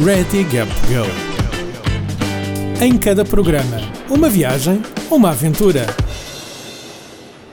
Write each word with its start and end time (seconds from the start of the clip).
Ready 0.00 0.44
Gap 0.44 0.70
Go. 0.86 1.04
Em 2.80 2.96
cada 2.96 3.24
programa, 3.24 3.78
uma 4.08 4.28
viagem, 4.28 4.80
uma 5.10 5.30
aventura. 5.30 5.86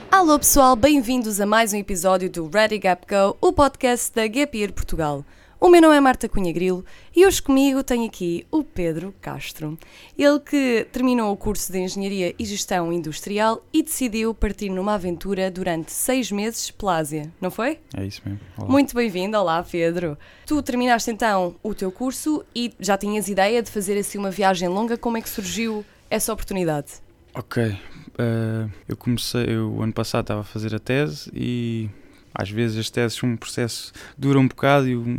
Alô 0.08 0.38
pessoal, 0.38 0.76
bem-vindos 0.76 1.40
a 1.40 1.46
mais 1.46 1.72
um 1.72 1.76
episódio 1.76 2.30
do 2.30 2.48
Ready 2.48 2.78
Gap 2.78 3.04
Go, 3.04 3.36
o 3.40 3.52
podcast 3.52 4.14
da 4.14 4.28
Gap 4.28 4.56
Year 4.56 4.72
Portugal. 4.72 5.24
O 5.58 5.70
meu 5.70 5.80
nome 5.80 5.96
é 5.96 6.00
Marta 6.00 6.28
Cunha 6.28 6.52
Grilo 6.52 6.84
e 7.14 7.24
hoje 7.24 7.40
comigo 7.40 7.82
tenho 7.82 8.04
aqui 8.04 8.46
o 8.50 8.62
Pedro 8.62 9.14
Castro. 9.22 9.78
Ele 10.16 10.38
que 10.38 10.86
terminou 10.92 11.32
o 11.32 11.36
curso 11.36 11.72
de 11.72 11.78
Engenharia 11.78 12.34
e 12.38 12.44
Gestão 12.44 12.92
Industrial 12.92 13.64
e 13.72 13.82
decidiu 13.82 14.34
partir 14.34 14.68
numa 14.68 14.94
aventura 14.94 15.50
durante 15.50 15.90
seis 15.90 16.30
meses 16.30 16.70
pela 16.70 16.98
Ásia, 16.98 17.32
não 17.40 17.50
foi? 17.50 17.78
É 17.96 18.04
isso 18.04 18.20
mesmo. 18.26 18.40
Olá. 18.58 18.68
Muito 18.68 18.94
bem-vindo, 18.94 19.38
olá 19.38 19.62
Pedro. 19.62 20.18
Tu 20.44 20.62
terminaste 20.62 21.10
então 21.10 21.56
o 21.62 21.74
teu 21.74 21.90
curso 21.90 22.44
e 22.54 22.70
já 22.78 22.98
tinhas 22.98 23.26
ideia 23.26 23.62
de 23.62 23.70
fazer 23.70 23.96
assim 23.96 24.18
uma 24.18 24.30
viagem 24.30 24.68
longa, 24.68 24.98
como 24.98 25.16
é 25.16 25.22
que 25.22 25.28
surgiu 25.28 25.82
essa 26.10 26.34
oportunidade? 26.34 27.00
Ok. 27.34 27.64
Uh, 27.64 28.70
eu 28.86 28.96
comecei, 28.96 29.46
eu 29.48 29.82
ano 29.82 29.92
passado 29.92 30.24
estava 30.24 30.40
a 30.42 30.44
fazer 30.44 30.74
a 30.74 30.78
tese 30.78 31.30
e 31.34 31.88
às 32.36 32.50
vezes 32.50 32.78
as 32.78 32.90
teses 32.90 33.22
um 33.22 33.36
processo 33.36 33.92
dura 34.16 34.38
um 34.38 34.46
bocado 34.46 34.88
e 34.88 34.96
um, 34.96 35.18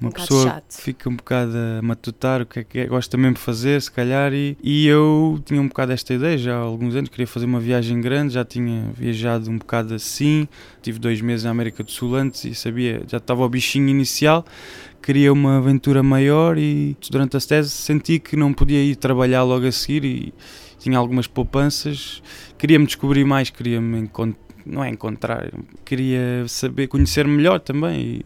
uma 0.00 0.10
Um 0.10 0.12
pessoa 0.12 0.62
fica 0.68 1.08
um 1.08 1.16
bocado 1.16 1.52
a 1.56 1.82
matutar 1.82 2.40
o 2.40 2.46
que 2.46 2.60
é 2.60 2.64
que 2.64 2.78
é, 2.78 2.86
gosta 2.86 3.16
mesmo 3.16 3.34
de 3.34 3.40
fazer, 3.40 3.82
se 3.82 3.90
calhar, 3.90 4.32
e, 4.32 4.56
e 4.62 4.86
eu 4.86 5.40
tinha 5.44 5.60
um 5.60 5.66
bocado 5.66 5.92
esta 5.92 6.14
ideia 6.14 6.38
já 6.38 6.54
há 6.54 6.60
alguns 6.60 6.94
anos, 6.94 7.10
queria 7.10 7.26
fazer 7.26 7.46
uma 7.46 7.58
viagem 7.58 8.00
grande, 8.00 8.34
já 8.34 8.44
tinha 8.44 8.92
viajado 8.94 9.50
um 9.50 9.58
bocado 9.58 9.94
assim, 9.94 10.46
tive 10.80 10.98
dois 10.98 11.20
meses 11.20 11.44
na 11.44 11.50
América 11.50 11.82
do 11.82 11.90
Sul 11.90 12.14
antes 12.14 12.44
e 12.44 12.54
sabia, 12.54 13.02
já 13.08 13.16
estava 13.16 13.44
o 13.44 13.48
bichinho 13.48 13.88
inicial, 13.88 14.44
queria 15.02 15.32
uma 15.32 15.58
aventura 15.58 16.02
maior 16.02 16.56
e 16.56 16.96
durante 17.10 17.36
a 17.36 17.40
tese 17.40 17.70
senti 17.70 18.20
que 18.20 18.36
não 18.36 18.52
podia 18.52 18.82
ir 18.82 18.94
trabalhar 18.94 19.42
logo 19.42 19.66
a 19.66 19.72
seguir 19.72 20.04
e 20.04 20.34
tinha 20.78 20.96
algumas 20.96 21.26
poupanças, 21.26 22.22
queria-me 22.56 22.86
descobrir 22.86 23.24
mais, 23.24 23.50
queria-me 23.50 23.98
encontrar 23.98 24.47
não 24.66 24.82
é 24.84 24.88
encontrar, 24.90 25.50
queria 25.84 26.46
saber, 26.48 26.86
conhecer 26.88 27.26
melhor 27.26 27.60
também 27.60 28.22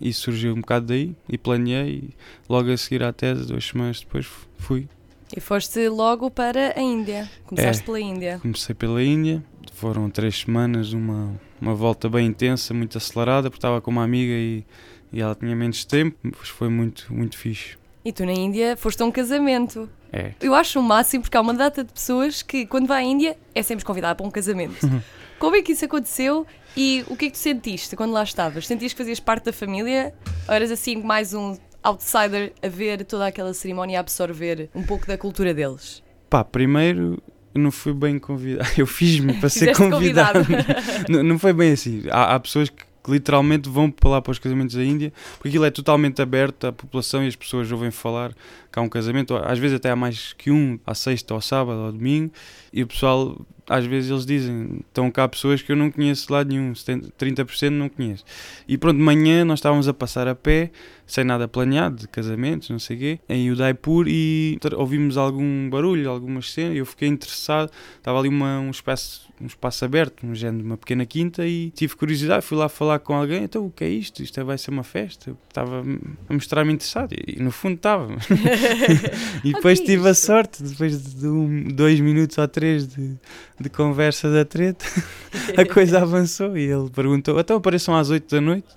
e, 0.00 0.08
e 0.08 0.12
surgiu 0.12 0.52
um 0.54 0.60
bocado 0.60 0.86
daí 0.86 1.14
e 1.28 1.38
planeei 1.38 1.90
e 2.04 2.10
logo 2.48 2.70
a 2.70 2.76
seguir 2.76 3.02
à 3.02 3.12
tese, 3.12 3.46
duas 3.46 3.64
semanas 3.64 4.00
depois 4.00 4.26
fui. 4.58 4.88
E 5.36 5.40
foste 5.40 5.88
logo 5.88 6.30
para 6.30 6.78
a 6.78 6.80
Índia, 6.82 7.28
começaste 7.46 7.82
É. 7.82 7.86
pela 7.86 8.00
Índia. 8.00 8.38
Comecei 8.40 8.74
pela 8.74 9.02
Índia, 9.02 9.42
foram 9.72 10.08
três 10.10 10.40
semanas, 10.40 10.92
uma, 10.92 11.32
uma 11.60 11.74
volta 11.74 12.08
bem 12.08 12.26
intensa, 12.26 12.72
muito 12.74 12.98
acelerada, 12.98 13.50
porque 13.50 13.58
estava 13.58 13.80
com 13.80 13.90
uma 13.90 14.04
amiga 14.04 14.32
e, 14.32 14.64
e 15.12 15.20
ela 15.20 15.34
tinha 15.34 15.56
menos 15.56 15.84
tempo, 15.84 16.16
mas 16.22 16.48
foi 16.48 16.68
muito, 16.68 17.12
muito 17.12 17.36
fixe. 17.36 17.76
E 18.04 18.12
tu 18.12 18.24
na 18.26 18.32
Índia 18.32 18.76
foste 18.76 19.02
a 19.02 19.06
um 19.06 19.10
casamento. 19.10 19.88
É, 20.12 20.32
Eu 20.40 20.54
acho 20.54 20.78
o 20.78 20.82
máximo 20.82 21.22
porque 21.24 21.36
há 21.36 21.40
uma 21.40 21.54
data 21.54 21.82
de 21.82 21.90
pessoas 21.92 22.42
que 22.42 22.66
quando 22.66 22.86
vai 22.86 23.02
à 23.02 23.06
Índia 23.06 23.36
é 23.54 23.62
sempre 23.62 23.84
convidada 23.84 24.14
para 24.14 24.26
um 24.26 24.30
casamento. 24.30 24.76
Como 25.44 25.56
é 25.56 25.60
que 25.60 25.72
isso 25.72 25.84
aconteceu 25.84 26.46
e 26.74 27.04
o 27.06 27.14
que 27.14 27.26
é 27.26 27.28
que 27.28 27.34
tu 27.34 27.38
sentiste 27.38 27.94
quando 27.94 28.12
lá 28.12 28.22
estavas? 28.22 28.66
Sentias 28.66 28.94
que 28.94 28.98
fazias 28.98 29.20
parte 29.20 29.44
da 29.44 29.52
família 29.52 30.14
ou 30.48 30.54
eras 30.54 30.70
assim 30.70 30.96
mais 30.96 31.34
um 31.34 31.54
outsider 31.82 32.54
a 32.62 32.68
ver 32.68 33.04
toda 33.04 33.26
aquela 33.26 33.52
cerimónia 33.52 33.92
e 33.92 33.96
a 33.96 34.00
absorver 34.00 34.70
um 34.74 34.82
pouco 34.82 35.06
da 35.06 35.18
cultura 35.18 35.52
deles? 35.52 36.02
pá, 36.30 36.42
primeiro 36.42 37.22
não 37.54 37.70
fui 37.70 37.92
bem 37.92 38.18
convidado, 38.18 38.68
eu 38.76 38.86
fiz-me 38.86 39.34
para 39.34 39.50
ser 39.50 39.76
convidado. 39.76 40.40
convidado. 40.40 40.80
não, 41.08 41.22
não 41.22 41.38
foi 41.38 41.52
bem 41.52 41.72
assim. 41.72 42.02
Há, 42.10 42.34
há 42.34 42.40
pessoas 42.40 42.70
que, 42.70 42.82
que 43.04 43.10
literalmente 43.10 43.68
vão 43.68 43.90
para 43.90 44.08
lá 44.08 44.22
para 44.22 44.32
os 44.32 44.38
casamentos 44.38 44.74
da 44.74 44.82
Índia, 44.82 45.12
porque 45.36 45.50
aquilo 45.50 45.64
é 45.66 45.70
totalmente 45.70 46.22
aberto 46.22 46.68
à 46.68 46.72
população 46.72 47.22
e 47.22 47.28
as 47.28 47.36
pessoas 47.36 47.70
ouvem 47.70 47.90
falar 47.90 48.32
que 48.72 48.78
há 48.78 48.82
um 48.82 48.88
casamento, 48.88 49.36
às 49.36 49.58
vezes 49.58 49.76
até 49.76 49.90
há 49.90 49.94
mais 49.94 50.32
que 50.32 50.50
um, 50.50 50.80
à 50.86 50.94
sexta, 50.94 51.34
ao 51.34 51.40
sábado, 51.42 51.78
ao 51.80 51.92
domingo, 51.92 52.32
e 52.72 52.82
o 52.82 52.86
pessoal, 52.86 53.46
às 53.68 53.86
vezes 53.86 54.10
eles 54.10 54.26
dizem, 54.26 54.80
estão 54.86 55.10
cá 55.10 55.26
pessoas 55.26 55.62
que 55.62 55.72
eu 55.72 55.76
não 55.76 55.90
conheço 55.90 56.26
de 56.26 56.32
lado 56.32 56.48
nenhum, 56.48 56.74
70, 56.74 57.10
30% 57.18 57.70
não 57.70 57.88
conheço. 57.88 58.24
E 58.68 58.76
pronto, 58.76 58.96
de 58.96 59.02
manhã 59.02 59.44
nós 59.44 59.58
estávamos 59.58 59.88
a 59.88 59.94
passar 59.94 60.28
a 60.28 60.34
pé, 60.34 60.70
sem 61.06 61.24
nada 61.24 61.48
planeado, 61.48 61.96
de 61.96 62.08
casamentos, 62.08 62.70
não 62.70 62.78
sei 62.78 62.96
o 62.96 62.98
quê, 62.98 63.20
em 63.28 63.50
Udaipur 63.50 64.06
e 64.08 64.58
ouvimos 64.76 65.16
algum 65.16 65.68
barulho, 65.70 66.10
algumas 66.10 66.50
cenas, 66.52 66.76
eu 66.76 66.86
fiquei 66.86 67.08
interessado, 67.08 67.70
estava 67.96 68.18
ali 68.18 68.28
uma, 68.28 68.60
um, 68.60 68.70
espaço, 68.70 69.28
um 69.44 69.46
espaço 69.46 69.84
aberto, 69.84 70.26
um 70.26 70.34
género 70.34 70.62
de 70.62 70.64
uma 70.64 70.76
pequena 70.78 71.04
quinta, 71.04 71.46
e 71.46 71.70
tive 71.70 71.94
curiosidade, 71.94 72.44
fui 72.44 72.56
lá 72.56 72.68
falar 72.68 72.98
com 72.98 73.14
alguém, 73.14 73.44
então 73.44 73.66
o 73.66 73.70
que 73.70 73.84
é 73.84 73.88
isto? 73.88 74.22
Isto 74.22 74.42
vai 74.44 74.56
ser 74.56 74.70
uma 74.70 74.82
festa? 74.82 75.30
Eu 75.30 75.36
estava 75.48 75.84
a 76.28 76.32
mostrar-me 76.32 76.72
interessado, 76.72 77.12
e, 77.12 77.40
no 77.42 77.50
fundo 77.50 77.76
estava. 77.76 78.08
e 79.44 79.52
depois 79.52 79.80
Ok, 79.80 79.86
tive 79.86 80.08
a 80.08 80.12
isto. 80.12 80.26
sorte, 80.26 80.62
depois 80.62 81.14
de 81.14 81.26
um, 81.26 81.64
dois 81.68 82.00
minutos 82.00 82.38
ou 82.38 82.48
três 82.48 82.88
de, 82.88 83.16
de 83.60 83.68
conversa 83.68 84.30
da 84.32 84.44
treta, 84.44 84.84
a 85.56 85.64
coisa 85.66 86.00
avançou 86.00 86.56
e 86.56 86.64
ele 86.64 86.88
perguntou: 86.88 87.38
então 87.38 87.58
apareçam 87.58 87.94
às 87.94 88.08
8 88.08 88.34
da 88.34 88.40
noite, 88.40 88.68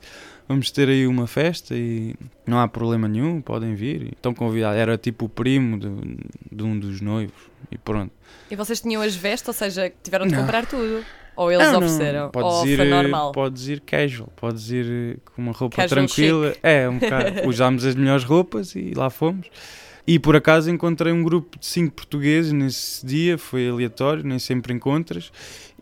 vamos 0.47 0.71
ter 0.71 0.87
aí 0.89 1.05
uma 1.05 1.27
festa 1.27 1.75
e 1.75 2.15
não 2.45 2.59
há 2.59 2.67
problema 2.67 3.07
nenhum, 3.07 3.41
podem 3.41 3.75
vir. 3.75 4.13
Estão 4.13 4.33
convidados. 4.33 4.79
Era 4.79 4.97
tipo 4.97 5.25
o 5.25 5.29
primo 5.29 5.77
de, 5.77 5.89
de 6.51 6.63
um 6.63 6.77
dos 6.77 7.01
noivos 7.01 7.35
e 7.71 7.77
pronto. 7.77 8.11
E 8.49 8.55
vocês 8.55 8.79
tinham 8.79 9.01
as 9.01 9.15
vestes, 9.15 9.47
ou 9.47 9.53
seja, 9.53 9.91
tiveram 10.01 10.25
de 10.25 10.33
Não. 10.33 10.41
comprar 10.41 10.65
tudo? 10.65 11.03
Ou 11.35 11.51
eles 11.51 11.65
Não, 11.65 11.73
não, 11.73 11.79
ofereceram? 11.79 12.29
Podes 12.31 12.51
ou 12.51 12.67
ir, 12.67 12.77
foi 12.77 12.89
normal? 12.89 13.31
Podes 13.31 13.67
ir 13.67 13.79
casual, 13.81 14.29
podes 14.35 14.71
ir 14.71 15.19
com 15.23 15.41
uma 15.41 15.51
roupa 15.51 15.75
Casual 15.75 16.07
tranquila. 16.07 16.55
É, 16.63 16.89
um 16.89 16.97
bocado. 16.99 17.47
Usámos 17.47 17.85
as 17.85 17.93
melhores 17.93 18.23
roupas 18.23 18.75
e 18.75 18.93
lá 18.95 19.09
fomos. 19.09 19.47
E 20.07 20.17
por 20.17 20.37
acaso 20.37 20.71
encontrei 20.71 21.11
um 21.11 21.21
grupo 21.21 21.59
de 21.59 21.65
cinco 21.65 21.93
portugueses 21.93 22.53
nesse 22.53 23.05
dia, 23.05 23.37
foi 23.37 23.67
aleatório, 23.67 24.23
nem 24.23 24.39
sempre 24.39 24.73
encontras. 24.73 25.31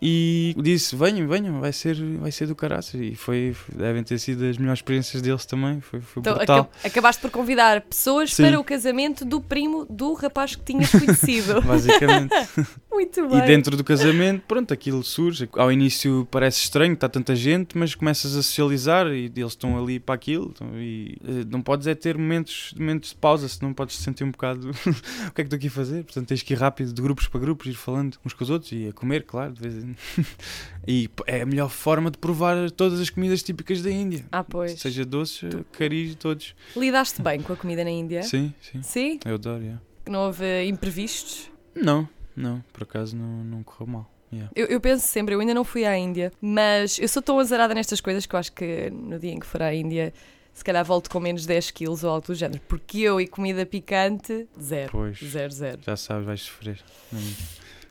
E 0.00 0.54
disse: 0.58 0.94
venham, 0.94 1.26
venham, 1.26 1.60
vai 1.60 1.72
ser, 1.72 1.96
vai 2.18 2.30
ser 2.30 2.46
do 2.46 2.54
caraças. 2.54 3.00
E 3.00 3.14
foi, 3.14 3.56
devem 3.74 4.02
ter 4.02 4.18
sido 4.18 4.44
as 4.44 4.58
melhores 4.58 4.78
experiências 4.80 5.22
deles 5.22 5.46
também. 5.46 5.80
Foi, 5.80 6.00
foi 6.00 6.20
Então, 6.20 6.34
brutal. 6.36 6.70
aca- 6.78 6.88
acabaste 6.88 7.22
por 7.22 7.30
convidar 7.30 7.80
pessoas 7.82 8.34
Sim. 8.34 8.44
para 8.44 8.60
o 8.60 8.64
casamento 8.64 9.24
do 9.24 9.40
primo 9.40 9.86
do 9.88 10.12
rapaz 10.14 10.54
que 10.54 10.62
tinhas 10.64 10.90
conhecido. 10.90 11.60
Basicamente. 11.66 12.30
Muito 12.92 13.28
bem. 13.28 13.38
E 13.38 13.42
dentro 13.46 13.76
do 13.76 13.84
casamento, 13.84 14.42
pronto, 14.48 14.72
aquilo 14.72 15.02
surge. 15.02 15.48
Ao 15.52 15.70
início 15.70 16.26
parece 16.30 16.60
estranho, 16.60 16.94
está 16.94 17.08
tanta 17.08 17.36
gente, 17.36 17.76
mas 17.76 17.94
começas 17.94 18.34
a 18.34 18.42
socializar 18.42 19.06
e 19.08 19.26
eles 19.26 19.52
estão 19.52 19.78
ali 19.78 20.00
para 20.00 20.14
aquilo. 20.14 20.54
E 20.74 21.18
eh, 21.22 21.44
não 21.50 21.60
podes 21.60 21.86
é 21.86 21.94
ter 21.94 22.16
momentos, 22.16 22.72
momentos 22.78 23.10
de 23.10 23.16
pausa, 23.16 23.48
senão 23.48 23.74
podes 23.74 23.96
te 23.96 24.02
sentir 24.02 24.24
um 24.24 24.30
bocado 24.30 24.70
o 24.72 24.72
que 24.72 24.88
é 24.88 25.32
que 25.34 25.42
estou 25.42 25.56
aqui 25.58 25.66
a 25.66 25.70
fazer. 25.70 26.04
Portanto, 26.04 26.26
tens 26.28 26.42
que 26.42 26.54
ir 26.54 26.56
rápido 26.58 26.92
de 26.92 27.02
grupos 27.02 27.28
para 27.28 27.38
grupos, 27.40 27.66
ir 27.66 27.74
falando 27.74 28.16
uns 28.24 28.32
com 28.32 28.42
os 28.44 28.48
outros 28.50 28.72
e 28.72 28.88
a 28.88 28.92
comer, 28.94 29.24
claro, 29.24 29.52
de 29.52 29.60
vez 29.60 29.74
em 29.84 29.85
E 30.88 31.10
é 31.26 31.42
a 31.42 31.46
melhor 31.46 31.68
forma 31.68 32.10
de 32.10 32.18
provar 32.18 32.70
todas 32.70 33.00
as 33.00 33.10
comidas 33.10 33.42
típicas 33.42 33.82
da 33.82 33.90
Índia. 33.90 34.24
Ah, 34.30 34.44
pois. 34.44 34.80
Seja 34.80 35.04
doce, 35.04 35.48
caris, 35.72 36.14
todos. 36.14 36.54
Lidaste 36.76 37.20
bem 37.20 37.40
com 37.42 37.52
a 37.52 37.56
comida 37.56 37.82
na 37.82 37.90
Índia? 37.90 38.22
Sim, 38.22 38.54
sim. 38.60 38.82
Sim? 38.82 39.20
Eu 39.24 39.34
adoro, 39.34 39.62
yeah. 39.62 39.82
Não 40.08 40.20
houve 40.26 40.64
imprevistos? 40.64 41.50
Não, 41.74 42.08
não, 42.36 42.62
por 42.72 42.84
acaso 42.84 43.16
não, 43.16 43.42
não 43.44 43.62
correu 43.64 43.86
mal. 43.92 44.10
yeah. 44.32 44.48
Eu, 44.54 44.66
eu 44.66 44.80
penso 44.80 45.06
sempre, 45.08 45.34
eu 45.34 45.40
ainda 45.40 45.52
não 45.54 45.64
fui 45.64 45.84
à 45.84 45.98
Índia, 45.98 46.32
mas 46.40 46.98
eu 47.00 47.08
sou 47.08 47.20
tão 47.20 47.38
azarada 47.40 47.74
nestas 47.74 48.00
coisas 48.00 48.24
que 48.24 48.34
eu 48.36 48.38
acho 48.38 48.52
que 48.52 48.88
no 48.90 49.18
dia 49.18 49.32
em 49.32 49.40
que 49.40 49.46
for 49.46 49.62
à 49.62 49.74
Índia, 49.74 50.14
se 50.54 50.62
calhar 50.62 50.84
volto 50.84 51.10
com 51.10 51.18
menos 51.18 51.44
10 51.44 51.72
quilos 51.72 52.04
ou 52.04 52.10
algo 52.10 52.24
do 52.28 52.34
género. 52.36 52.60
Porque 52.68 53.00
eu 53.00 53.20
e 53.20 53.26
comida 53.26 53.66
picante, 53.66 54.46
zero. 54.62 54.90
Pois, 54.92 55.18
Zero, 55.18 55.52
zero. 55.52 55.80
já 55.84 55.96
sabes, 55.96 56.24
vais 56.24 56.40
sofrer. 56.42 56.78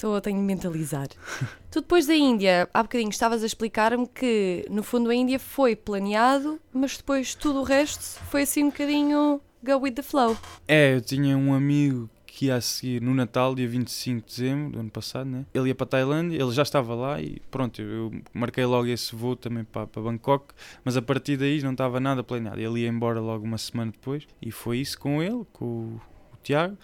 Estou, 0.06 0.22
tenho 0.22 0.38
de 0.38 0.44
mentalizar. 0.44 1.08
tu 1.72 1.82
depois 1.82 2.06
da 2.06 2.14
Índia, 2.14 2.70
há 2.72 2.84
bocadinho 2.84 3.10
estavas 3.10 3.42
a 3.42 3.46
explicar-me 3.48 4.06
que 4.06 4.64
no 4.70 4.84
fundo 4.84 5.10
a 5.10 5.16
Índia 5.16 5.40
foi 5.40 5.76
planeado, 5.76 6.60
mas 6.72 6.96
depois 6.96 7.34
tudo 7.34 7.62
o 7.62 7.64
resto 7.64 8.22
foi 8.30 8.44
assim 8.44 8.66
um 8.66 8.70
bocadinho 8.70 9.42
go 9.64 9.80
with 9.80 9.94
the 9.94 10.04
flow. 10.04 10.38
É, 10.68 10.94
eu 10.94 11.02
tinha 11.02 11.36
um 11.36 11.56
amigo 11.56 12.08
que 12.28 12.46
ia 12.46 12.56
a 12.58 12.62
seguir 12.62 13.02
no 13.02 13.16
Natal, 13.16 13.56
dia 13.56 13.68
25 13.68 14.28
de 14.28 14.36
dezembro 14.36 14.74
do 14.74 14.80
ano 14.80 14.92
passado, 14.92 15.28
né? 15.28 15.44
Ele 15.52 15.70
ia 15.70 15.76
para 15.76 15.86
a 15.86 15.90
Tailândia, 15.90 16.40
ele 16.40 16.52
já 16.52 16.62
estava 16.62 16.94
lá 16.94 17.20
e 17.20 17.42
pronto, 17.50 17.82
eu, 17.82 18.12
marquei 18.32 18.64
logo 18.64 18.86
esse 18.86 19.16
voo 19.16 19.36
também 19.36 19.64
para, 19.64 19.88
para 19.88 20.04
Bangkok, 20.04 20.54
mas 20.84 20.96
a 20.96 21.02
partir 21.02 21.36
daí 21.36 21.64
não 21.64 21.72
estava 21.72 22.00
nada 22.00 22.24
planeado. 22.24 22.60
Ele 22.60 22.82
ia 22.82 22.90
embora 22.90 23.20
logo 23.20 23.44
uma 23.44 23.58
semana 23.58 23.92
depois 23.92 24.28
e 24.40 24.52
foi 24.52 24.78
isso 24.78 25.00
com 25.00 25.24
ele, 25.24 25.48
com 25.52 25.66
o 25.66 26.02
Tiago, 26.46 26.78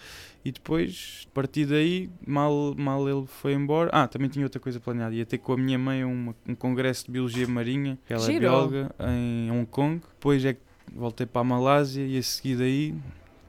e 0.44 0.50
depois, 0.50 1.26
a 1.30 1.34
partir 1.34 1.66
daí, 1.66 2.10
mal, 2.26 2.74
mal 2.76 3.08
ele 3.08 3.24
foi 3.26 3.52
embora. 3.54 3.88
Ah, 3.92 4.08
também 4.08 4.28
tinha 4.28 4.44
outra 4.44 4.60
coisa 4.60 4.80
planeada, 4.80 5.14
ia 5.14 5.24
ter 5.24 5.38
com 5.38 5.52
a 5.52 5.56
minha 5.56 5.78
mãe 5.78 6.04
uma- 6.04 6.34
um 6.48 6.54
congresso 6.54 7.06
de 7.06 7.12
biologia 7.12 7.46
marinha, 7.46 7.96
que 8.06 8.12
ela 8.12 8.22
é 8.22 8.26
Giro. 8.26 8.40
bióloga, 8.40 8.94
em 9.08 9.50
Hong 9.52 9.66
Kong. 9.66 10.02
Depois 10.14 10.44
é 10.44 10.54
que 10.54 10.60
voltei 10.94 11.26
para 11.26 11.40
a 11.42 11.44
Malásia 11.44 12.04
e 12.04 12.18
a 12.18 12.22
seguir 12.22 12.56
daí 12.56 12.94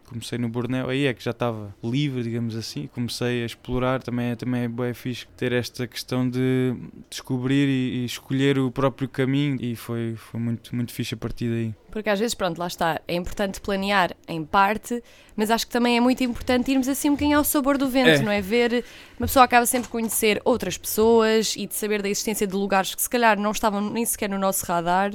comecei 0.08 0.38
no 0.38 0.50
Bornéu, 0.50 0.90
aí 0.90 1.06
é 1.06 1.14
que 1.14 1.24
já 1.24 1.32
estava 1.32 1.74
livre, 1.84 2.24
digamos 2.24 2.56
assim, 2.56 2.88
comecei 2.88 3.44
a 3.44 3.46
explorar, 3.46 4.02
também 4.02 4.32
é, 4.32 4.36
também 4.36 4.64
é 4.64 4.68
bem 4.68 4.94
fixe 4.94 5.28
ter 5.38 5.52
esta 5.52 5.88
questão 5.88 6.30
de 6.30 6.76
descobrir 7.10 7.68
e, 7.68 8.02
e, 8.02 8.06
escolher 8.06 8.60
o 8.60 8.72
próprio 8.72 9.08
caminho 9.08 9.58
e 9.62 9.76
foi, 9.76 10.16
foi 10.16 10.40
muito, 10.40 10.76
muito 10.76 10.92
fixe 10.92 11.14
a 11.14 11.18
partir 11.18 11.50
daí. 11.50 11.76
Porque 11.92 12.10
às 12.10 12.20
vezes, 12.20 12.34
pronto, 12.34 12.58
lá 12.58 12.68
está, 12.68 13.00
é 13.08 13.16
importante 13.16 13.62
planear 13.62 14.16
em 14.28 14.44
parte, 14.44 15.04
mas 15.36 15.52
acho 15.52 15.66
que 15.68 15.72
também 15.72 15.98
é 15.98 16.00
muito 16.00 16.24
importante 16.24 16.72
irmos 16.72 16.88
assim 16.88 17.10
um 17.10 17.14
bocadinho 17.14 17.38
ao 17.38 17.44
sabor 17.44 17.78
do 17.78 17.88
vento, 17.88 18.22
é. 18.22 18.24
não 18.24 18.32
é? 18.32 18.42
Ver, 18.42 18.84
uma 19.20 19.28
pessoa 19.28 19.46
acaba 19.46 19.66
sempre 19.66 19.90
conhecer 19.90 20.42
outras 20.44 20.78
pessoas 20.78 21.56
e 21.56 21.68
de 21.68 21.76
saber 21.76 22.02
da 22.02 22.10
existência 22.10 22.48
de 22.48 22.56
lugares 22.56 22.96
que 22.96 23.02
se 23.02 23.10
calhar 23.10 23.40
não 23.40 23.52
estavam 23.52 23.82
nem 23.82 24.06
sequer 24.06 24.30
no 24.30 24.40
nosso 24.40 24.66
radar 24.66 25.12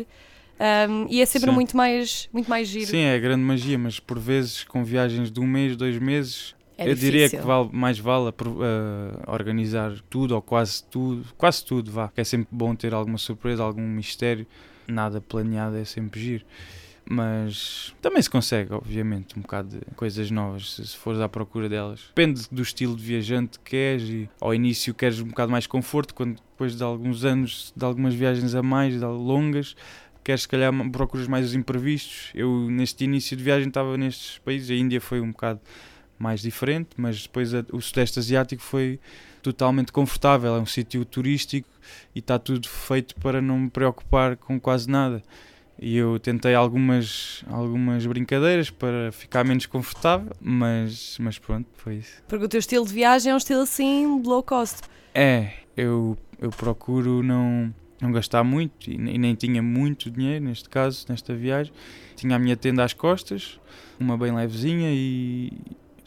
um, 0.61 1.07
e 1.09 1.21
é 1.21 1.27
sempre 1.27 1.51
muito 1.51 1.77
mais, 1.77 2.29
muito 2.33 2.49
mais 2.51 2.69
giro. 2.69 2.87
Sim, 2.87 3.03
é 3.03 3.19
grande 3.19 3.43
magia, 3.43 3.79
mas 3.79 4.01
por 4.01 4.19
vezes 4.19 4.65
com 4.65 4.85
viagens 4.85 5.31
de 5.31 5.41
um 5.41 5.47
mês, 5.47 5.77
dois 5.77 5.99
meses, 5.99 6.55
é 6.77 6.89
eu 6.89 6.95
diria 6.95 7.29
que 7.29 7.37
vale, 7.39 7.69
mais 7.73 7.99
vale 7.99 8.29
uh, 8.29 8.33
organizar 9.27 9.93
tudo 10.09 10.35
ou 10.37 10.41
quase 10.41 10.85
tudo, 10.85 11.27
quase 11.37 11.65
tudo, 11.65 11.91
vá. 11.91 12.09
Que 12.09 12.21
é 12.21 12.25
sempre 12.25 12.49
bom 12.53 12.75
ter 12.75 12.95
alguma 12.95 13.19
surpresa, 13.19 13.65
algum 13.65 13.83
mistério. 13.83 14.47
Nada 14.87 15.21
planeado 15.21 15.77
é 15.77 15.85
sempre 15.85 16.21
giro. 16.21 16.45
Mas 17.11 17.95
também 18.03 18.21
se 18.21 18.29
consegue, 18.29 18.73
obviamente, 18.73 19.37
um 19.37 19.41
bocado 19.41 19.79
de 19.79 19.95
coisas 19.97 20.31
novas, 20.31 20.75
se 20.75 20.97
fores 20.97 21.21
à 21.21 21.29
procura 21.29 21.69
delas. 21.69 22.05
Depende 22.09 22.43
do 22.53 22.61
estilo 22.61 22.95
de 22.95 23.03
viajante 23.03 23.59
que 23.59 23.71
queres 23.71 24.09
e 24.09 24.31
ao 24.39 24.55
início 24.55 24.93
queres 24.93 25.19
um 25.19 25.29
bocado 25.29 25.51
mais 25.51 25.67
conforto, 25.67 26.15
quando 26.15 26.37
depois 26.37 26.77
de 26.77 26.83
alguns 26.83 27.25
anos, 27.25 27.73
de 27.75 27.85
algumas 27.85 28.15
viagens 28.15 28.55
a 28.55 28.63
mais, 28.63 29.01
longas, 29.01 29.75
queres 30.29 30.43
se 30.43 30.49
calhar 30.49 30.71
procuras 30.91 31.27
mais 31.27 31.47
os 31.47 31.55
imprevistos. 31.55 32.31
Eu 32.35 32.69
neste 32.69 33.03
início 33.03 33.35
de 33.35 33.43
viagem 33.43 33.69
estava 33.69 33.97
nestes 33.97 34.37
países, 34.37 34.71
a 34.71 34.75
Índia 34.75 35.01
foi 35.01 35.23
um 35.23 35.31
bocado 35.31 35.59
mais 36.19 36.43
diferente, 36.43 36.91
mas 36.99 37.23
depois 37.23 37.55
a, 37.55 37.65
o 37.73 37.81
Sudeste 37.81 38.19
Asiático 38.19 38.61
foi 38.61 39.01
totalmente 39.43 39.91
confortável, 39.91 40.55
é 40.55 40.61
um 40.61 40.67
sítio 40.67 41.03
turístico 41.07 41.67
e 42.15 42.19
está 42.19 42.39
tudo 42.39 42.69
feito 42.69 43.15
para 43.15 43.41
não 43.41 43.59
me 43.59 43.71
preocupar 43.71 44.37
com 44.37 44.61
quase 44.61 44.91
nada. 44.91 45.23
E 45.81 45.97
eu 45.97 46.19
tentei 46.19 46.55
algumas, 46.55 47.43
algumas 47.49 48.05
brincadeiras 48.05 48.69
para 48.69 49.11
ficar 49.13 49.45
menos 49.45 49.65
confortável, 49.65 50.33
mas, 50.39 51.17
mas 51.21 51.39
pronto, 51.39 51.67
foi 51.79 51.95
isso. 51.97 52.23
Porque 52.29 52.45
o 52.45 52.49
teu 52.49 52.61
estilo 52.61 52.87
de 52.87 52.93
viagem 52.93 53.33
é 53.33 53.35
um 53.35 53.39
estilo 53.39 53.63
assim 53.63 54.23
low 54.27 54.43
cost. 54.43 54.83
É, 55.15 55.53
eu, 55.75 56.19
eu 56.39 56.51
procuro 56.51 57.23
não 57.23 57.73
não 58.01 58.13
gastar 58.13 58.45
muito 58.45 58.91
e 58.91 58.97
nem 58.97 59.35
tinha 59.35 59.63
muito 59.63 60.11
dinheiro 60.11 60.45
neste 60.45 60.69
caso, 60.69 61.07
nesta 61.09 61.35
viagem. 61.35 61.73
Tinha 62.17 62.37
a 62.37 62.39
minha 62.39 62.57
tenda 62.57 62.85
às 62.85 62.93
costas, 62.93 63.61
uma 63.99 64.17
bem 64.17 64.35
levezinha 64.35 64.91
e 64.93 65.53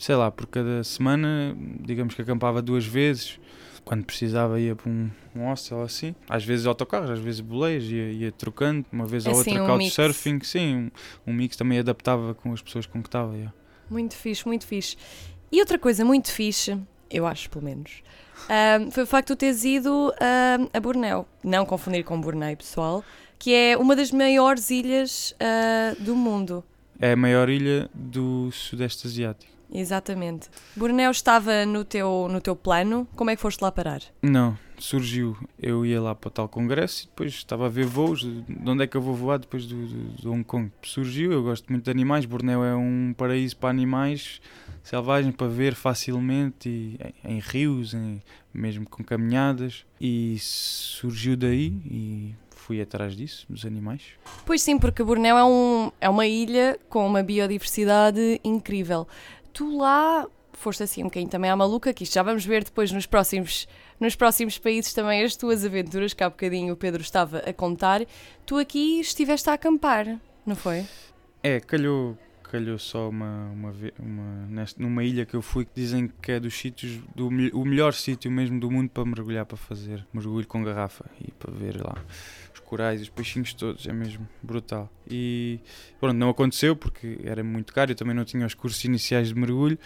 sei 0.01 0.15
lá, 0.15 0.31
por 0.31 0.47
cada 0.47 0.83
semana, 0.83 1.55
digamos 1.79 2.15
que 2.15 2.21
acampava 2.21 2.61
duas 2.61 2.85
vezes. 2.85 3.39
Quando 3.85 4.03
precisava 4.05 4.59
ia 4.59 4.75
para 4.75 4.89
um, 4.89 5.09
um 5.35 5.45
hostel 5.45 5.81
assim, 5.81 6.15
às 6.29 6.45
vezes 6.45 6.65
autocarros, 6.65 7.09
às 7.09 7.19
vezes 7.19 7.41
boleias, 7.41 7.83
ia, 7.83 8.11
ia 8.11 8.31
trocando, 8.31 8.85
uma 8.91 9.05
vez 9.05 9.25
ou 9.25 9.31
assim, 9.31 9.57
outra 9.57 9.63
um 9.63 9.79
couchsurfing, 9.79 10.39
sim, 10.43 10.75
um, 10.75 11.31
um, 11.31 11.33
mix 11.33 11.55
também 11.55 11.79
adaptava 11.79 12.35
com 12.35 12.53
as 12.53 12.61
pessoas 12.61 12.85
com 12.85 13.01
que 13.01 13.07
estava. 13.07 13.33
Yeah. 13.33 13.53
Muito 13.89 14.15
fixe, 14.15 14.45
muito 14.45 14.67
fixe. 14.67 14.95
E 15.51 15.59
outra 15.59 15.79
coisa 15.79 16.05
muito 16.05 16.31
fixe, 16.31 16.79
eu 17.11 17.27
acho 17.27 17.49
pelo 17.49 17.65
menos, 17.65 18.01
foi 18.91 19.03
o 19.03 19.07
facto 19.07 19.29
de 19.29 19.37
teres 19.37 19.63
ido 19.63 20.13
a 20.73 20.79
Bornéu. 20.79 21.27
Não 21.43 21.65
confundir 21.65 22.03
com 22.03 22.19
Bornéu, 22.19 22.55
pessoal, 22.57 23.03
que 23.37 23.53
é 23.53 23.77
uma 23.77 23.95
das 23.95 24.11
maiores 24.11 24.69
ilhas 24.69 25.33
uh, 25.33 26.03
do 26.03 26.15
mundo. 26.15 26.63
É 26.99 27.13
a 27.13 27.15
maior 27.15 27.49
ilha 27.49 27.89
do 27.93 28.51
Sudeste 28.51 29.07
Asiático. 29.07 29.50
Exatamente. 29.71 30.49
Bornéu 30.75 31.11
estava 31.11 31.65
no 31.65 31.85
teu, 31.85 32.27
no 32.29 32.41
teu 32.41 32.55
plano, 32.55 33.07
como 33.15 33.29
é 33.29 33.35
que 33.35 33.41
foste 33.41 33.61
lá 33.61 33.71
parar? 33.71 34.01
Não, 34.21 34.57
surgiu. 34.77 35.37
Eu 35.57 35.85
ia 35.85 36.01
lá 36.01 36.13
para 36.13 36.29
tal 36.29 36.49
congresso 36.49 37.03
e 37.03 37.07
depois 37.07 37.33
estava 37.33 37.67
a 37.67 37.69
ver 37.69 37.85
voos, 37.85 38.21
de 38.21 38.69
onde 38.69 38.83
é 38.83 38.87
que 38.87 38.97
eu 38.97 39.01
vou 39.01 39.15
voar 39.15 39.39
depois 39.39 39.65
do, 39.65 39.87
do, 39.87 40.21
do 40.21 40.31
Hong 40.31 40.43
Kong. 40.43 40.71
Surgiu, 40.83 41.31
eu 41.31 41.43
gosto 41.43 41.69
muito 41.69 41.85
de 41.85 41.91
animais, 41.91 42.25
Bornéu 42.25 42.63
é 42.63 42.75
um 42.75 43.13
paraíso 43.17 43.55
para 43.57 43.69
animais 43.69 44.41
selvagens 44.83 45.35
para 45.35 45.47
ver 45.47 45.75
facilmente 45.75 46.67
e, 46.67 46.99
em, 47.23 47.35
em 47.35 47.39
rios, 47.39 47.93
em, 47.93 48.21
mesmo 48.53 48.87
com 48.89 49.03
caminhadas 49.03 49.85
e 49.99 50.37
surgiu 50.39 51.37
daí 51.37 51.67
e 51.85 52.35
fui 52.49 52.81
atrás 52.81 53.15
disso, 53.15 53.45
dos 53.49 53.65
animais. 53.65 54.01
Pois 54.45 54.61
sim, 54.61 54.77
porque 54.77 55.03
Bornéu 55.03 55.37
é, 55.37 55.43
um, 55.43 55.91
é 55.99 56.09
uma 56.09 56.27
ilha 56.27 56.79
com 56.89 57.05
uma 57.05 57.23
biodiversidade 57.23 58.39
incrível. 58.43 59.07
Tu 59.53 59.77
lá 59.77 60.27
foste 60.53 60.83
assim 60.83 61.01
um 61.01 61.05
bocadinho 61.05 61.29
também 61.29 61.49
à 61.49 61.55
maluca, 61.55 61.93
que 61.93 62.03
isto 62.03 62.13
já 62.13 62.23
vamos 62.23 62.45
ver 62.45 62.63
depois 62.63 62.91
nos 62.91 63.05
próximos, 63.05 63.67
nos 63.99 64.15
próximos 64.15 64.57
países 64.57 64.93
também 64.93 65.23
as 65.23 65.35
tuas 65.35 65.65
aventuras, 65.65 66.13
que 66.13 66.23
há 66.23 66.29
bocadinho 66.29 66.73
o 66.73 66.77
Pedro 66.77 67.01
estava 67.01 67.39
a 67.39 67.53
contar. 67.53 68.01
Tu 68.45 68.57
aqui 68.57 68.99
estiveste 68.99 69.49
a 69.49 69.53
acampar, 69.53 70.19
não 70.45 70.55
foi? 70.55 70.85
É, 71.41 71.59
calhou 71.59 72.17
calhou 72.51 72.77
só 72.77 73.07
uma, 73.07 73.49
uma, 73.51 73.73
uma 73.97 74.45
nesta, 74.47 74.83
numa 74.83 75.05
ilha 75.05 75.25
que 75.25 75.33
eu 75.33 75.41
fui 75.41 75.63
que 75.63 75.71
dizem 75.73 76.11
que 76.21 76.33
é 76.33 76.39
dos 76.39 76.53
sítios, 76.53 76.99
do, 77.15 77.27
o 77.27 77.65
melhor 77.65 77.93
sítio 77.93 78.29
mesmo 78.29 78.59
do 78.59 78.69
mundo 78.69 78.89
para 78.89 79.05
mergulhar, 79.05 79.45
para 79.45 79.55
fazer 79.55 80.05
mergulho 80.13 80.45
com 80.45 80.61
garrafa 80.61 81.05
e 81.25 81.31
para 81.31 81.49
ver 81.49 81.81
lá 81.81 81.95
os 82.53 82.59
corais, 82.59 83.01
os 83.01 83.07
peixinhos 83.07 83.53
todos, 83.53 83.87
é 83.87 83.93
mesmo 83.93 84.27
brutal. 84.43 84.91
E 85.09 85.61
pronto, 85.97 86.17
não 86.17 86.29
aconteceu 86.29 86.75
porque 86.75 87.19
era 87.23 87.41
muito 87.41 87.73
caro, 87.73 87.91
eu 87.91 87.95
também 87.95 88.13
não 88.13 88.25
tinha 88.25 88.45
os 88.45 88.53
cursos 88.53 88.83
iniciais 88.83 89.29
de 89.29 89.35
mergulho, 89.35 89.79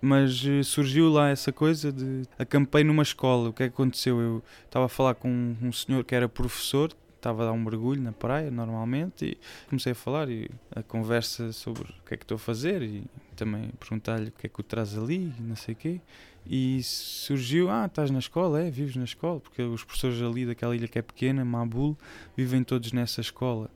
mas 0.00 0.44
eh, 0.46 0.62
surgiu 0.62 1.10
lá 1.10 1.30
essa 1.30 1.50
coisa 1.50 1.90
de 1.90 2.22
acampei 2.38 2.84
numa 2.84 3.02
escola. 3.02 3.48
O 3.48 3.52
que 3.52 3.64
é 3.64 3.68
que 3.68 3.74
aconteceu? 3.74 4.20
Eu 4.20 4.44
estava 4.64 4.86
a 4.86 4.88
falar 4.88 5.14
com 5.14 5.56
um 5.60 5.72
senhor 5.72 6.04
que 6.04 6.14
era 6.14 6.28
professor 6.28 6.92
estava 7.24 7.42
a 7.42 7.46
dar 7.46 7.52
um 7.52 7.58
mergulho 7.58 8.02
na 8.02 8.12
praia 8.12 8.50
normalmente 8.50 9.24
e 9.24 9.38
comecei 9.68 9.92
a 9.92 9.94
falar 9.94 10.28
e 10.28 10.50
a 10.70 10.82
conversa 10.82 11.52
sobre 11.52 11.82
o 11.82 12.06
que 12.06 12.14
é 12.14 12.16
que 12.16 12.24
estou 12.24 12.36
a 12.36 12.38
fazer 12.38 12.82
e 12.82 13.04
também 13.34 13.70
perguntar-lhe 13.80 14.28
o 14.28 14.32
que 14.32 14.46
é 14.46 14.50
que 14.50 14.60
o 14.60 14.62
traz 14.62 14.96
ali 14.96 15.32
não 15.40 15.56
sei 15.56 15.74
o 15.74 15.76
quê. 15.76 16.00
E 16.46 16.82
surgiu, 16.82 17.70
ah, 17.70 17.86
estás 17.86 18.10
na 18.10 18.18
escola? 18.18 18.62
É, 18.62 18.70
vives 18.70 18.96
na 18.96 19.04
escola, 19.04 19.40
porque 19.40 19.62
os 19.62 19.82
professores 19.82 20.20
ali 20.20 20.44
daquela 20.44 20.76
ilha 20.76 20.86
que 20.86 20.98
é 20.98 21.02
pequena, 21.02 21.42
Mabul, 21.42 21.96
vivem 22.36 22.62
todos 22.62 22.92
nessa 22.92 23.22
escola. 23.22 23.70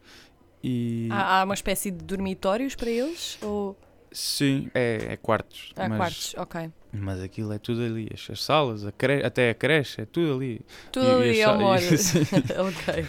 E... 0.62 1.08
Há, 1.10 1.40
há 1.40 1.44
uma 1.44 1.54
espécie 1.54 1.90
de 1.90 2.04
dormitórios 2.04 2.74
para 2.74 2.90
eles? 2.90 3.38
Ou... 3.40 3.74
Sim, 4.12 4.70
é, 4.74 5.12
é 5.12 5.16
quartos. 5.16 5.72
É 5.76 5.88
mas, 5.88 5.96
quartos, 5.96 6.34
ok. 6.36 6.70
Mas 6.92 7.20
aquilo 7.20 7.52
é 7.52 7.58
tudo 7.58 7.82
ali, 7.82 8.08
as, 8.12 8.28
as 8.30 8.42
salas, 8.42 8.84
a 8.84 8.92
cre... 8.92 9.22
até 9.24 9.50
a 9.50 9.54
creche, 9.54 10.00
é 10.00 10.06
tudo 10.06 10.34
ali. 10.34 10.60
Tudo 10.90 11.06
e, 11.06 11.10
ali, 11.10 11.36
e 11.36 11.40
é 11.40 11.48
uma 11.48 11.74
ok. 12.68 13.04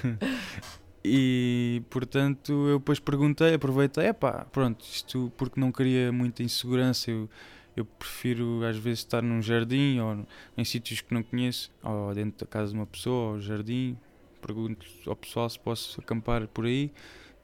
E 1.03 1.81
portanto 1.89 2.51
eu 2.67 2.79
depois 2.79 2.99
perguntei, 2.99 3.53
aproveitei, 3.53 4.07
é 4.07 4.13
pá, 4.13 4.45
pronto, 4.51 4.83
isto 4.83 5.31
porque 5.37 5.59
não 5.59 5.71
queria 5.71 6.11
muita 6.11 6.43
insegurança, 6.43 7.09
eu, 7.09 7.29
eu 7.75 7.85
prefiro 7.85 8.65
às 8.65 8.75
vezes 8.75 8.99
estar 8.99 9.21
num 9.21 9.41
jardim 9.41 9.99
ou 9.99 10.27
em 10.57 10.65
sítios 10.65 10.99
que 10.99 11.13
não 11.13 11.23
conheço, 11.23 11.71
ou 11.81 12.13
dentro 12.13 12.45
da 12.45 12.51
casa 12.51 12.73
de 12.73 12.77
uma 12.77 12.85
pessoa, 12.85 13.33
ou 13.33 13.39
jardim, 13.39 13.97
pergunto 14.41 14.85
ao 15.07 15.15
pessoal 15.15 15.49
se 15.49 15.57
posso 15.57 16.01
acampar 16.01 16.47
por 16.47 16.65
aí 16.65 16.91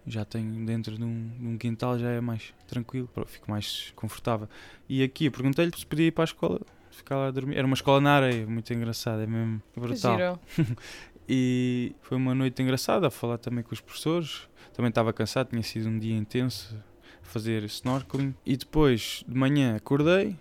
já 0.07 0.24
tenho 0.24 0.65
dentro 0.65 0.97
de 0.97 1.03
um, 1.03 1.29
de 1.39 1.47
um, 1.47 1.57
quintal, 1.57 1.97
já 1.97 2.09
é 2.09 2.21
mais 2.21 2.53
tranquilo, 2.67 3.09
fico 3.25 3.50
mais 3.50 3.91
confortável. 3.95 4.47
E 4.88 5.03
aqui 5.03 5.25
eu 5.25 5.31
perguntei-lhe 5.31 5.71
se 5.75 5.85
podia 5.85 6.07
ir 6.07 6.12
para 6.12 6.24
a 6.24 6.25
escola, 6.25 6.62
ficar 6.91 7.17
lá 7.17 7.27
a 7.27 7.31
dormir. 7.31 7.57
Era 7.57 7.65
uma 7.65 7.74
escola 7.74 8.00
na 8.00 8.15
areia, 8.15 8.45
muito 8.45 8.71
engraçada, 8.74 9.24
é 9.24 9.27
mesmo 9.27 9.62
brutal. 9.75 10.39
e 11.27 11.95
foi 12.01 12.17
uma 12.17 12.35
noite 12.35 12.62
engraçada 12.62 13.07
a 13.07 13.12
falar 13.12 13.38
também 13.38 13.63
com 13.63 13.74
os 13.74 13.81
professores. 13.81 14.47
Também 14.74 14.89
estava 14.89 15.12
cansado, 15.13 15.50
tinha 15.50 15.63
sido 15.63 15.89
um 15.89 15.97
dia 15.97 16.15
intenso 16.15 16.77
a 17.21 17.25
fazer 17.25 17.63
snorkeling. 17.63 18.35
E 18.45 18.55
depois 18.55 19.24
de 19.27 19.35
manhã 19.35 19.75
acordei, 19.75 20.35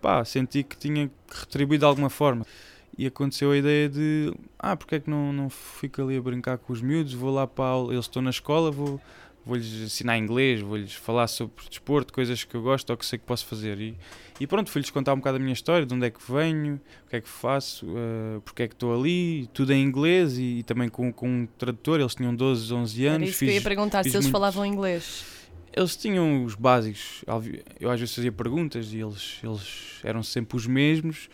pá, 0.00 0.24
senti 0.24 0.62
que 0.62 0.76
tinha 0.76 1.08
que 1.08 1.40
retribuir 1.40 1.78
de 1.78 1.84
alguma 1.84 2.10
forma 2.10 2.46
e 2.98 3.06
aconteceu 3.06 3.50
a 3.50 3.56
ideia 3.56 3.88
de 3.88 4.32
ah, 4.58 4.76
porque 4.76 4.96
é 4.96 5.00
que 5.00 5.10
não, 5.10 5.32
não 5.32 5.50
fico 5.50 6.02
ali 6.02 6.16
a 6.16 6.20
brincar 6.20 6.58
com 6.58 6.72
os 6.72 6.80
miúdos, 6.80 7.12
vou 7.12 7.32
lá 7.32 7.46
para 7.46 7.64
a 7.64 7.68
aula, 7.68 7.92
eles 7.92 8.06
estão 8.06 8.22
na 8.22 8.30
escola, 8.30 8.70
vou, 8.70 9.00
vou-lhes 9.46 9.66
ensinar 9.66 10.18
inglês, 10.18 10.60
vou-lhes 10.60 10.92
falar 10.92 11.28
sobre 11.28 11.54
desporto, 11.68 12.12
coisas 12.12 12.42
que 12.42 12.54
eu 12.54 12.62
gosto 12.62 12.90
ou 12.90 12.96
que 12.96 13.06
sei 13.06 13.16
que 13.16 13.24
posso 13.24 13.46
fazer. 13.46 13.78
E, 13.78 13.96
e 14.40 14.46
pronto, 14.46 14.70
fui-lhes 14.70 14.90
contar 14.90 15.14
um 15.14 15.18
bocado 15.18 15.36
a 15.36 15.38
minha 15.38 15.52
história, 15.52 15.86
de 15.86 15.94
onde 15.94 16.04
é 16.04 16.10
que 16.10 16.20
venho, 16.30 16.80
o 17.06 17.10
que 17.10 17.16
é 17.16 17.20
que 17.20 17.28
faço, 17.28 17.86
uh, 17.86 18.40
porque 18.44 18.64
é 18.64 18.68
que 18.68 18.74
estou 18.74 18.98
ali, 18.98 19.46
tudo 19.54 19.72
em 19.72 19.84
inglês 19.84 20.36
e, 20.36 20.58
e, 20.58 20.62
também 20.64 20.88
com, 20.88 21.12
com 21.12 21.28
um 21.28 21.46
tradutor, 21.58 22.00
eles 22.00 22.14
tinham 22.14 22.34
12, 22.34 22.74
11 22.74 23.06
anos. 23.06 23.14
Era 23.14 23.24
isso 23.24 23.38
fiz, 23.38 23.48
que 23.48 23.54
eu 23.54 23.54
ia 23.54 23.62
perguntar, 23.62 24.02
se 24.02 24.08
eles 24.08 24.22
muito... 24.22 24.32
falavam 24.32 24.66
inglês. 24.66 25.24
Eles 25.72 25.94
tinham 25.94 26.42
os 26.42 26.54
básicos, 26.54 27.22
eu 27.78 27.90
às 27.90 28.00
vezes 28.00 28.14
fazia 28.14 28.32
perguntas 28.32 28.94
e 28.94 28.98
eles, 28.98 29.38
eles 29.44 30.00
eram 30.02 30.22
sempre 30.22 30.56
os 30.56 30.66
mesmos, 30.66 31.28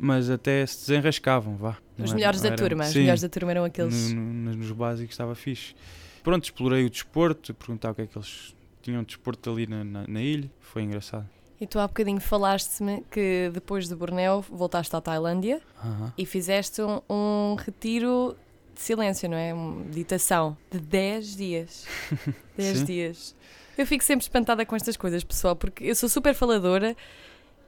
mas 0.00 0.30
até 0.30 0.64
se 0.66 0.80
desenrascavam, 0.80 1.56
vá. 1.56 1.76
Os 1.98 2.12
melhores 2.12 2.40
da 2.40 2.54
turma, 2.56 2.84
sim, 2.84 2.90
os 2.90 2.96
melhores 2.96 3.20
da 3.20 3.28
turma 3.28 3.50
eram 3.50 3.64
aqueles. 3.64 4.12
No, 4.12 4.20
no, 4.20 4.56
nos 4.56 4.72
básicos 4.72 5.12
estava 5.12 5.34
fixe. 5.34 5.74
Pronto, 6.22 6.44
explorei 6.44 6.84
o 6.84 6.90
desporto, 6.90 7.52
perguntar 7.54 7.90
o 7.90 7.94
que 7.94 8.02
é 8.02 8.06
que 8.06 8.16
eles 8.16 8.54
tinham 8.82 9.02
desporto 9.02 9.50
ali 9.50 9.66
na, 9.66 9.84
na, 9.84 10.06
na 10.06 10.22
ilha, 10.22 10.50
foi 10.60 10.82
engraçado. 10.82 11.28
E 11.60 11.66
tu 11.66 11.78
há 11.78 11.86
bocadinho 11.86 12.20
falaste-me 12.20 13.04
que 13.10 13.50
depois 13.52 13.86
de 13.86 13.94
Bornéu 13.94 14.40
voltaste 14.50 14.96
à 14.96 15.00
Tailândia 15.00 15.60
Aham. 15.84 16.12
e 16.16 16.24
fizeste 16.24 16.80
um, 16.80 17.02
um 17.10 17.54
retiro 17.54 18.34
de 18.74 18.80
silêncio, 18.80 19.28
não 19.28 19.36
é? 19.36 19.52
Uma 19.52 19.84
meditação 19.84 20.56
de 20.70 20.78
10 20.80 21.36
dias. 21.36 21.86
10 22.56 22.78
Sim. 22.78 22.84
dias. 22.86 23.36
Eu 23.76 23.86
fico 23.86 24.02
sempre 24.02 24.22
espantada 24.22 24.64
com 24.64 24.74
estas 24.74 24.96
coisas, 24.96 25.22
pessoal, 25.22 25.54
porque 25.54 25.84
eu 25.84 25.94
sou 25.94 26.08
super 26.08 26.34
faladora 26.34 26.96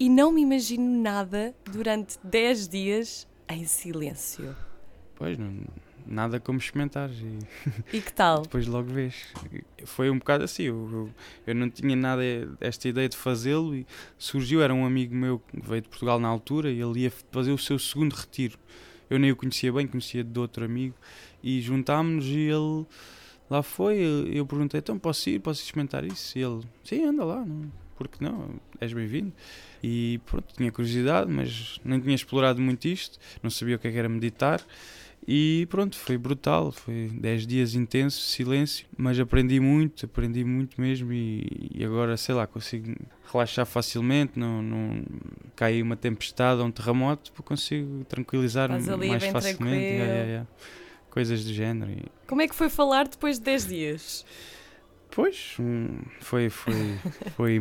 e 0.02 0.08
não 0.08 0.32
me 0.32 0.42
imagino 0.42 1.00
nada 1.00 1.54
durante 1.72 2.18
10 2.24 2.66
dias 2.66 3.28
em 3.48 3.64
silêncio. 3.64 4.52
Pois, 5.14 5.38
não, 5.38 5.54
nada 6.04 6.40
como 6.40 6.58
experimentar 6.58 7.08
e 7.08 7.38
E 7.96 8.00
que 8.00 8.12
tal? 8.12 8.42
depois 8.42 8.66
logo 8.66 8.92
vês. 8.92 9.32
Foi 9.84 10.10
um 10.10 10.18
bocado 10.18 10.42
assim, 10.42 10.64
eu, 10.64 11.08
eu, 11.46 11.54
não 11.54 11.70
tinha 11.70 11.94
nada 11.94 12.20
esta 12.60 12.88
ideia 12.88 13.08
de 13.08 13.16
fazê-lo 13.16 13.76
e 13.76 13.86
surgiu, 14.18 14.60
era 14.60 14.74
um 14.74 14.84
amigo 14.84 15.14
meu 15.14 15.38
que 15.38 15.60
veio 15.60 15.82
de 15.82 15.88
Portugal 15.88 16.18
na 16.18 16.26
altura 16.26 16.68
e 16.68 16.80
ele 16.80 17.02
ia 17.02 17.12
fazer 17.30 17.52
o 17.52 17.58
seu 17.58 17.78
segundo 17.78 18.14
retiro. 18.14 18.58
Eu 19.08 19.20
nem 19.20 19.30
o 19.30 19.36
conhecia 19.36 19.72
bem, 19.72 19.86
conhecia 19.86 20.24
de 20.24 20.36
outro 20.36 20.64
amigo 20.64 20.96
e 21.44 21.60
juntámos-nos 21.60 22.26
e 22.26 22.40
ele 22.40 22.84
lá 23.48 23.62
foi. 23.62 23.98
Eu, 23.98 24.26
eu 24.26 24.46
perguntei, 24.46 24.80
então 24.80 24.98
posso 24.98 25.30
ir, 25.30 25.38
posso 25.38 25.62
experimentar 25.62 26.04
isso? 26.04 26.36
E 26.36 26.42
ele, 26.42 26.60
sim, 26.82 27.04
anda 27.04 27.24
lá, 27.24 27.44
não, 27.44 27.70
porque 28.08 28.24
não, 28.24 28.60
és 28.80 28.92
bem-vindo. 28.92 29.32
E 29.82 30.20
pronto, 30.26 30.54
tinha 30.56 30.70
curiosidade, 30.70 31.30
mas 31.30 31.78
nem 31.84 32.00
tinha 32.00 32.14
explorado 32.14 32.60
muito 32.60 32.86
isto, 32.86 33.18
não 33.42 33.50
sabia 33.50 33.76
o 33.76 33.78
que 33.78 33.88
é 33.88 33.92
que 33.92 33.98
era 33.98 34.08
meditar. 34.08 34.60
E 35.26 35.66
pronto, 35.70 35.96
foi 35.96 36.18
brutal, 36.18 36.72
foi 36.72 37.08
10 37.14 37.46
dias 37.46 37.74
intensos, 37.76 38.32
silêncio, 38.32 38.86
mas 38.96 39.20
aprendi 39.20 39.60
muito, 39.60 40.04
aprendi 40.06 40.42
muito 40.42 40.80
mesmo 40.80 41.12
e, 41.12 41.70
e 41.72 41.84
agora, 41.84 42.16
sei 42.16 42.34
lá, 42.34 42.44
consigo 42.44 42.92
relaxar 43.32 43.64
facilmente, 43.64 44.36
não, 44.36 44.60
não 44.60 45.04
cai 45.54 45.80
uma 45.80 45.94
tempestade 45.94 46.60
ou 46.60 46.66
um 46.66 46.72
terremoto, 46.72 47.32
consigo 47.44 48.04
ali 48.88 49.08
mais 49.10 49.24
facilmente. 49.26 49.76
Yeah, 49.76 50.04
yeah, 50.04 50.24
yeah. 50.24 50.48
Coisas 51.08 51.44
do 51.44 51.52
género. 51.52 51.92
Como 52.26 52.42
é 52.42 52.48
que 52.48 52.54
foi 52.54 52.68
falar 52.68 53.06
depois 53.06 53.38
de 53.38 53.44
10 53.44 53.66
dias? 53.68 54.26
Pois, 55.14 55.56
foi, 56.20 56.48
foi, 56.48 56.98
foi 57.36 57.60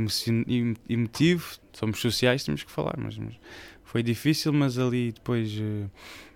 emotivo, 0.90 1.60
somos 1.74 2.00
sociais, 2.00 2.46
temos 2.46 2.64
que 2.64 2.72
falar, 2.72 2.96
mas, 2.98 3.18
mas 3.18 3.36
foi 3.84 4.02
difícil, 4.02 4.54
mas 4.54 4.80
ali 4.80 5.12
depois 5.12 5.52
eh, 5.60 5.86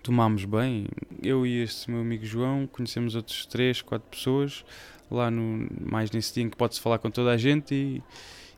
tomámos 0.02 0.44
bem. 0.44 0.86
Eu 1.22 1.46
e 1.46 1.62
este 1.62 1.90
meu 1.90 2.02
amigo 2.02 2.24
João 2.24 2.66
conhecemos 2.66 3.14
outros 3.14 3.46
três, 3.46 3.80
quatro 3.80 4.06
pessoas 4.10 4.62
lá 5.10 5.30
no, 5.30 5.66
mais 5.80 6.10
nesse 6.10 6.34
dia 6.34 6.44
em 6.44 6.50
que 6.50 6.56
pode-se 6.56 6.82
falar 6.82 6.98
com 6.98 7.10
toda 7.10 7.30
a 7.30 7.36
gente 7.38 7.74
e, 7.74 8.02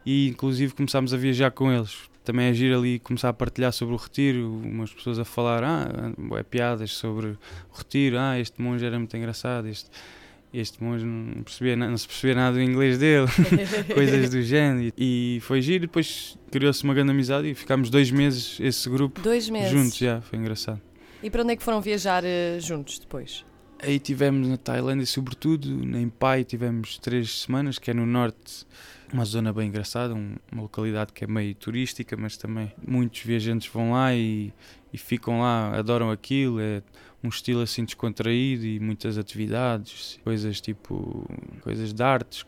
e 0.05 0.29
inclusive 0.31 0.75
começámos 0.75 1.15
a 1.15 1.17
viajar 1.17 1.53
com 1.53 1.71
eles. 1.71 2.09
Também 2.25 2.49
agir 2.49 2.75
ali 2.75 2.97
e 2.97 2.99
começar 2.99 3.29
a 3.29 3.33
partilhar 3.33 3.73
sobre 3.73 3.95
o 3.95 3.97
retiro, 3.97 4.53
umas 4.53 4.93
pessoas 4.93 5.19
a 5.21 5.25
falar, 5.25 5.63
ah, 5.63 6.13
é 6.37 6.43
piadas 6.43 6.91
sobre 6.91 7.29
o 7.29 7.39
retiro, 7.73 8.19
ah, 8.19 8.39
este 8.39 8.61
monge 8.61 8.85
era 8.85 8.99
muito 8.99 9.17
engraçado, 9.17 9.69
este, 9.69 9.89
este 10.53 10.83
monge 10.83 11.05
não, 11.05 11.43
percebia, 11.43 11.77
não 11.77 11.97
se 11.97 12.07
percebia 12.07 12.35
nada 12.35 12.57
do 12.57 12.63
inglês 12.63 12.99
dele, 12.99 13.27
coisas 13.95 14.31
do 14.31 14.43
género. 14.43 14.93
E, 14.97 15.39
foi 15.43 15.61
giro, 15.63 15.83
depois 15.83 16.39
criou-se 16.51 16.83
uma 16.85 16.95
grande 16.95 17.11
amizade 17.11 17.49
e 17.49 17.55
ficámos 17.55 17.91
dois 17.91 18.11
meses, 18.11 18.59
esse 18.61 18.89
grupo, 18.89 19.21
Dois 19.21 19.49
meses. 19.51 19.71
juntos, 19.71 19.97
já, 19.99 20.21
foi 20.21 20.39
engraçado. 20.39 20.81
E 21.23 21.31
para 21.31 21.43
onde 21.43 21.53
é 21.53 21.57
que 21.57 21.63
foram 21.63 21.81
viajar 21.81 22.23
eh, 22.25 22.59
juntos 22.61 22.99
depois? 22.99 23.45
Aí 23.81 23.99
tivemos 23.99 24.49
na 24.49 24.57
Tailândia, 24.57 25.07
sobretudo, 25.07 25.69
em 25.97 26.09
Pai 26.09 26.43
tivemos 26.45 26.99
três 26.99 27.43
semanas, 27.43 27.79
que 27.79 27.91
é 27.91 27.95
no 27.95 28.05
norte, 28.07 28.67
uma 29.13 29.25
zona 29.25 29.53
bem 29.53 29.69
engraçada, 29.69 30.15
um- 30.15 30.35
uma 30.53 30.63
localidade 30.63 31.13
que 31.13 31.25
é 31.25 31.27
meio 31.27 31.55
turística, 31.55 32.17
mas 32.17 32.37
também 32.37 32.73
muitos 32.87 33.21
viajantes 33.23 33.69
vão 33.73 33.93
lá 33.93 34.15
e, 34.15 34.53
e 34.93 34.99
ficam 34.99 35.41
lá, 35.41 35.77
adoram 35.77 36.11
aquilo, 36.11 36.61
é 36.61 36.83
um 37.23 37.29
estilo 37.29 37.61
assim 37.63 37.85
descontraído 37.85 38.65
e 38.65 38.79
muitas 38.81 39.19
atividades, 39.19 40.19
coisas 40.25 40.61
tipo, 40.61 41.27
coisas 41.63 41.93
de 41.93 42.03
artes. 42.03 42.45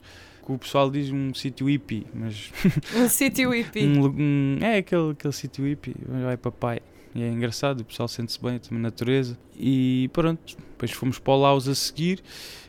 O 0.49 0.59
pessoal 0.59 0.91
diz 0.91 1.11
um 1.11 1.33
sítio 1.33 1.69
hippie, 1.69 2.07
mas 2.13 2.51
Um 2.97 3.09
sítio 3.09 3.51
hippie. 3.55 3.87
um, 3.87 4.07
um- 4.07 4.59
é 4.61 4.79
aquele, 4.79 5.13
aquele 5.13 5.33
sítio 5.33 5.65
hippie, 5.65 5.95
vai 6.07 6.37
para 6.37 6.51
pai. 6.51 6.81
E 7.15 7.23
é 7.23 7.29
engraçado, 7.29 7.81
o 7.81 7.85
pessoal 7.85 8.09
sente-se 8.09 8.41
bem, 8.41 8.59
também 8.59 8.81
natureza. 8.81 9.37
E 9.57 10.09
pronto, 10.13 10.57
depois 10.57 10.91
fomos 10.93 11.19
para 11.19 11.33
o 11.33 11.41
Laos 11.41 11.69
a 11.69 11.75
seguir. 11.75 12.21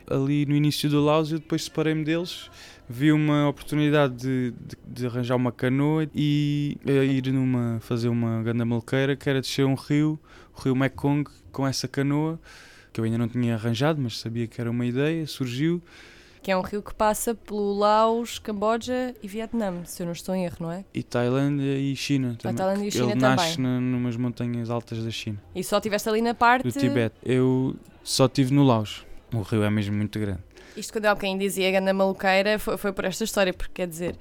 Ali 0.08 0.44
no 0.46 0.54
início 0.56 0.88
do 0.90 1.00
Laos, 1.04 1.30
eu 1.32 1.38
depois 1.38 1.64
separei-me 1.64 2.04
deles. 2.04 2.50
Vi 2.88 3.12
uma 3.12 3.48
oportunidade 3.48 4.14
de, 4.14 4.50
de, 4.50 4.76
de 4.86 5.06
arranjar 5.06 5.36
uma 5.36 5.50
canoa 5.52 6.06
e 6.14 6.76
eh, 6.84 7.04
ir 7.04 7.32
numa, 7.32 7.78
fazer 7.80 8.08
uma 8.08 8.42
ganda 8.42 8.64
malqueira 8.64 9.16
que 9.16 9.28
era 9.30 9.40
descer 9.40 9.64
um 9.64 9.74
rio, 9.74 10.18
o 10.56 10.60
rio 10.60 10.76
Mekong, 10.76 11.24
com 11.50 11.66
essa 11.66 11.88
canoa 11.88 12.38
que 12.92 13.00
eu 13.00 13.04
ainda 13.04 13.16
não 13.16 13.28
tinha 13.28 13.54
arranjado, 13.54 14.00
mas 14.00 14.18
sabia 14.18 14.46
que 14.46 14.60
era 14.60 14.70
uma 14.70 14.84
ideia. 14.84 15.26
Surgiu 15.26 15.80
Que 16.42 16.50
é 16.50 16.56
um 16.56 16.60
rio 16.60 16.82
que 16.82 16.92
passa 16.92 17.34
pelo 17.34 17.72
Laos, 17.78 18.38
Camboja 18.38 19.14
e 19.22 19.28
Vietnã, 19.28 19.82
se 19.86 20.02
eu 20.02 20.06
não 20.06 20.12
estou 20.12 20.34
em 20.34 20.44
erro, 20.44 20.56
não 20.60 20.72
é? 20.72 20.84
e 20.92 21.02
Tailândia 21.02 21.78
e 21.78 21.96
China 21.96 22.36
também. 22.38 22.56
Tailândia 22.56 22.88
e 22.88 22.90
China 22.90 23.04
Ele 23.04 23.12
também. 23.20 23.36
nasce 23.36 23.60
na, 23.60 23.80
numas 23.80 24.16
montanhas 24.16 24.68
altas 24.68 25.02
da 25.02 25.10
China. 25.10 25.40
E 25.54 25.64
só 25.64 25.78
estiveste 25.78 26.08
ali 26.08 26.20
na 26.20 26.34
parte. 26.34 26.64
do 26.64 26.72
Tibete. 26.72 27.14
Eu 27.24 27.74
só 28.02 28.26
estive 28.26 28.52
no 28.52 28.64
Laos. 28.64 29.06
O 29.32 29.40
rio 29.40 29.62
é 29.62 29.70
mesmo 29.70 29.96
muito 29.96 30.18
grande. 30.18 30.40
Isto 30.76 30.92
quando 30.94 31.04
bocadinho 31.14 31.38
dizia 31.38 31.70
ganda 31.70 31.92
maluqueira 31.92 32.58
foi, 32.58 32.76
foi 32.76 32.92
por 32.92 33.04
esta 33.04 33.24
história, 33.24 33.52
porque 33.52 33.72
quer 33.74 33.86
dizer, 33.86 34.16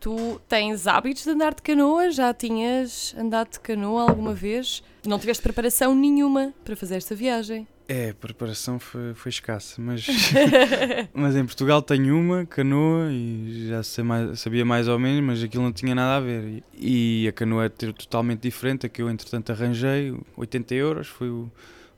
tu 0.00 0.40
tens 0.48 0.86
hábitos 0.86 1.24
de 1.24 1.30
andar 1.30 1.54
de 1.54 1.62
canoa, 1.62 2.10
já 2.10 2.34
tinhas 2.34 3.14
andado 3.18 3.52
de 3.52 3.60
canoa 3.60 4.02
alguma 4.02 4.34
vez, 4.34 4.82
não 5.06 5.18
tiveste 5.18 5.42
preparação 5.42 5.94
nenhuma 5.94 6.52
para 6.64 6.76
fazer 6.76 6.96
esta 6.96 7.14
viagem. 7.14 7.66
É, 7.86 8.10
a 8.10 8.14
preparação 8.14 8.78
foi, 8.78 9.12
foi 9.14 9.28
escassa, 9.28 9.80
mas, 9.80 10.06
mas 11.12 11.36
em 11.36 11.44
Portugal 11.44 11.82
tenho 11.82 12.18
uma 12.18 12.46
canoa 12.46 13.10
e 13.12 13.66
já 13.68 13.82
sei 13.82 14.02
mais- 14.02 14.40
sabia 14.40 14.64
mais 14.64 14.88
ou 14.88 14.98
menos, 14.98 15.22
mas 15.22 15.42
aquilo 15.42 15.62
não 15.62 15.72
tinha 15.72 15.94
nada 15.94 16.16
a 16.16 16.20
ver. 16.20 16.62
E, 16.74 17.24
e 17.24 17.28
a 17.28 17.32
canoa 17.32 17.66
é 17.66 17.68
totalmente 17.68 18.40
diferente, 18.40 18.86
a 18.86 18.88
que 18.88 19.02
eu 19.02 19.10
entretanto 19.10 19.52
arranjei, 19.52 20.14
80 20.36 20.74
euros, 20.74 21.06
foi 21.08 21.28
o 21.28 21.50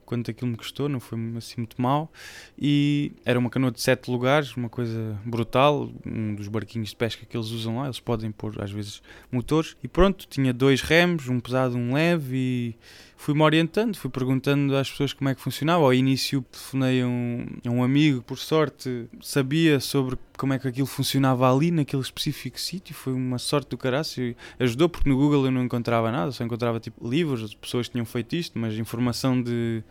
quanto 0.06 0.30
aquilo 0.30 0.50
me 0.50 0.56
custou, 0.56 0.88
não 0.88 1.00
foi 1.00 1.18
assim 1.36 1.56
muito 1.58 1.80
mal. 1.82 2.10
E 2.58 3.12
era 3.24 3.38
uma 3.38 3.50
canoa 3.50 3.70
de 3.70 3.80
7 3.80 4.10
lugares, 4.10 4.56
uma 4.56 4.68
coisa 4.68 5.18
brutal, 5.24 5.90
um 6.06 6.34
dos 6.34 6.48
barquinhos 6.48 6.90
de 6.90 6.96
pesca 6.96 7.26
que 7.26 7.36
eles 7.36 7.48
usam 7.48 7.78
lá, 7.78 7.84
eles 7.86 8.00
podem 8.00 8.30
pôr 8.30 8.62
às 8.62 8.70
vezes 8.70 9.02
motores. 9.30 9.76
E 9.82 9.88
pronto, 9.88 10.26
tinha 10.28 10.52
dois 10.52 10.80
remos, 10.80 11.28
um 11.28 11.40
pesado, 11.40 11.76
um 11.76 11.92
leve 11.92 12.36
e 12.36 12.76
fui-me 13.16 13.42
orientando, 13.42 13.96
fui 13.96 14.10
perguntando 14.10 14.76
às 14.76 14.90
pessoas 14.90 15.12
como 15.12 15.28
é 15.30 15.34
que 15.34 15.40
funcionava. 15.40 15.82
Ao 15.82 15.92
início 15.92 16.42
telefonei 16.50 17.02
a 17.02 17.06
um, 17.06 17.46
um 17.66 17.82
amigo, 17.82 18.22
por 18.22 18.38
sorte, 18.38 19.08
sabia 19.20 19.80
sobre 19.80 20.18
como 20.36 20.52
é 20.52 20.58
que 20.58 20.68
aquilo 20.68 20.86
funcionava 20.86 21.52
ali, 21.52 21.70
naquele 21.70 22.02
específico 22.02 22.60
sítio. 22.60 22.94
Foi 22.94 23.12
uma 23.12 23.38
sorte 23.38 23.70
do 23.70 23.78
caraço. 23.78 24.20
Ajudou 24.58 24.88
porque 24.88 25.08
no 25.08 25.16
Google 25.16 25.46
eu 25.46 25.50
não 25.50 25.64
encontrava 25.64 26.12
nada, 26.12 26.30
só 26.30 26.44
encontrava 26.44 26.78
tipo 26.78 27.08
livros, 27.08 27.54
pessoas 27.54 27.88
que 27.88 27.92
tinham 27.92 28.06
feito 28.06 28.36
isto, 28.36 28.58
mas 28.58 28.74
informação 28.74 29.40
de. 29.42 29.82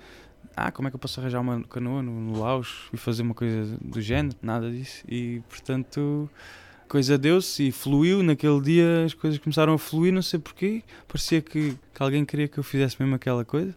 Ah, 0.55 0.71
como 0.71 0.87
é 0.87 0.91
que 0.91 0.95
eu 0.95 0.99
posso 0.99 1.19
arranjar 1.19 1.41
uma 1.41 1.61
canoa 1.63 2.01
no, 2.01 2.11
no 2.13 2.39
Laos 2.39 2.87
e 2.93 2.97
fazer 2.97 3.23
uma 3.23 3.33
coisa 3.33 3.77
do 3.81 4.01
género? 4.01 4.37
Nada 4.41 4.71
disso. 4.71 5.03
E 5.09 5.41
portanto, 5.49 6.29
coisa 6.87 7.17
deu-se 7.17 7.67
e 7.67 7.71
fluiu. 7.71 8.23
Naquele 8.23 8.61
dia 8.61 9.05
as 9.05 9.13
coisas 9.13 9.39
começaram 9.39 9.73
a 9.73 9.77
fluir, 9.77 10.13
não 10.13 10.21
sei 10.21 10.39
porquê. 10.39 10.83
Parecia 11.07 11.41
que, 11.41 11.77
que 11.93 12.03
alguém 12.03 12.25
queria 12.25 12.47
que 12.47 12.57
eu 12.57 12.63
fizesse 12.63 12.95
mesmo 12.99 13.15
aquela 13.15 13.43
coisa. 13.43 13.75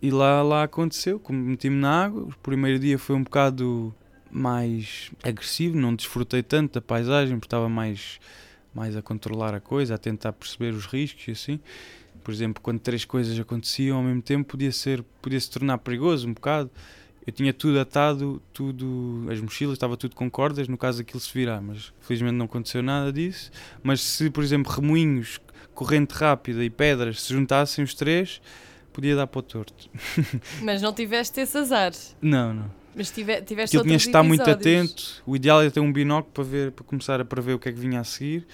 E 0.00 0.10
lá, 0.10 0.42
lá 0.42 0.62
aconteceu, 0.62 1.20
meti-me 1.28 1.76
na 1.76 2.04
água. 2.04 2.22
O 2.22 2.34
primeiro 2.42 2.78
dia 2.78 2.98
foi 2.98 3.16
um 3.16 3.22
bocado 3.22 3.94
mais 4.30 5.10
agressivo, 5.22 5.76
não 5.76 5.94
desfrutei 5.94 6.42
tanto 6.42 6.74
da 6.74 6.80
paisagem, 6.80 7.36
porque 7.36 7.46
estava 7.46 7.68
mais, 7.68 8.20
mais 8.74 8.96
a 8.96 9.02
controlar 9.02 9.54
a 9.54 9.60
coisa, 9.60 9.94
a 9.94 9.98
tentar 9.98 10.32
perceber 10.32 10.72
os 10.72 10.86
riscos 10.86 11.26
e 11.28 11.30
assim. 11.32 11.60
Por 12.22 12.32
exemplo, 12.32 12.62
quando 12.62 12.78
três 12.78 13.04
coisas 13.04 13.38
aconteciam 13.38 13.96
ao 13.96 14.02
mesmo 14.02 14.22
tempo, 14.22 14.50
podia 14.50 14.70
ser 14.70 15.02
podia 15.22 15.40
se 15.40 15.50
tornar 15.50 15.78
perigoso 15.78 16.28
um 16.28 16.34
bocado. 16.34 16.70
Eu 17.28 17.32
tinha 17.32 17.52
tudo 17.52 17.78
atado, 17.78 18.40
tudo, 18.54 19.26
as 19.30 19.38
mochilas, 19.38 19.74
estava 19.74 19.98
tudo 19.98 20.16
com 20.16 20.30
cordas, 20.30 20.66
no 20.66 20.78
caso 20.78 21.02
aquilo 21.02 21.20
se 21.20 21.30
virar, 21.30 21.60
mas 21.60 21.92
felizmente 22.00 22.32
não 22.36 22.46
aconteceu 22.46 22.82
nada 22.82 23.12
disso. 23.12 23.50
Mas 23.82 24.00
se, 24.00 24.30
por 24.30 24.42
exemplo, 24.42 24.72
remoinhos, 24.72 25.38
corrente 25.74 26.14
rápida 26.14 26.64
e 26.64 26.70
pedras 26.70 27.20
se 27.20 27.34
juntassem 27.34 27.84
os 27.84 27.92
três, 27.92 28.40
podia 28.94 29.14
dar 29.14 29.26
para 29.26 29.40
o 29.40 29.42
torto. 29.42 29.90
Mas 30.64 30.80
não 30.80 30.90
tiveste 30.90 31.38
esse 31.38 31.58
azar. 31.58 31.92
Não, 32.22 32.54
não. 32.54 32.70
Mas 32.96 33.10
tive, 33.10 33.42
tiveste 33.42 33.76
Aquilo 33.76 33.84
tinha 33.84 33.98
de 33.98 34.06
estar 34.06 34.22
muito 34.22 34.40
episódios. 34.40 34.90
atento. 34.90 35.22
O 35.26 35.36
ideal 35.36 35.60
é 35.60 35.68
ter 35.68 35.80
um 35.80 35.92
binóculo 35.92 36.32
para 36.32 36.44
ver, 36.44 36.72
para 36.72 36.84
começar 36.86 37.20
a 37.20 37.26
prever 37.26 37.52
o 37.52 37.58
que 37.58 37.68
é 37.68 37.72
que 37.72 37.78
vinha 37.78 38.00
a 38.00 38.04
seguir. 38.04 38.46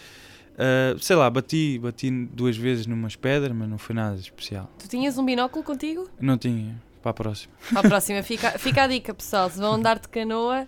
Ah, 0.58 0.96
sei 1.00 1.14
lá, 1.14 1.30
bati, 1.30 1.78
bati 1.78 2.10
duas 2.10 2.56
vezes 2.56 2.88
numas 2.88 3.14
pedras, 3.14 3.56
mas 3.56 3.68
não 3.68 3.78
foi 3.78 3.94
nada 3.94 4.16
especial. 4.16 4.68
Tu 4.80 4.88
tinhas 4.88 5.16
um 5.16 5.24
binóculo 5.24 5.64
contigo? 5.64 6.08
Não 6.20 6.36
tinha. 6.36 6.82
Para 7.04 7.10
a 7.10 7.14
próxima. 7.14 7.52
Para 7.70 7.80
a 7.80 7.82
próxima, 7.82 8.22
fica, 8.22 8.58
fica 8.58 8.84
a 8.84 8.86
dica, 8.86 9.12
pessoal. 9.12 9.50
Se 9.50 9.58
vão 9.58 9.74
andar 9.74 9.98
de 9.98 10.08
canoa, 10.08 10.66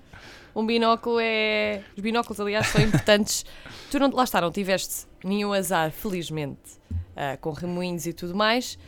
um 0.54 0.66
binóculo 0.66 1.18
é. 1.18 1.82
Os 1.96 2.02
binóculos, 2.02 2.38
aliás, 2.38 2.66
são 2.66 2.82
importantes. 2.84 3.46
tu 3.90 3.98
não, 3.98 4.10
lá 4.10 4.24
está, 4.24 4.38
não 4.42 4.52
tiveste 4.52 5.06
nenhum 5.24 5.54
azar, 5.54 5.90
felizmente, 5.90 6.72
uh, 6.90 7.40
com 7.40 7.52
remoinhos 7.52 8.06
e 8.06 8.12
tudo 8.12 8.34
mais, 8.34 8.78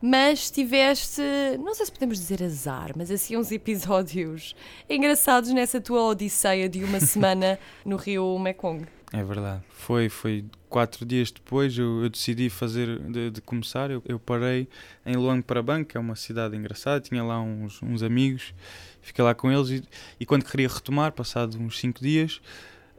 mas 0.00 0.50
tiveste, 0.50 1.20
não 1.58 1.74
sei 1.74 1.86
se 1.86 1.92
podemos 1.92 2.18
dizer 2.18 2.42
azar, 2.42 2.92
mas 2.96 3.10
assim 3.10 3.36
uns 3.36 3.52
episódios 3.52 4.56
engraçados 4.88 5.50
nessa 5.50 5.80
tua 5.80 6.02
odisseia 6.04 6.70
de 6.70 6.82
uma 6.82 7.00
semana 7.00 7.58
no 7.84 7.96
rio 7.96 8.38
Mekong. 8.38 8.86
É 9.16 9.22
verdade. 9.22 9.62
Foi, 9.70 10.08
foi 10.08 10.44
quatro 10.68 11.06
dias 11.06 11.30
depois 11.30 11.78
eu, 11.78 12.02
eu 12.02 12.10
decidi 12.10 12.50
fazer 12.50 12.98
de, 12.98 13.30
de 13.30 13.40
começar. 13.40 13.88
Eu, 13.88 14.02
eu, 14.04 14.18
parei 14.18 14.66
em 15.06 15.14
Luang 15.14 15.40
Prabang, 15.40 15.84
que 15.84 15.96
é 15.96 16.00
uma 16.00 16.16
cidade 16.16 16.56
engraçada. 16.56 17.00
Tinha 17.00 17.22
lá 17.22 17.40
uns, 17.40 17.80
uns 17.80 18.02
amigos, 18.02 18.52
fiquei 19.00 19.24
lá 19.24 19.32
com 19.32 19.52
eles 19.52 19.70
e, 19.70 19.84
e 20.18 20.26
quando 20.26 20.44
queria 20.44 20.66
retomar, 20.66 21.12
passado 21.12 21.56
uns 21.60 21.78
cinco 21.78 22.00
dias, 22.00 22.40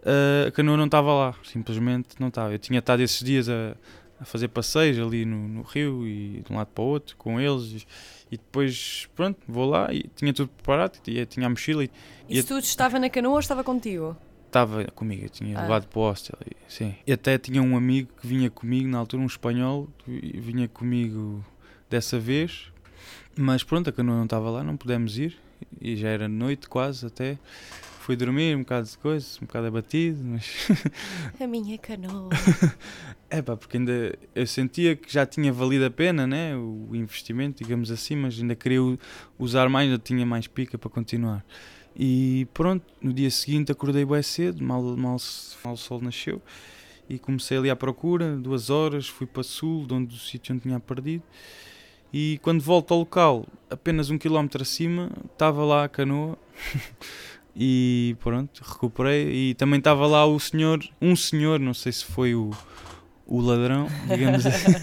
uh, 0.04 0.48
a 0.48 0.52
canoa 0.52 0.78
não 0.78 0.86
estava 0.86 1.14
lá. 1.14 1.36
Simplesmente 1.44 2.16
não 2.18 2.30
estava. 2.30 2.54
Eu 2.54 2.60
tinha 2.60 2.80
estado 2.80 3.02
esses 3.02 3.22
dias 3.22 3.50
a, 3.50 3.76
a 4.18 4.24
fazer 4.24 4.48
passeios 4.48 4.98
ali 4.98 5.26
no, 5.26 5.50
no, 5.50 5.64
rio 5.64 6.08
e 6.08 6.44
de 6.48 6.54
um 6.54 6.56
lado 6.56 6.68
para 6.68 6.82
o 6.82 6.88
outro 6.88 7.18
com 7.18 7.42
eles. 7.42 7.84
E, 7.84 7.88
e 8.36 8.38
depois, 8.38 9.10
pronto, 9.18 9.38
vou 9.50 9.70
lá 9.70 9.94
e 9.94 10.10
tinha 10.16 10.34
tudo 10.34 10.48
preparado, 10.48 10.98
tinha, 11.04 11.26
tinha 11.26 11.46
a 11.46 11.50
mochila. 11.50 11.84
E, 11.84 11.90
e, 12.30 12.40
e 12.40 12.44
tudo 12.44 12.64
estava 12.64 12.98
na 13.00 13.10
canoa 13.10 13.34
ou 13.34 13.40
estava 13.42 13.66
contigo? 13.66 14.16
Estava 14.56 14.86
comigo, 14.86 15.26
eu 15.26 15.30
tinha 15.30 15.58
ah. 15.58 15.62
levado 15.64 15.88
para 15.88 16.00
o 16.00 16.02
hostel. 16.04 16.38
E, 16.50 16.56
sim. 16.72 16.96
e 17.06 17.12
até 17.12 17.38
tinha 17.38 17.62
um 17.62 17.76
amigo 17.76 18.10
que 18.22 18.26
vinha 18.26 18.50
comigo, 18.50 18.88
na 18.88 18.98
altura 18.98 19.22
um 19.22 19.26
espanhol, 19.26 19.90
vinha 20.08 20.68
comigo 20.70 21.44
dessa 21.90 22.18
vez, 22.18 22.72
mas 23.38 23.64
pronto, 23.64 23.90
a 23.90 23.94
canoa 23.94 24.16
não 24.16 24.24
estava 24.24 24.50
lá, 24.50 24.64
não 24.64 24.78
pudemos 24.78 25.18
ir, 25.18 25.38
e 25.82 25.98
já 25.98 26.08
era 26.08 26.30
noite 26.30 26.70
quase 26.70 27.06
até. 27.06 27.38
Fui 28.00 28.16
dormir, 28.16 28.56
um 28.56 28.60
bocado 28.60 28.88
de 28.88 28.98
coisa, 29.00 29.28
um 29.42 29.48
bocado 29.48 29.66
abatido, 29.66 30.24
mas. 30.24 30.68
a 31.42 31.48
minha 31.48 31.76
canoa. 31.80 32.30
é 33.32 33.42
pá, 33.42 33.58
porque 33.58 33.78
ainda 33.78 34.16
eu 34.36 34.46
sentia 34.46 34.96
que 34.96 35.12
já 35.12 35.26
tinha 35.26 35.52
valido 35.52 35.86
a 35.86 35.90
pena, 35.90 36.28
né? 36.28 36.56
O 36.56 36.96
investimento, 36.96 37.64
digamos 37.64 37.90
assim, 37.90 38.16
mas 38.16 38.40
ainda 38.40 38.54
queria 38.54 38.80
usar 39.40 39.68
mais, 39.70 39.90
ainda 39.90 39.98
tinha 39.98 40.24
mais 40.24 40.46
pica 40.46 40.78
para 40.78 40.90
continuar. 40.90 41.44
E 41.96 42.48
pronto, 42.54 42.84
no 43.02 43.14
dia 43.14 43.32
seguinte 43.32 43.72
acordei 43.72 44.04
bem 44.04 44.22
cedo, 44.22 44.64
mal, 44.64 44.82
mal, 44.82 45.18
mal 45.64 45.74
o 45.74 45.78
sol 45.78 46.02
nasceu, 46.02 46.42
e 47.10 47.18
comecei 47.18 47.58
ali 47.58 47.70
à 47.70 47.76
procura, 47.76 48.36
duas 48.36 48.70
horas, 48.70 49.08
fui 49.08 49.26
para 49.26 49.44
sul, 49.44 49.86
de 49.86 49.94
onde 49.94 50.16
o 50.16 50.20
sítio 50.20 50.54
onde 50.54 50.64
tinha 50.64 50.80
perdido. 50.80 51.24
E 52.12 52.40
quando 52.42 52.62
volto 52.62 52.94
ao 52.94 53.00
local, 53.00 53.46
apenas 53.70 54.10
um 54.10 54.18
quilómetro 54.18 54.62
acima, 54.62 55.10
estava 55.32 55.64
lá 55.64 55.84
a 55.84 55.90
canoa. 55.90 56.38
e 57.56 58.16
pronto, 58.22 58.62
recuperei. 58.66 59.50
E 59.50 59.54
também 59.54 59.80
estava 59.80 60.08
lá 60.08 60.26
o 60.26 60.40
senhor, 60.40 60.84
um 61.02 61.16
senhor, 61.16 61.60
não 61.60 61.74
sei 61.74 61.92
se 61.92 62.06
foi 62.06 62.34
o, 62.34 62.52
o 63.26 63.42
ladrão, 63.42 63.88
digamos 64.08 64.46
assim. 64.48 64.74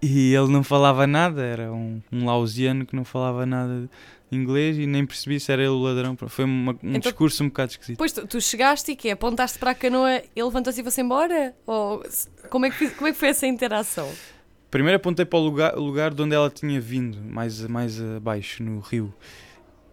e 0.00 0.34
ele 0.34 0.48
não 0.48 0.62
falava 0.62 1.06
nada, 1.06 1.42
era 1.42 1.72
um, 1.72 2.00
um 2.10 2.24
lausiano 2.24 2.86
que 2.86 2.96
não 2.96 3.04
falava 3.04 3.44
nada 3.44 3.88
inglês 4.32 4.78
e 4.78 4.86
nem 4.86 5.04
percebi 5.04 5.38
se 5.38 5.52
era 5.52 5.62
ele 5.62 5.70
o 5.70 5.78
ladrão. 5.78 6.16
Foi 6.16 6.44
uma, 6.44 6.72
um 6.72 6.76
então, 6.82 7.00
discurso 7.00 7.44
um 7.44 7.48
bocado 7.48 7.72
esquisito. 7.72 7.98
Pois 7.98 8.12
tu, 8.12 8.26
tu 8.26 8.40
chegaste 8.40 8.92
e 8.92 8.96
que 8.96 9.10
Apontaste 9.10 9.58
para 9.58 9.72
a 9.72 9.74
canoa, 9.74 10.22
ele 10.34 10.44
levantou-se 10.44 10.80
e 10.80 10.82
foi-se 10.82 11.02
embora? 11.02 11.54
Ou 11.66 12.02
como 12.48 12.66
é, 12.66 12.70
que, 12.70 12.88
como 12.90 13.08
é 13.08 13.12
que 13.12 13.18
foi 13.18 13.28
essa 13.28 13.46
interação? 13.46 14.10
Primeiro 14.70 14.96
apontei 14.96 15.26
para 15.26 15.38
o 15.38 15.42
lugar, 15.42 15.74
lugar 15.76 16.14
de 16.14 16.22
onde 16.22 16.34
ela 16.34 16.48
tinha 16.48 16.80
vindo, 16.80 17.18
mais, 17.22 17.60
mais 17.66 18.00
abaixo, 18.00 18.62
no 18.62 18.80
rio. 18.80 19.12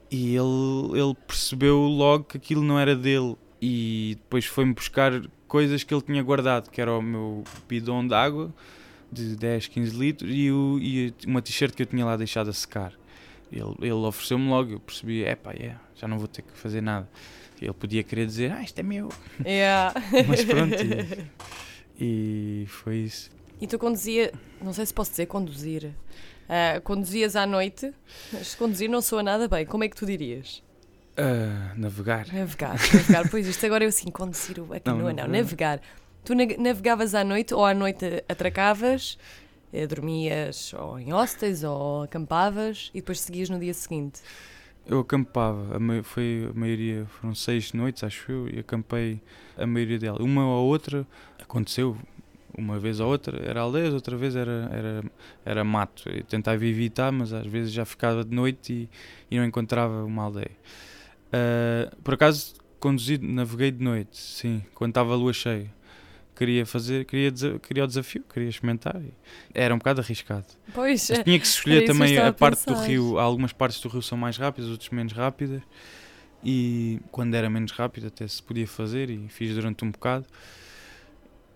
E 0.09 0.35
ele, 0.35 0.97
ele 0.97 1.13
percebeu 1.27 1.77
logo 1.77 2.23
que 2.23 2.37
aquilo 2.37 2.63
não 2.63 2.79
era 2.79 2.95
dele. 2.95 3.35
E 3.61 4.15
depois 4.21 4.45
foi-me 4.45 4.73
buscar 4.73 5.21
coisas 5.49 5.83
que 5.83 5.93
ele 5.93 6.01
tinha 6.01 6.23
guardado, 6.23 6.69
que 6.69 6.79
era 6.79 6.93
o 6.93 7.01
meu 7.01 7.43
bidão 7.67 8.07
de 8.07 8.13
água 8.13 8.53
de 9.11 9.35
10, 9.35 9.67
15 9.67 9.97
litros 9.97 10.31
e, 10.31 10.51
o, 10.51 10.77
e 10.79 11.13
uma 11.25 11.41
t-shirt 11.41 11.73
que 11.75 11.81
eu 11.81 11.87
tinha 11.87 12.05
lá 12.05 12.15
deixado 12.15 12.49
a 12.49 12.53
secar. 12.53 12.93
Ele, 13.51 13.73
ele 13.81 13.91
ofereceu-me 13.91 14.47
logo, 14.47 14.73
eu 14.73 14.79
percebi, 14.79 15.23
é 15.23 15.35
pá, 15.35 15.51
yeah, 15.51 15.81
já 15.95 16.07
não 16.07 16.19
vou 16.19 16.27
ter 16.27 16.43
que 16.43 16.55
fazer 16.55 16.81
nada. 16.81 17.09
Ele 17.59 17.73
podia 17.73 18.03
querer 18.03 18.27
dizer, 18.27 18.51
ah, 18.51 18.61
isto 18.61 18.77
é 18.79 18.83
meu. 18.83 19.09
Yeah. 19.43 19.93
Mas 20.27 20.45
pronto, 20.45 20.75
e, 21.99 22.63
e, 22.63 22.65
foi 22.67 22.97
isso. 22.97 23.31
E 23.59 23.67
tu 23.67 23.77
conduzia, 23.79 24.31
não 24.61 24.71
sei 24.71 24.85
se 24.85 24.93
posso 24.93 25.09
dizer 25.09 25.25
conduzir, 25.25 25.85
uh, 25.85 26.79
conduzias 26.83 27.35
à 27.35 27.45
noite, 27.45 27.91
mas 28.31 28.55
conduzir 28.55 28.89
não 28.89 29.01
soa 29.01 29.21
nada 29.21 29.49
bem, 29.49 29.65
como 29.65 29.83
é 29.83 29.89
que 29.89 29.97
tu 29.97 30.05
dirias? 30.05 30.63
Uh, 31.17 31.77
navegar. 31.77 32.27
Navegar, 32.31 32.77
navegar. 32.93 33.29
pois 33.29 33.47
isto 33.47 33.65
agora 33.65 33.83
eu 33.83 33.89
assim, 33.89 34.09
conduzir 34.09 34.57
a 34.59 34.79
canoa, 34.79 35.11
não, 35.11 35.23
não, 35.23 35.33
navegar. 35.33 35.81
Tu 36.23 36.33
navegavas 36.35 37.15
à 37.15 37.23
noite 37.23 37.53
ou 37.53 37.65
à 37.65 37.73
noite 37.73 38.23
atracavas 38.27 39.17
eh, 39.73 39.87
dormias 39.87 40.73
ou 40.73 40.99
em 40.99 41.11
hostels 41.11 41.63
ou 41.63 42.03
acampavas 42.03 42.89
e 42.93 42.99
depois 42.99 43.19
seguias 43.21 43.49
no 43.49 43.59
dia 43.59 43.73
seguinte? 43.73 44.21
Eu 44.85 45.01
acampava, 45.01 45.77
a 45.77 46.03
foi 46.03 46.49
a 46.49 46.57
maioria, 46.57 47.05
foram 47.05 47.35
seis 47.35 47.73
noites, 47.73 48.03
acho 48.03 48.31
eu, 48.31 48.49
e 48.49 48.59
acampei 48.59 49.21
a 49.55 49.67
maioria 49.67 49.99
dela. 49.99 50.21
Uma 50.21 50.43
ou 50.47 50.67
outra 50.67 51.05
aconteceu, 51.39 51.95
uma 52.57 52.79
vez 52.79 52.99
ou 52.99 53.07
outra 53.07 53.37
era 53.47 53.61
aldeias, 53.61 53.93
outra 53.93 54.17
vez 54.17 54.35
era, 54.35 54.69
era, 54.73 55.03
era 55.45 55.63
mato. 55.63 56.09
Eu 56.09 56.23
tentava 56.23 56.65
evitar, 56.65 57.11
mas 57.11 57.31
às 57.33 57.45
vezes 57.45 57.71
já 57.71 57.85
ficava 57.85 58.23
de 58.23 58.35
noite 58.35 58.73
e, 58.73 58.89
e 59.35 59.37
não 59.37 59.45
encontrava 59.45 60.03
uma 60.03 60.23
aldeia. 60.23 60.51
Uh, 61.33 61.95
por 62.01 62.15
acaso 62.15 62.55
conduzi, 62.79 63.17
naveguei 63.17 63.71
de 63.71 63.83
noite, 63.83 64.17
sim, 64.17 64.63
quando 64.73 64.91
estava 64.91 65.13
a 65.13 65.15
lua 65.15 65.33
cheia 65.33 65.71
queria 66.39 66.65
fazer, 66.65 67.03
queria, 67.03 67.31
queria 67.59 67.83
o 67.83 67.87
desafio, 67.87 68.23
queria 68.33 68.47
experimentar. 68.47 68.95
Era 69.53 69.75
um 69.75 69.77
bocado 69.77 69.99
arriscado. 69.99 70.45
Pois, 70.73 71.09
Mas 71.09 71.23
tinha 71.23 71.37
que 71.37 71.45
escolher 71.45 71.85
também 71.85 72.17
a, 72.17 72.29
a 72.29 72.33
parte 72.33 72.65
do 72.65 72.73
rio. 72.75 73.19
Algumas 73.19 73.51
partes 73.51 73.81
do 73.81 73.89
rio 73.89 74.01
são 74.01 74.17
mais 74.17 74.37
rápidas, 74.37 74.71
outras 74.71 74.89
menos 74.89 75.11
rápidas. 75.11 75.61
E 76.41 77.01
quando 77.11 77.35
era 77.35 77.49
menos 77.49 77.73
rápido, 77.73 78.07
até 78.07 78.25
se 78.25 78.41
podia 78.41 78.65
fazer. 78.65 79.09
E 79.09 79.27
fiz 79.27 79.53
durante 79.53 79.83
um 79.83 79.91
bocado. 79.91 80.25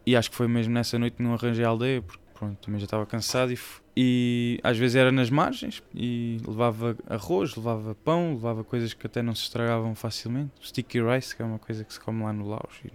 E 0.05 0.17
acho 0.17 0.29
que 0.29 0.35
foi 0.35 0.49
mesmo 0.49 0.73
nessa 0.73 0.99
noite 0.99 1.15
que 1.15 1.23
não 1.23 1.33
arranjei 1.33 1.63
a 1.63 1.69
aldeia, 1.69 2.01
porque 2.01 2.21
pronto, 2.33 2.57
também 2.57 2.77
já 2.77 2.83
estava 2.85 3.05
cansado. 3.05 3.53
E, 3.53 3.59
e 3.95 4.59
às 4.63 4.77
vezes 4.77 4.95
era 4.95 5.11
nas 5.11 5.29
margens. 5.29 5.83
E 5.93 6.37
levava 6.45 6.97
arroz, 7.07 7.55
levava 7.55 7.95
pão, 7.95 8.33
levava 8.33 8.63
coisas 8.63 8.93
que 8.93 9.05
até 9.05 9.21
não 9.21 9.35
se 9.35 9.43
estragavam 9.43 9.93
facilmente. 9.95 10.51
Sticky 10.61 11.01
rice, 11.01 11.35
que 11.35 11.41
é 11.41 11.45
uma 11.45 11.59
coisa 11.59 11.83
que 11.83 11.93
se 11.93 11.99
come 11.99 12.23
lá 12.23 12.33
no 12.33 12.47
Laos. 12.47 12.81
E, 12.85 12.91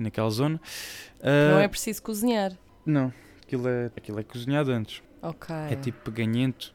naquela 0.00 0.30
zona. 0.30 0.60
Uh, 1.20 1.52
não 1.52 1.60
é 1.60 1.68
preciso 1.68 2.02
cozinhar? 2.02 2.52
Não, 2.84 3.12
aquilo 3.42 3.68
é, 3.68 3.86
aquilo 3.96 4.18
é 4.18 4.22
cozinhado 4.22 4.72
antes. 4.72 5.02
É 5.70 5.76
tipo 5.76 5.98
peganhento 6.10 6.74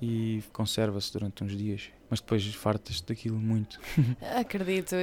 e 0.00 0.42
conserva-se 0.52 1.12
durante 1.12 1.44
uns 1.44 1.56
dias. 1.56 1.90
Mas 2.12 2.20
depois 2.20 2.44
fartas-te 2.54 3.06
daquilo 3.06 3.38
muito. 3.38 3.80
Acredito. 4.38 4.96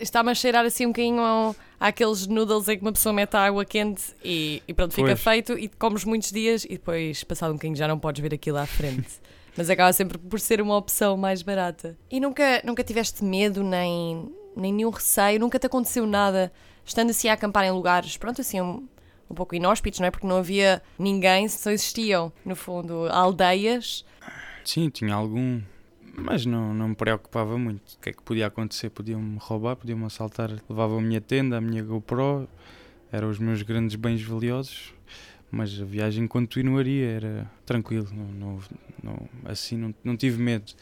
Está-me 0.00 0.30
a 0.30 0.34
cheirar 0.36 0.64
assim 0.64 0.86
um 0.86 0.90
bocadinho 0.90 1.20
ao, 1.20 1.56
àqueles 1.80 2.28
noodles 2.28 2.68
em 2.68 2.76
que 2.76 2.82
uma 2.82 2.92
pessoa 2.92 3.12
mete 3.12 3.34
a 3.34 3.40
água 3.40 3.64
quente 3.64 4.14
e, 4.24 4.62
e 4.68 4.72
pronto, 4.72 4.94
fica 4.94 5.08
pois. 5.08 5.20
feito 5.20 5.58
e 5.58 5.66
comes 5.66 6.04
muitos 6.04 6.30
dias 6.30 6.64
e 6.64 6.74
depois, 6.74 7.24
passado 7.24 7.50
um 7.50 7.54
bocadinho, 7.54 7.74
já 7.74 7.88
não 7.88 7.98
podes 7.98 8.22
ver 8.22 8.32
aquilo 8.32 8.58
à 8.58 8.66
frente. 8.66 9.08
Mas 9.56 9.68
acaba 9.68 9.92
sempre 9.92 10.16
por 10.16 10.38
ser 10.38 10.60
uma 10.60 10.76
opção 10.76 11.16
mais 11.16 11.42
barata. 11.42 11.98
E 12.08 12.20
nunca, 12.20 12.62
nunca 12.64 12.84
tiveste 12.84 13.24
medo 13.24 13.64
nem, 13.64 14.32
nem 14.56 14.72
nenhum 14.72 14.90
receio? 14.90 15.40
Nunca 15.40 15.58
te 15.58 15.66
aconteceu 15.66 16.06
nada 16.06 16.52
estando 16.84 17.10
assim 17.10 17.26
a 17.26 17.32
acampar 17.32 17.64
em 17.64 17.72
lugares, 17.72 18.16
pronto, 18.16 18.40
assim, 18.40 18.60
um, 18.60 18.86
um 19.28 19.34
pouco 19.34 19.56
inóspitos, 19.56 19.98
não 19.98 20.06
é? 20.06 20.10
Porque 20.12 20.26
não 20.26 20.36
havia 20.36 20.80
ninguém, 20.96 21.48
só 21.48 21.72
existiam, 21.72 22.32
no 22.44 22.54
fundo, 22.54 23.08
aldeias. 23.10 24.04
Sim, 24.64 24.88
tinha 24.88 25.14
algum, 25.14 25.60
mas 26.16 26.46
não, 26.46 26.72
não 26.72 26.88
me 26.88 26.94
preocupava 26.94 27.58
muito. 27.58 27.94
O 27.94 27.98
que 28.00 28.10
é 28.10 28.12
que 28.12 28.22
podia 28.22 28.46
acontecer? 28.46 28.90
Podiam-me 28.90 29.38
roubar, 29.40 29.76
podiam-me 29.76 30.04
assaltar. 30.04 30.50
Levava 30.68 30.96
a 30.96 31.00
minha 31.00 31.20
tenda, 31.20 31.58
a 31.58 31.60
minha 31.60 31.82
GoPro, 31.82 32.48
eram 33.10 33.30
os 33.30 33.38
meus 33.38 33.62
grandes 33.62 33.96
bens 33.96 34.22
valiosos. 34.22 34.94
Mas 35.50 35.80
a 35.80 35.84
viagem 35.84 36.26
continuaria, 36.26 37.06
era 37.06 37.50
tranquilo, 37.64 38.08
não, 38.12 38.26
não, 38.26 38.58
não 39.02 39.28
assim 39.44 39.76
não, 39.76 39.94
não 40.02 40.16
tive 40.16 40.42
medo. 40.42 40.72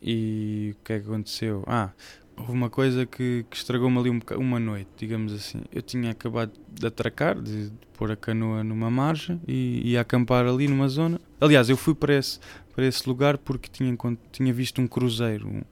E 0.00 0.74
o 0.74 0.84
que 0.84 0.92
é 0.92 1.00
que 1.00 1.06
aconteceu? 1.06 1.64
Ah, 1.66 1.90
houve 2.36 2.52
uma 2.52 2.70
coisa 2.70 3.06
que, 3.06 3.44
que 3.48 3.56
estragou-me 3.56 3.98
ali 3.98 4.10
um, 4.10 4.20
uma 4.38 4.58
noite, 4.58 4.88
digamos 4.96 5.32
assim. 5.32 5.62
Eu 5.72 5.82
tinha 5.82 6.10
acabado 6.10 6.52
de 6.68 6.86
atracar, 6.86 7.40
de, 7.40 7.70
de 7.70 7.86
pôr 7.94 8.10
a 8.10 8.16
canoa 8.16 8.64
numa 8.64 8.90
margem 8.90 9.40
e 9.46 9.92
ia 9.92 10.00
acampar 10.00 10.46
ali 10.46 10.68
numa 10.68 10.88
zona. 10.88 11.20
Aliás, 11.40 11.68
eu 11.68 11.76
fui 11.76 11.94
para 11.94 12.14
esse, 12.14 12.38
para 12.74 12.86
esse 12.86 13.08
lugar 13.08 13.38
porque 13.38 13.68
tinha, 13.70 13.96
tinha 14.30 14.52
visto 14.52 14.80
um 14.80 14.86
cruzeiro 14.86 15.64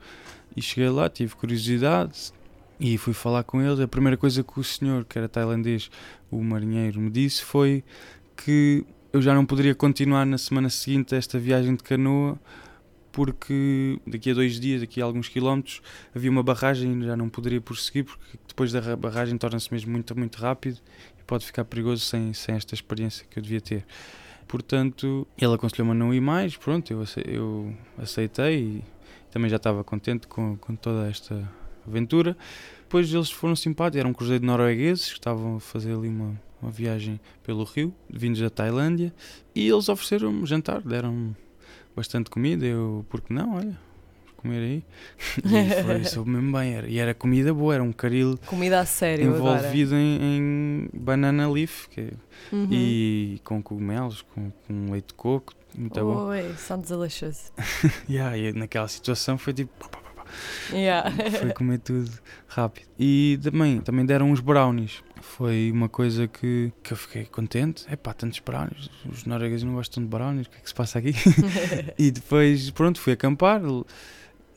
e 0.57 0.63
cheguei 0.63 0.91
lá, 0.91 1.09
tive 1.09 1.35
curiosidade 1.35 2.33
e 2.79 2.97
fui 2.99 3.13
falar 3.13 3.45
com 3.45 3.61
eles. 3.61 3.81
A 3.81 3.89
primeira 3.89 4.17
coisa 4.17 4.43
que 4.43 4.59
o 4.59 4.65
senhor, 4.65 5.05
que 5.05 5.19
era 5.19 5.29
tailandês, 5.29 5.91
o 6.31 6.43
marinheiro, 6.43 7.01
me 7.01 7.11
disse 7.11 7.43
foi 7.43 7.85
que 8.37 8.85
eu 9.13 9.21
já 9.21 9.35
não 9.35 9.45
poderia 9.45 9.75
continuar 9.75 10.25
na 10.25 10.39
semana 10.39 10.71
seguinte 10.71 11.15
esta 11.15 11.39
viagem 11.39 11.75
de 11.75 11.83
canoa 11.83 12.39
porque 13.13 13.99
daqui 14.07 14.31
a 14.31 14.35
dois 14.35 14.59
dias, 14.61 14.81
daqui 14.81 15.03
a 15.03 15.05
alguns 15.05 15.29
quilómetros, 15.29 15.83
havia 16.15 16.31
uma 16.31 16.43
barragem 16.43 17.01
e 17.01 17.05
já 17.05 17.17
não 17.17 17.29
poderia 17.29 17.61
prosseguir, 17.61 18.05
porque 18.05 18.39
depois 18.47 18.73
da 18.73 18.97
barragem 18.97 19.37
torna-se 19.37 19.73
mesmo 19.73 19.91
muito, 19.91 20.17
muito 20.17 20.39
rápido 20.39 20.79
e 21.19 21.23
pode 21.25 21.45
ficar 21.45 21.65
perigoso 21.65 22.05
sem, 22.05 22.33
sem 22.33 22.55
esta 22.55 22.75
experiência 22.75 23.27
que 23.29 23.39
eu 23.39 23.43
devia 23.43 23.61
ter. 23.61 23.85
Portanto, 24.51 25.29
ele 25.41 25.55
aconselhou-me 25.55 25.93
a 25.93 25.95
não 25.95 26.13
ir 26.13 26.21
mais, 26.21 26.57
pronto, 26.57 26.93
eu, 27.25 27.73
aceitei 27.97 28.59
e 28.59 28.85
também 29.31 29.49
já 29.49 29.59
estava 29.59 29.85
contente 29.85 30.27
com, 30.27 30.57
com 30.57 30.75
toda 30.75 31.09
esta 31.09 31.49
aventura. 31.87 32.37
Depois 32.81 33.15
eles 33.15 33.31
foram 33.31 33.55
simpáticos, 33.55 34.01
era 34.01 34.09
um 34.09 34.13
cruzeiro 34.13 34.41
de 34.41 34.47
noruegueses 34.49 35.07
que 35.07 35.13
estavam 35.13 35.59
a 35.59 35.61
fazer 35.61 35.95
ali 35.95 36.09
uma, 36.09 36.37
uma 36.61 36.69
viagem 36.69 37.21
pelo 37.45 37.63
rio, 37.63 37.95
vindos 38.13 38.41
da 38.41 38.51
Tailândia, 38.51 39.15
e 39.55 39.69
eles 39.69 39.89
ofereceram-me 39.89 40.45
jantar, 40.45 40.81
deram 40.81 41.33
bastante 41.95 42.29
comida, 42.29 42.67
eu, 42.67 43.07
porque 43.09 43.33
não, 43.33 43.55
olha, 43.55 43.79
comer 44.41 44.59
aí. 44.59 44.85
E 45.45 45.83
foi, 45.83 46.05
soube 46.09 46.31
mesmo 46.31 46.57
bem. 46.57 46.75
Era, 46.75 46.89
e 46.89 46.99
era 46.99 47.15
comida 47.15 47.53
boa, 47.53 47.75
era 47.75 47.83
um 47.83 47.93
caril 47.93 48.39
comida 48.47 48.81
a 48.81 48.87
sério 48.87 49.27
envolvido 49.27 49.95
em, 49.95 50.19
em, 50.23 50.89
banana 50.93 51.51
leaf 51.51 51.89
que, 51.89 52.01
é, 52.01 52.11
uhum. 52.53 52.69
e 52.71 53.41
com 53.45 53.63
cogumelos, 53.63 54.23
com, 54.23 54.51
com 54.67 54.91
leite 54.91 55.09
de 55.09 55.15
coco. 55.15 55.55
Muito 55.77 56.01
bom. 56.01 56.27
Oi, 56.27 56.55
sounds 56.57 56.89
delicious. 56.89 57.53
yeah, 58.09 58.37
e 58.37 58.53
naquela 58.53 58.89
situação 58.89 59.39
foi 59.39 59.53
tipo. 59.53 59.91
Yeah. 60.73 61.11
foi 61.39 61.53
comer 61.53 61.79
tudo 61.79 62.11
rápido. 62.47 62.87
E 62.99 63.39
também, 63.43 63.81
também 63.81 64.07
deram 64.07 64.31
uns 64.31 64.41
brownies. 64.41 65.03
Foi 65.21 65.71
uma 65.73 65.89
coisa 65.89 66.27
que, 66.27 66.73
que 66.83 66.93
eu 66.93 66.97
fiquei 66.97 67.25
contente. 67.25 67.85
É 67.89 67.97
pá, 67.97 68.13
tantos 68.13 68.39
brownies. 68.39 68.89
Os 69.11 69.25
noruegueses 69.25 69.65
não 69.65 69.75
gostam 69.75 70.03
de 70.03 70.09
brownies. 70.09 70.47
O 70.47 70.51
que 70.51 70.57
é 70.57 70.61
que 70.61 70.69
se 70.69 70.75
passa 70.75 70.99
aqui? 70.99 71.13
e 71.99 72.11
depois, 72.11 72.71
pronto, 72.71 73.01
fui 73.01 73.13
acampar 73.13 73.61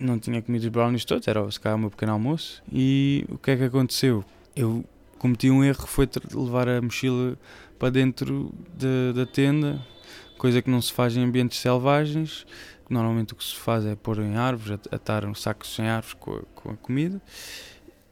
não 0.04 0.20
tinha 0.20 0.42
comido 0.42 0.64
os 0.64 0.70
brownies 0.70 1.06
todos, 1.06 1.28
era 1.28 1.50
se 1.50 1.60
calhar 1.60 1.78
o 1.78 1.80
meu 1.80 1.90
pequeno 1.90 2.12
almoço. 2.12 2.62
E 2.72 3.26
o 3.30 3.38
que 3.38 3.52
é 3.52 3.58
que 3.58 3.64
aconteceu? 3.64 4.24
Eu 4.56 4.84
cometi 5.18 5.50
um 5.50 5.64
erro, 5.64 5.88
foi 5.88 6.08
levar 6.34 6.68
a 6.68 6.82
mochila 6.82 7.38
para 7.80 7.90
dentro 7.90 8.54
de, 8.78 9.14
da 9.14 9.26
tenda, 9.26 9.82
coisa 10.38 10.62
que 10.62 10.70
não 10.70 10.82
se 10.82 10.92
faz 10.92 11.16
em 11.16 11.24
ambientes 11.24 11.60
selvagens. 11.60 12.46
Normalmente 12.90 13.34
o 13.34 13.36
que 13.36 13.44
se 13.44 13.56
faz 13.56 13.86
é 13.86 13.96
pôr 13.96 14.20
em 14.20 14.36
árvores, 14.36 14.80
atar 14.92 15.26
um 15.26 15.34
saco 15.34 15.66
sem 15.66 15.88
árvores 15.88 16.14
com 16.20 16.34
a, 16.36 16.42
com 16.54 16.72
a 16.72 16.76
comida. 16.76 17.22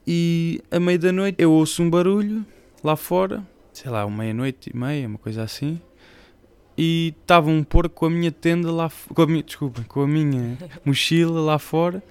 E 0.08 0.62
à 0.72 0.80
meia 0.80 0.98
da 0.98 1.12
noite 1.12 1.36
eu 1.38 1.52
ouço 1.52 1.84
um 1.84 1.90
barulho 1.90 2.46
lá 2.84 2.96
fora, 2.96 3.46
sei 3.74 3.92
lá, 3.92 4.10
meia-noite 4.10 4.72
e 4.74 4.78
meia, 4.78 5.08
uma 5.08 5.20
coisa 5.20 5.44
assim 5.44 5.80
e 6.84 7.14
estava 7.22 7.48
um 7.48 7.64
porco 7.64 7.94
com 7.94 8.08
a 8.08 8.10
minha 8.10 8.32
tenda 8.32 8.72
lá 8.72 8.92
com 9.14 9.22
a 9.22 9.28
minha, 9.28 9.44
desculpa, 9.44 9.86
com 9.88 10.02
a 10.02 10.08
minha 10.08 10.58
mochila 10.84 11.40
lá 11.40 11.60
fora 11.60 12.02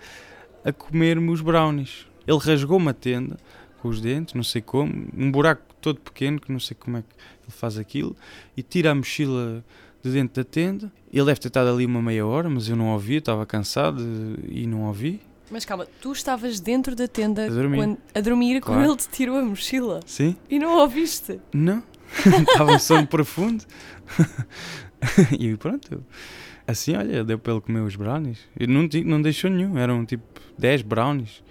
a 0.65 0.73
comer-me 0.73 1.29
os 1.29 1.41
brownies. 1.41 2.07
Ele 2.25 2.39
rasgou-me 2.39 2.89
a 2.89 2.95
tenda 2.95 3.37
com 3.83 3.89
os 3.89 4.01
dentes, 4.01 4.33
não 4.33 4.45
sei 4.45 4.63
como, 4.63 5.09
um 5.17 5.29
buraco 5.29 5.63
todo 5.81 5.99
pequeno, 5.99 6.41
que 6.41 6.53
não 6.53 6.61
sei 6.61 6.77
como 6.79 6.99
é 6.99 7.01
que 7.01 7.09
ele 7.09 7.51
faz 7.51 7.79
aquilo, 7.79 8.15
e 8.57 8.63
tira 8.63 8.93
a 8.93 8.95
mochila 8.95 9.65
de 10.05 10.13
dentro 10.13 10.41
da 10.41 10.49
tenda. 10.49 10.93
Ele 11.13 11.25
deve 11.25 11.41
ter 11.41 11.49
estado 11.49 11.69
ali 11.69 11.85
uma 11.85 12.01
meia 12.01 12.25
hora, 12.25 12.49
mas 12.49 12.69
eu 12.69 12.77
não 12.77 12.93
ouvi, 12.93 13.17
estava 13.17 13.45
cansado 13.45 14.01
e 14.49 14.69
não 14.69 14.85
ouvi. 14.85 15.21
Mas 15.51 15.65
calma, 15.65 15.85
tu 16.01 16.13
estavas 16.13 16.61
dentro 16.61 16.95
da 16.95 17.09
tenda 17.09 17.47
a 17.47 17.49
dormir, 17.49 17.77
quando, 17.77 17.99
a 18.15 18.21
dormir 18.21 18.61
claro. 18.61 18.83
quando 18.83 18.89
ele 18.89 18.97
te 18.97 19.09
tirou 19.09 19.37
a 19.37 19.43
mochila? 19.43 19.99
Sim. 20.07 20.37
E 20.49 20.61
não 20.61 20.79
ouviste? 20.79 21.41
Não. 21.53 21.83
Estava 22.49 22.73
em 22.73 22.79
sono 22.79 23.07
profundo. 23.07 23.65
e 25.39 25.57
pronto. 25.57 26.05
Assim, 26.67 26.95
olha, 26.97 27.25
deu 27.25 27.39
para 27.39 27.53
ele 27.55 27.63
comer 27.63 27.81
os 27.81 27.97
brownies. 27.97 28.39
E 28.59 28.67
não, 28.67 28.89
não 29.05 29.23
deixou 29.23 29.51
nenhum. 29.51 29.77
Eram 29.79 30.05
tipo 30.05 30.23
10 30.59 30.83
brownies. 30.83 31.43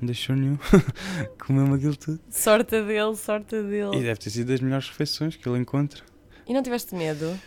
Não 0.00 0.06
deixou 0.06 0.36
nenhum. 0.36 0.58
Comeu-me 1.38 1.76
aquilo 1.76 1.96
tudo. 1.96 2.20
Sorte 2.28 2.82
dele, 2.82 3.16
sorte 3.16 3.62
dele. 3.62 3.96
E 3.96 4.02
deve 4.02 4.16
ter 4.20 4.30
sido 4.30 4.48
das 4.48 4.60
melhores 4.60 4.88
refeições 4.88 5.36
que 5.36 5.48
ele 5.48 5.58
encontra. 5.58 6.02
E 6.46 6.52
não 6.52 6.62
tiveste 6.62 6.94
medo? 6.94 7.38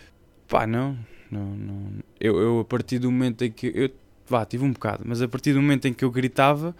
Pá, 0.47 0.65
não. 0.65 0.97
não, 1.29 1.45
não. 1.55 1.91
Eu, 2.19 2.39
eu, 2.39 2.59
a 2.59 2.65
partir 2.65 2.99
do 2.99 3.11
momento 3.11 3.43
em 3.43 3.51
que. 3.51 3.71
Eu, 3.73 3.89
vá, 4.27 4.45
tive 4.45 4.63
um 4.63 4.71
bocado, 4.71 5.03
mas 5.05 5.21
a 5.21 5.27
partir 5.27 5.53
do 5.53 5.61
momento 5.61 5.87
em 5.87 5.93
que 5.93 6.03
eu 6.03 6.11
gritava 6.11 6.75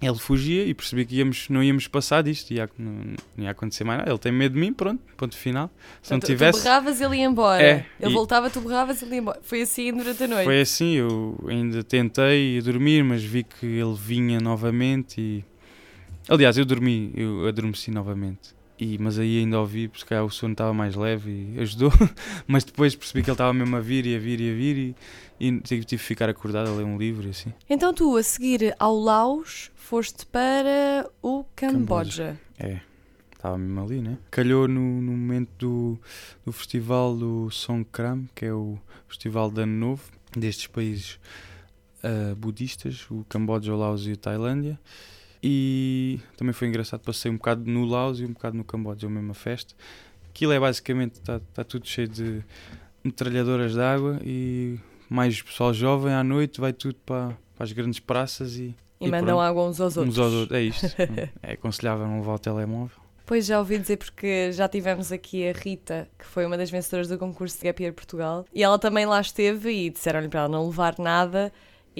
ele 0.00 0.18
fugia 0.18 0.64
e 0.64 0.72
percebi 0.72 1.04
que 1.04 1.16
íamos, 1.16 1.48
não 1.50 1.62
íamos 1.62 1.86
passar 1.86 2.22
disto, 2.22 2.52
ia, 2.52 2.68
não, 2.78 2.92
não 3.36 3.44
ia 3.44 3.50
acontecer 3.50 3.84
mais 3.84 3.98
nada. 3.98 4.10
Ele 4.10 4.18
tem 4.18 4.32
medo 4.32 4.54
de 4.54 4.60
mim, 4.60 4.72
pronto, 4.72 5.02
ponto 5.16 5.36
final. 5.36 5.70
Se 6.02 6.12
não 6.12 6.20
tivesse. 6.20 6.58
Tu 6.58 6.62
berravas, 6.62 7.00
ele 7.00 7.16
ia 7.16 7.24
embora. 7.24 7.62
É, 7.62 7.86
ele 8.00 8.10
e... 8.10 8.14
voltava, 8.14 8.48
tu 8.48 8.60
berravas, 8.62 9.02
ele 9.02 9.16
ia 9.16 9.18
embora. 9.18 9.38
Foi 9.42 9.60
assim 9.60 9.92
durante 9.92 10.22
a 10.22 10.28
noite. 10.28 10.44
Foi 10.44 10.60
assim, 10.60 10.94
eu 10.94 11.38
ainda 11.46 11.84
tentei 11.84 12.62
dormir, 12.62 13.04
mas 13.04 13.22
vi 13.22 13.44
que 13.44 13.66
ele 13.66 13.94
vinha 13.94 14.40
novamente 14.40 15.20
e. 15.20 15.44
Aliás, 16.28 16.56
eu 16.56 16.64
dormi, 16.64 17.12
eu 17.14 17.46
adormeci 17.46 17.90
novamente. 17.90 18.54
E, 18.80 18.96
mas 18.98 19.18
aí 19.18 19.40
ainda 19.40 19.60
ouvi, 19.60 19.88
porque 19.88 20.06
calhar 20.06 20.24
o 20.24 20.30
sono 20.30 20.52
estava 20.52 20.72
mais 20.72 20.94
leve 20.94 21.52
e 21.54 21.60
ajudou. 21.60 21.92
mas 22.48 22.64
depois 22.64 22.94
percebi 22.94 23.22
que 23.22 23.28
ele 23.28 23.34
estava 23.34 23.52
mesmo 23.52 23.76
a 23.76 23.80
vir 23.80 24.06
e 24.06 24.16
a 24.16 24.18
vir 24.18 24.40
e 24.40 24.50
a 24.50 24.54
vir 24.54 24.96
e, 25.38 25.46
e 25.46 25.60
tive 25.60 25.84
de 25.84 25.98
ficar 25.98 26.30
acordado 26.30 26.70
a 26.70 26.72
ler 26.72 26.84
um 26.84 26.96
livro 26.96 27.26
e 27.26 27.30
assim. 27.30 27.52
Então 27.68 27.92
tu, 27.92 28.16
a 28.16 28.22
seguir 28.22 28.74
ao 28.78 28.98
Laos, 28.98 29.70
foste 29.74 30.24
para 30.24 31.06
o 31.22 31.44
Camboja. 31.54 32.38
Camboja. 32.38 32.40
É, 32.58 32.80
estava 33.34 33.58
mesmo 33.58 33.82
ali, 33.82 34.00
né? 34.00 34.16
Calhou 34.30 34.66
no, 34.66 34.80
no 34.80 35.12
momento 35.12 35.50
do, 35.58 35.98
do 36.46 36.50
festival 36.50 37.14
do 37.14 37.50
Songkram, 37.50 38.26
que 38.34 38.46
é 38.46 38.52
o 38.52 38.78
festival 39.06 39.50
de 39.50 39.60
Ano 39.60 39.74
Novo 39.74 40.04
destes 40.34 40.68
países 40.68 41.18
uh, 42.02 42.34
budistas, 42.36 43.06
o 43.10 43.24
Camboja, 43.28 43.74
o 43.74 43.76
Laos 43.76 44.06
e 44.06 44.12
a 44.12 44.16
Tailândia. 44.16 44.78
E 45.42 46.20
também 46.36 46.52
foi 46.52 46.68
engraçado, 46.68 47.00
passei 47.00 47.30
um 47.30 47.36
bocado 47.36 47.68
no 47.70 47.84
Laos 47.84 48.20
e 48.20 48.24
um 48.24 48.32
bocado 48.32 48.56
no 48.56 48.64
Camboja, 48.64 49.06
a 49.06 49.10
mesma 49.10 49.34
festa. 49.34 49.74
Aquilo 50.28 50.52
é 50.52 50.60
basicamente, 50.60 51.14
está 51.14 51.40
tá 51.54 51.64
tudo 51.64 51.86
cheio 51.86 52.08
de 52.08 52.42
metralhadoras 53.02 53.72
de 53.72 53.80
água 53.80 54.20
e 54.22 54.78
mais 55.08 55.40
pessoal 55.40 55.72
jovem 55.72 56.12
à 56.12 56.22
noite 56.22 56.60
vai 56.60 56.72
tudo 56.72 56.96
para, 57.06 57.36
para 57.56 57.64
as 57.64 57.72
grandes 57.72 57.98
praças 57.98 58.56
e 58.56 58.74
e, 59.00 59.06
e 59.06 59.10
mandam 59.10 59.36
pronto, 59.36 59.40
água 59.40 59.66
uns 59.66 59.80
aos 59.80 59.96
outros. 59.96 60.18
Uns 60.18 60.22
aos 60.22 60.32
outros, 60.34 60.58
é 60.58 60.62
isto. 60.62 60.86
é 61.42 61.52
aconselhável 61.52 62.06
não 62.06 62.18
levar 62.18 62.34
o 62.34 62.38
telemóvel. 62.38 63.00
Pois 63.24 63.46
já 63.46 63.58
ouvi 63.58 63.78
dizer 63.78 63.96
porque 63.96 64.52
já 64.52 64.68
tivemos 64.68 65.10
aqui 65.10 65.48
a 65.48 65.52
Rita, 65.52 66.08
que 66.18 66.26
foi 66.26 66.44
uma 66.44 66.58
das 66.58 66.70
vencedoras 66.70 67.08
do 67.08 67.16
concurso 67.16 67.58
de 67.58 67.64
Gap 67.64 67.82
Year 67.82 67.94
Portugal, 67.94 68.44
e 68.52 68.62
ela 68.62 68.78
também 68.78 69.06
lá 69.06 69.20
esteve 69.20 69.70
e 69.70 69.90
disseram-lhe 69.90 70.28
para 70.28 70.40
ela 70.40 70.48
não 70.48 70.66
levar 70.66 70.96
nada. 70.98 71.52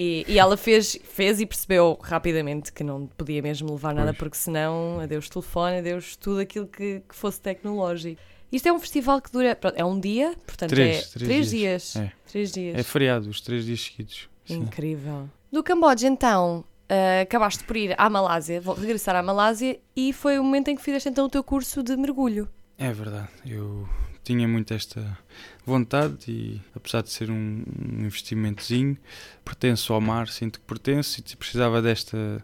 E, 0.03 0.25
e, 0.27 0.39
ela 0.39 0.57
fez, 0.57 0.97
fez 1.03 1.39
e 1.39 1.45
percebeu 1.45 1.95
rapidamente 2.01 2.73
que 2.73 2.83
não 2.83 3.05
podia 3.05 3.39
mesmo 3.39 3.71
levar 3.71 3.93
nada, 3.93 4.07
pois. 4.07 4.17
porque 4.17 4.37
senão 4.37 4.99
adeus 4.99 5.29
telefone, 5.29 5.77
adeus 5.77 6.15
tudo 6.15 6.39
aquilo 6.39 6.65
que, 6.65 7.03
que, 7.07 7.15
fosse 7.15 7.39
tecnológico. 7.39 8.19
Isto 8.51 8.67
é 8.67 8.73
um 8.73 8.79
festival 8.79 9.21
que 9.21 9.31
dura. 9.31 9.55
Pronto, 9.55 9.75
é 9.77 9.85
um 9.85 9.99
dia, 9.99 10.33
portanto 10.43 10.71
três, 10.71 10.97
é 10.97 11.01
três, 11.01 11.11
três 11.11 11.49
dias. 11.51 11.93
dias. 11.93 11.95
É. 11.95 12.11
Três 12.25 12.51
dias. 12.51 12.79
É 12.79 12.81
feriado, 12.83 13.29
os 13.29 13.41
três 13.41 13.63
dias 13.63 13.79
seguidos. 13.79 14.27
Incrível. 14.49 15.29
Do 15.51 15.61
Camboja, 15.61 16.07
então, 16.07 16.65
Uh, 16.91 17.21
acabaste 17.21 17.63
por 17.63 17.77
ir 17.77 17.95
à 17.97 18.09
Malásia, 18.09 18.59
vou 18.59 18.75
regressar 18.75 19.15
à 19.15 19.23
Malásia 19.23 19.79
e 19.95 20.11
foi 20.11 20.37
o 20.37 20.43
momento 20.43 20.67
em 20.67 20.75
que 20.75 20.81
fizeste 20.81 21.07
então 21.07 21.23
o 21.23 21.29
teu 21.29 21.41
curso 21.41 21.81
de 21.81 21.95
mergulho. 21.95 22.49
É 22.77 22.91
verdade, 22.91 23.29
eu 23.45 23.87
tinha 24.25 24.45
muito 24.45 24.73
esta 24.73 25.17
vontade 25.65 26.15
e 26.27 26.61
apesar 26.75 27.01
de 27.01 27.09
ser 27.09 27.29
um, 27.29 27.63
investimentozinho, 27.99 28.97
pertenço 29.45 29.93
ao 29.93 30.01
mar, 30.01 30.27
sinto 30.27 30.59
que 30.59 30.65
pertenço 30.65 31.19
e 31.19 31.35
precisava 31.35 31.81
desta 31.81 32.43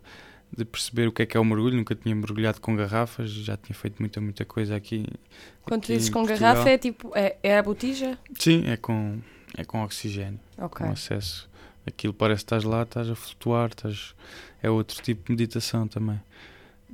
de 0.56 0.64
perceber 0.64 1.08
o 1.08 1.12
que 1.12 1.24
é 1.24 1.26
que 1.26 1.36
é 1.36 1.40
o 1.40 1.44
mergulho, 1.44 1.76
nunca 1.76 1.94
tinha 1.94 2.16
mergulhado 2.16 2.62
com 2.62 2.74
garrafas, 2.74 3.30
já 3.30 3.58
tinha 3.58 3.76
feito 3.76 4.00
muita, 4.00 4.22
muita 4.22 4.46
coisa 4.46 4.78
aqui. 4.78 5.06
Quando 5.64 5.82
tu 5.82 5.88
dizes 5.88 6.10
com 6.10 6.26
Portugal. 6.26 6.54
garrafa 6.54 6.70
é 6.70 6.78
tipo, 6.78 7.12
é, 7.14 7.36
é 7.44 7.58
a 7.58 7.64
botija? 7.64 8.18
Sim, 8.40 8.66
é 8.66 8.78
com, 8.78 9.20
é 9.58 9.66
com 9.66 9.84
oxigênio, 9.84 10.40
okay. 10.58 10.86
com 10.86 10.94
acesso 10.94 11.50
aquilo 11.88 12.14
parece 12.14 12.44
que 12.44 12.46
estás 12.46 12.64
lá, 12.64 12.84
estás 12.84 13.10
a 13.10 13.16
flutuar, 13.16 13.70
estás... 13.70 14.14
é 14.62 14.70
outro 14.70 15.02
tipo 15.02 15.26
de 15.26 15.32
meditação 15.32 15.88
também. 15.88 16.22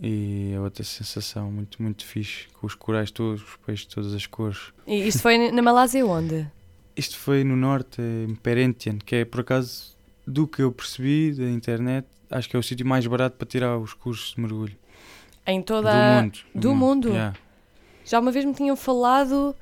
E 0.01 0.52
outra 0.63 0.84
sensação 0.84 1.52
muito, 1.52 1.82
muito 1.82 2.06
fixe, 2.06 2.47
com 2.54 2.67
os 2.67 2.76
corais 2.76 3.12
todos, 3.12 3.41
os 3.41 3.56
peixes 3.65 3.88
de 3.88 3.95
todas 3.95 4.13
as 4.13 4.26
cores. 4.26 4.73
E 4.88 5.08
isto 5.08 5.21
foi 5.21 5.52
na 5.52 5.62
Malásia 5.62 6.06
onde? 6.06 6.47
Isto 6.95 7.17
foi 7.17 7.43
no 7.43 7.56
norte, 7.56 8.02
em 8.02 8.36
Perentian, 8.36 8.97
que 8.97 9.17
é 9.17 9.26
por 9.26 9.41
acaso 9.41 9.95
do 10.26 10.47
que 10.47 10.62
eu 10.62 10.71
percebi 10.71 11.34
da 11.34 11.49
internet, 11.49 12.08
acho 12.30 12.49
que 12.49 12.56
é 12.56 12.60
o 12.60 12.63
sítio 12.63 12.86
mais 12.86 13.06
barato 13.06 13.36
para 13.36 13.47
tirar 13.47 13.78
os 13.78 13.93
cursos 13.93 14.34
de 14.36 14.41
mergulho. 14.41 14.76
Em 15.45 15.62
toda 15.62 15.91
do 15.91 16.21
mundo. 16.21 16.39
Do, 16.54 16.62
do 16.62 16.76
mundo? 16.76 16.86
mundo. 16.86 17.10
Yeah. 17.10 17.38
Já 18.06 18.19
uma 18.19 18.32
vez 18.32 18.45
me 18.45 18.54
tinham 18.54 18.76
falado 18.76 19.56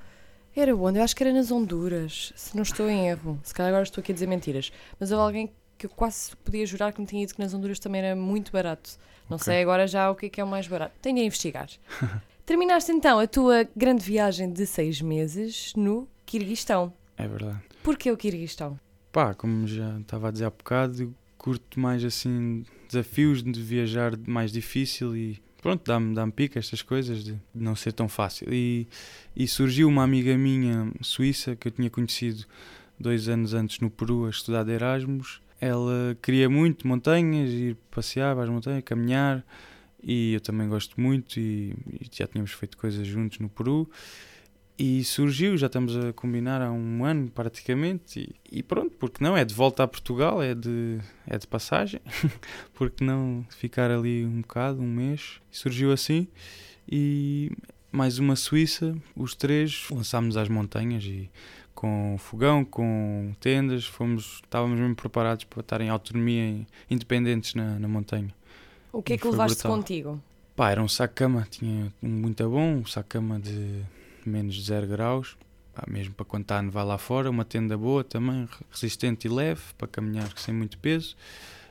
era 0.55 0.75
onde? 0.75 0.99
Eu 0.99 1.03
acho 1.03 1.15
que 1.15 1.23
era 1.23 1.31
nas 1.31 1.49
Honduras, 1.49 2.33
se 2.35 2.55
não 2.55 2.63
estou 2.63 2.89
em 2.89 3.07
erro. 3.07 3.39
Se 3.43 3.53
calhar 3.53 3.69
agora 3.69 3.83
estou 3.83 4.01
aqui 4.01 4.11
a 4.11 4.13
dizer 4.13 4.27
mentiras. 4.27 4.71
Mas 4.99 5.11
houve 5.11 5.23
alguém 5.23 5.51
que 5.81 5.87
eu 5.87 5.89
quase 5.89 6.35
podia 6.37 6.65
jurar 6.65 6.93
que 6.93 7.01
me 7.01 7.07
tinha 7.07 7.21
dito 7.25 7.35
que 7.35 7.41
nas 7.41 7.53
Honduras 7.53 7.79
também 7.79 8.01
era 8.01 8.15
muito 8.15 8.51
barato. 8.51 8.97
Não 9.29 9.35
okay. 9.35 9.45
sei 9.45 9.61
agora 9.61 9.87
já 9.87 10.09
o 10.09 10.15
que 10.15 10.27
é, 10.27 10.29
que 10.29 10.41
é 10.41 10.43
o 10.43 10.47
mais 10.47 10.67
barato. 10.67 10.93
Tenho 11.01 11.17
de 11.17 11.23
investigar. 11.23 11.69
Terminaste 12.45 12.91
então 12.91 13.19
a 13.19 13.27
tua 13.27 13.67
grande 13.75 14.03
viagem 14.03 14.51
de 14.51 14.65
seis 14.65 15.01
meses 15.01 15.73
no 15.75 16.07
Quirguistão. 16.25 16.93
É 17.17 17.27
verdade. 17.27 17.59
Porquê 17.83 18.11
o 18.11 18.17
Quirguistão? 18.17 18.79
pá, 19.11 19.33
como 19.33 19.67
já 19.67 19.99
estava 19.99 20.29
a 20.29 20.31
dizer 20.31 20.45
há 20.45 20.49
bocado, 20.49 21.13
curto 21.37 21.79
mais 21.79 22.03
assim 22.03 22.63
desafios 22.87 23.43
de 23.43 23.61
viajar 23.61 24.17
mais 24.25 24.51
difícil 24.51 25.15
e 25.15 25.41
pronto, 25.61 25.83
dá-me 25.85 26.15
dá 26.15 26.25
pica 26.27 26.59
estas 26.59 26.81
coisas 26.81 27.23
de 27.23 27.37
não 27.53 27.75
ser 27.75 27.93
tão 27.93 28.07
fácil. 28.07 28.51
E, 28.51 28.87
e 29.35 29.47
surgiu 29.47 29.87
uma 29.87 30.03
amiga 30.03 30.37
minha 30.37 30.91
suíça 31.01 31.55
que 31.55 31.67
eu 31.67 31.71
tinha 31.71 31.89
conhecido 31.89 32.45
dois 32.99 33.27
anos 33.27 33.53
antes 33.53 33.79
no 33.79 33.89
Peru 33.89 34.25
a 34.25 34.29
estudar 34.29 34.63
de 34.63 34.71
Erasmus. 34.71 35.41
Ela 35.61 36.17
queria 36.21 36.49
muito 36.49 36.87
montanhas, 36.87 37.51
ir 37.51 37.77
passear 37.91 38.33
para 38.33 38.45
as 38.45 38.49
montanhas, 38.49 38.83
caminhar 38.83 39.45
e 40.03 40.33
eu 40.33 40.41
também 40.41 40.67
gosto 40.67 40.99
muito 40.99 41.39
e, 41.39 41.75
e 41.99 42.09
já 42.11 42.25
tínhamos 42.25 42.51
feito 42.51 42.75
coisas 42.75 43.05
juntos 43.05 43.37
no 43.39 43.47
Peru. 43.47 43.89
E 44.77 45.03
surgiu, 45.03 45.55
já 45.57 45.67
estamos 45.67 45.95
a 45.95 46.11
combinar 46.11 46.59
há 46.59 46.71
um 46.71 47.05
ano 47.05 47.29
praticamente, 47.29 48.19
e, 48.19 48.57
e, 48.59 48.63
pronto, 48.63 48.95
porque 48.97 49.23
não, 49.23 49.37
é 49.37 49.45
de 49.45 49.53
volta 49.53 49.83
a 49.83 49.87
Portugal, 49.87 50.41
é 50.41 50.55
de, 50.55 50.97
é 51.27 51.37
de 51.37 51.45
passagem, 51.45 51.99
porque 52.73 53.03
não 53.03 53.45
ficar 53.51 53.91
ali 53.91 54.25
um 54.25 54.41
bocado, 54.41 54.81
um 54.81 54.91
mês, 54.91 55.39
surgiu 55.51 55.91
assim, 55.91 56.27
e 56.89 57.51
mais 57.91 58.17
uma 58.17 58.35
Suíça, 58.35 58.97
os 59.15 59.35
três 59.35 59.85
lançámos 59.91 60.35
às 60.35 60.49
montanhas 60.49 61.03
e 61.03 61.29
com 61.81 62.15
fogão, 62.19 62.63
com 62.63 63.33
tendas, 63.39 63.87
fomos, 63.87 64.39
estávamos 64.43 64.79
mesmo 64.79 64.95
preparados 64.95 65.45
para 65.45 65.61
estar 65.61 65.81
em 65.81 65.89
autonomia 65.89 66.43
e 66.43 66.67
independentes 66.91 67.55
na, 67.55 67.79
na 67.79 67.87
montanha. 67.87 68.29
O 68.93 69.01
que 69.01 69.13
é 69.13 69.17
que 69.17 69.27
levaste 69.27 69.63
brutal. 69.63 69.77
contigo? 69.77 70.23
Pá, 70.55 70.69
era 70.69 70.83
um 70.83 70.87
saco-cama, 70.87 71.47
tinha 71.49 71.91
um 71.99 72.07
muito 72.07 72.47
bom, 72.47 72.75
um 72.75 72.85
saco-cama 72.85 73.39
de 73.39 73.81
menos 74.23 74.53
de 74.53 74.61
0 74.61 74.85
graus, 74.85 75.35
pá, 75.73 75.83
mesmo 75.87 76.13
para 76.13 76.23
quando 76.23 76.43
está 76.43 76.59
a 76.59 76.61
nevar 76.61 76.83
lá 76.83 76.99
fora, 76.99 77.31
uma 77.31 77.43
tenda 77.43 77.75
boa 77.75 78.03
também, 78.03 78.47
resistente 78.69 79.25
e 79.25 79.31
leve, 79.31 79.61
para 79.75 79.87
caminhar 79.87 80.31
sem 80.37 80.53
muito 80.53 80.77
peso. 80.77 81.15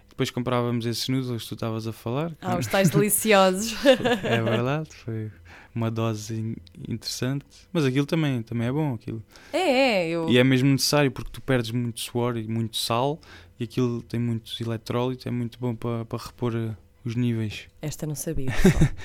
Depois 0.09 0.29
comprávamos 0.29 0.87
esses 0.87 1.09
noodles 1.09 1.45
que 1.45 1.49
tu 1.51 1.55
estavas 1.55 1.87
a 1.87 1.93
falar. 1.93 2.33
Ah, 2.43 2.59
os 2.59 2.67
tais 2.67 2.91
deliciosos. 2.91 3.77
é 4.25 4.43
verdade, 4.43 4.91
foi 4.93 5.31
uma 5.75 5.91
dose 5.91 6.57
interessante. 6.89 7.45
Mas 7.73 7.85
aquilo 7.85 8.07
também, 8.07 8.43
também 8.43 8.69
é 8.69 8.73
bom. 8.73 8.95
Aquilo. 8.95 9.23
É, 9.53 9.59
é. 9.59 10.09
Eu... 10.09 10.29
E 10.29 10.39
é 10.39 10.45
mesmo 10.45 10.71
necessário 10.71 11.11
porque 11.11 11.31
tu 11.33 11.41
perdes 11.41 11.71
muito 11.71 12.01
suor 12.01 12.37
e 12.37 12.47
muito 12.47 12.77
sal 12.77 13.21
e 13.61 13.65
aquilo 13.65 14.03
tem 14.03 14.19
muitos 14.19 14.59
eletrólitos, 14.59 15.27
é 15.27 15.31
muito 15.31 15.59
bom 15.59 15.75
para, 15.75 16.07
para 16.07 16.19
repor 16.19 16.57
eh, 16.57 16.75
os 17.05 17.15
níveis. 17.15 17.69
Esta 17.83 18.07
não 18.07 18.15
sabia. 18.15 18.51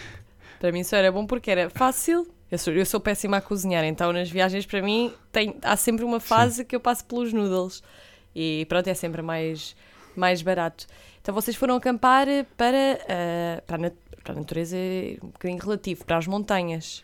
para 0.60 0.72
mim 0.72 0.80
isso 0.80 0.96
era 0.96 1.12
bom 1.12 1.28
porque 1.28 1.52
era 1.52 1.70
fácil, 1.70 2.26
eu 2.50 2.58
sou, 2.58 2.74
eu 2.74 2.86
sou 2.86 3.02
péssima 3.02 3.38
a 3.38 3.42
cozinhar, 3.42 3.84
então 3.84 4.14
nas 4.14 4.30
viagens 4.30 4.66
para 4.66 4.82
mim 4.82 5.12
tem, 5.30 5.58
há 5.62 5.76
sempre 5.76 6.06
uma 6.06 6.22
fase 6.22 6.58
Sim. 6.58 6.66
que 6.66 6.76
eu 6.76 6.80
passo 6.80 7.04
pelos 7.04 7.34
noodles 7.34 7.84
e 8.34 8.66
pronto, 8.70 8.88
é 8.88 8.94
sempre 8.94 9.22
mais, 9.22 9.76
mais 10.20 10.42
barato. 10.42 10.88
Então 11.22 11.34
vocês 11.34 11.56
foram 11.56 11.76
acampar 11.76 12.28
para, 12.58 13.00
uh, 13.02 13.62
para, 13.66 13.88
a, 13.88 13.92
para 14.24 14.34
a 14.34 14.36
natureza 14.36 14.78
um 15.24 15.28
bocadinho 15.28 15.62
relativo, 15.62 16.06
para 16.06 16.18
as 16.18 16.28
montanhas. 16.28 17.04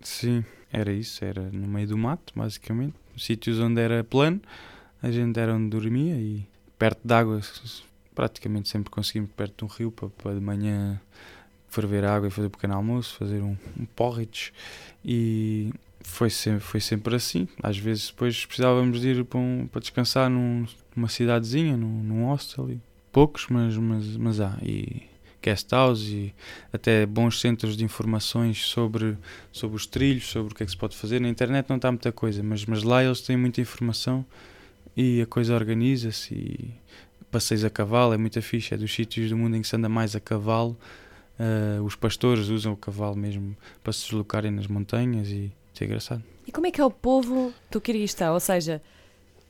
Sim, 0.00 0.44
era 0.72 0.92
isso, 0.92 1.24
era 1.24 1.42
no 1.42 1.66
meio 1.66 1.88
do 1.88 1.98
mato, 1.98 2.32
basicamente. 2.34 2.94
Sítios 3.16 3.58
onde 3.58 3.80
era 3.80 4.04
plano, 4.04 4.40
a 5.02 5.10
gente 5.10 5.38
era 5.38 5.54
onde 5.54 5.70
dormia 5.70 6.14
e 6.14 6.46
perto 6.78 7.00
de 7.02 7.14
água, 7.14 7.40
praticamente 8.14 8.68
sempre 8.68 8.90
conseguimos 8.90 9.30
perto 9.30 9.58
de 9.58 9.64
um 9.64 9.74
rio 9.74 9.90
para, 9.90 10.08
para 10.10 10.34
de 10.34 10.40
manhã 10.40 11.00
ferver 11.68 12.04
água 12.04 12.28
e 12.28 12.30
fazer 12.30 12.48
um 12.48 12.50
pequeno 12.50 12.74
almoço, 12.74 13.16
fazer 13.16 13.42
um, 13.42 13.56
um 13.78 13.84
porridge 13.84 14.52
e 15.04 15.72
foi 16.06 16.30
sempre, 16.30 16.60
foi 16.60 16.80
sempre 16.80 17.14
assim. 17.14 17.48
Às 17.62 17.76
vezes 17.76 18.08
depois 18.08 18.46
precisávamos 18.46 19.00
de 19.00 19.08
ir 19.08 19.24
para, 19.24 19.38
um, 19.38 19.68
para 19.70 19.80
descansar 19.80 20.30
num, 20.30 20.64
numa 20.94 21.08
cidadezinha, 21.08 21.76
num, 21.76 22.02
num 22.02 22.24
hostel, 22.26 22.70
e 22.70 22.80
poucos, 23.12 23.46
mas, 23.50 23.76
mas, 23.76 24.16
mas 24.16 24.40
há. 24.40 24.56
E 24.62 25.02
guest 25.42 25.70
house 25.70 26.08
e 26.08 26.34
até 26.72 27.04
bons 27.04 27.40
centros 27.40 27.76
de 27.76 27.84
informações 27.84 28.64
sobre, 28.66 29.16
sobre 29.52 29.76
os 29.76 29.86
trilhos, 29.86 30.26
sobre 30.28 30.52
o 30.52 30.56
que 30.56 30.62
é 30.62 30.66
que 30.66 30.72
se 30.72 30.78
pode 30.78 30.96
fazer. 30.96 31.20
Na 31.20 31.28
internet 31.28 31.68
não 31.68 31.76
está 31.76 31.90
muita 31.90 32.10
coisa, 32.10 32.42
mas, 32.42 32.64
mas 32.64 32.82
lá 32.82 33.04
eles 33.04 33.20
têm 33.20 33.36
muita 33.36 33.60
informação 33.60 34.24
e 34.96 35.20
a 35.20 35.26
coisa 35.26 35.54
organiza-se 35.54 36.34
e 36.34 36.70
passeios 37.30 37.64
a 37.64 37.70
cavalo 37.70 38.14
é 38.14 38.16
muito 38.16 38.40
fixe, 38.40 38.72
é 38.72 38.76
dos 38.76 38.92
sítios 38.92 39.30
do 39.30 39.36
mundo 39.36 39.56
em 39.56 39.62
que 39.62 39.68
se 39.68 39.76
anda 39.76 39.88
mais 39.88 40.16
a 40.16 40.20
cavalo 40.20 40.78
Uh, 41.38 41.84
os 41.84 41.94
pastores 41.94 42.48
usam 42.48 42.72
o 42.72 42.76
cavalo 42.78 43.14
mesmo 43.14 43.54
para 43.84 43.92
se 43.92 44.04
deslocarem 44.04 44.50
nas 44.50 44.66
montanhas 44.66 45.28
e 45.28 45.52
isso 45.76 45.84
é 45.84 45.86
engraçado. 45.86 46.24
E 46.46 46.52
como 46.52 46.66
é 46.66 46.70
que 46.70 46.80
é 46.80 46.84
o 46.84 46.90
povo 46.90 47.52
do 47.70 47.80
Kirguistão? 47.80 48.32
Ou 48.32 48.40
seja, 48.40 48.80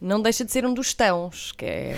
não 0.01 0.21
deixa 0.21 0.45
de 0.45 0.51
ser 0.51 0.67
um 0.67 0.75
dos 0.75 0.93
tãos, 0.93 1.53
que 1.53 1.65
é 1.65 1.97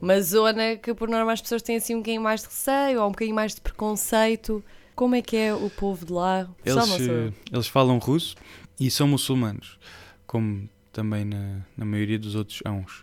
uma 0.00 0.20
zona 0.20 0.76
que 0.76 0.92
por 0.92 1.08
norma 1.08 1.32
as 1.32 1.40
pessoas 1.40 1.62
têm 1.62 1.76
assim 1.76 1.94
um 1.94 1.98
bocadinho 1.98 2.22
mais 2.22 2.42
de 2.42 2.48
receio 2.48 3.00
ou 3.00 3.08
um 3.08 3.10
bocadinho 3.10 3.34
mais 3.34 3.54
de 3.54 3.62
preconceito. 3.62 4.62
Como 4.94 5.14
é 5.14 5.22
que 5.22 5.36
é 5.36 5.54
o 5.54 5.70
povo 5.70 6.04
de 6.04 6.12
lá? 6.12 6.48
Eles, 6.64 7.00
eh, 7.00 7.32
eles 7.50 7.66
falam 7.66 7.98
russo 7.98 8.36
e 8.78 8.90
são 8.90 9.08
muçulmanos, 9.08 9.78
como 10.26 10.68
também 10.92 11.24
na, 11.24 11.60
na 11.76 11.84
maioria 11.84 12.18
dos 12.18 12.34
outros 12.34 12.60
ãos. 12.66 13.02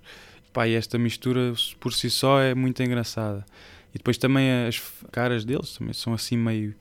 Pá, 0.53 0.67
e 0.67 0.75
esta 0.75 0.97
mistura 0.99 1.53
por 1.79 1.91
si 1.91 2.09
só 2.09 2.39
é 2.39 2.53
muito 2.53 2.81
engraçada. 2.83 3.43
E 3.93 3.97
depois 3.97 4.17
também 4.17 4.67
as 4.67 4.81
caras 5.11 5.43
deles 5.43 5.73
também 5.73 5.93
são 5.93 6.13
assim 6.13 6.37
meio 6.37 6.75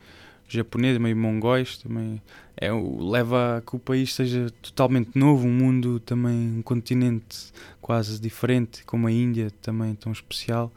japoneses, 0.48 0.98
meio 0.98 1.16
mongóis, 1.16 1.78
também 1.78 2.20
é, 2.60 2.70
leva 2.70 3.56
a 3.56 3.60
que 3.62 3.74
o 3.74 3.78
país 3.78 4.14
seja 4.14 4.50
totalmente 4.60 5.18
novo, 5.18 5.48
um 5.48 5.52
mundo 5.52 5.98
também, 5.98 6.58
um 6.58 6.62
continente 6.62 7.50
quase 7.80 8.20
diferente, 8.20 8.84
como 8.84 9.06
a 9.06 9.12
Índia 9.12 9.50
também 9.62 9.94
tão 9.94 10.12
especial. 10.12 10.70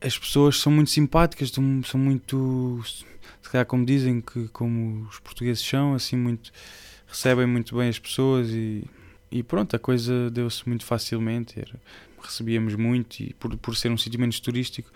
As 0.00 0.16
pessoas 0.16 0.60
são 0.60 0.70
muito 0.70 0.90
simpáticas, 0.90 1.50
são 1.50 1.98
muito, 1.98 2.80
se 3.42 3.50
calhar 3.50 3.66
como 3.66 3.84
dizem, 3.84 4.20
que 4.20 4.46
como 4.48 5.08
os 5.08 5.18
portugueses 5.18 5.66
são, 5.66 5.94
assim 5.94 6.16
muito, 6.16 6.52
recebem 7.08 7.46
muito 7.46 7.76
bem 7.76 7.88
as 7.88 7.98
pessoas 7.98 8.50
e, 8.50 8.84
e 9.28 9.42
pronto, 9.42 9.74
a 9.74 9.80
coisa 9.80 10.30
deu-se 10.30 10.68
muito 10.68 10.84
facilmente, 10.84 11.58
era, 11.58 11.74
recebíamos 12.22 12.76
muito 12.76 13.20
e 13.20 13.34
por, 13.34 13.56
por 13.58 13.74
ser 13.76 13.90
um 13.90 13.98
sítio 13.98 14.20
menos 14.20 14.38
turístico, 14.38 14.92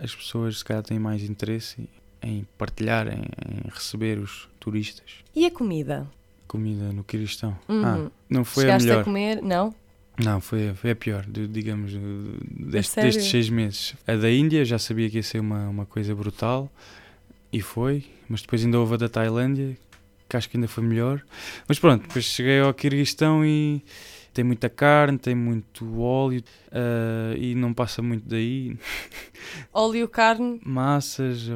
as 0.00 0.14
pessoas 0.14 0.58
se 0.58 0.64
calhar 0.64 0.84
têm 0.84 1.00
mais 1.00 1.24
interesse 1.24 1.88
em 2.22 2.46
partilhar, 2.56 3.08
em, 3.08 3.22
em 3.22 3.68
receber 3.68 4.18
os 4.18 4.48
turistas. 4.68 5.24
E 5.34 5.46
a 5.46 5.50
comida? 5.50 6.06
Comida 6.46 6.92
no 6.92 7.02
Quiristão. 7.02 7.56
Uhum. 7.68 7.84
Ah, 7.84 8.10
não 8.28 8.44
foi 8.44 8.64
Chegaste 8.64 8.84
a 8.84 8.90
melhor. 8.90 9.00
a 9.00 9.04
comer? 9.04 9.42
Não? 9.42 9.74
Não, 10.22 10.40
foi, 10.40 10.74
foi 10.74 10.90
a 10.90 10.96
pior, 10.96 11.24
digamos, 11.26 11.92
deste, 12.50 13.00
destes 13.00 13.26
seis 13.26 13.48
meses. 13.48 13.94
A 14.06 14.14
da 14.14 14.30
Índia 14.30 14.64
já 14.64 14.78
sabia 14.78 15.08
que 15.08 15.16
ia 15.16 15.22
ser 15.22 15.38
uma, 15.38 15.68
uma 15.68 15.86
coisa 15.86 16.14
brutal 16.14 16.70
e 17.52 17.62
foi, 17.62 18.04
mas 18.28 18.42
depois 18.42 18.64
ainda 18.64 18.78
houve 18.78 18.94
a 18.94 18.96
da 18.96 19.08
Tailândia, 19.08 19.76
que 20.28 20.36
acho 20.36 20.50
que 20.50 20.56
ainda 20.56 20.68
foi 20.68 20.82
melhor. 20.82 21.22
Mas 21.68 21.78
pronto, 21.78 22.02
depois 22.02 22.24
cheguei 22.24 22.60
ao 22.60 22.74
Quirguistão 22.74 23.44
e 23.44 23.82
tem 24.34 24.44
muita 24.44 24.68
carne, 24.68 25.18
tem 25.18 25.34
muito 25.34 26.00
óleo 26.00 26.42
uh, 26.68 27.36
e 27.36 27.54
não 27.54 27.72
passa 27.72 28.02
muito 28.02 28.28
daí. 28.28 28.76
Óleo, 29.72 30.08
carne? 30.08 30.60
Massas. 30.64 31.48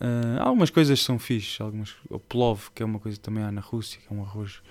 Uh, 0.00 0.40
algumas 0.40 0.70
coisas 0.70 0.98
são 1.02 1.18
fixes, 1.18 1.60
algumas, 1.60 1.94
o 2.08 2.18
plov, 2.18 2.70
que 2.74 2.82
é 2.82 2.86
uma 2.86 2.98
coisa 2.98 3.18
que 3.18 3.22
também 3.22 3.44
há 3.44 3.52
na 3.52 3.60
Rússia, 3.60 4.00
que 4.00 4.12
é 4.12 4.16
um 4.16 4.22
arroz 4.22 4.62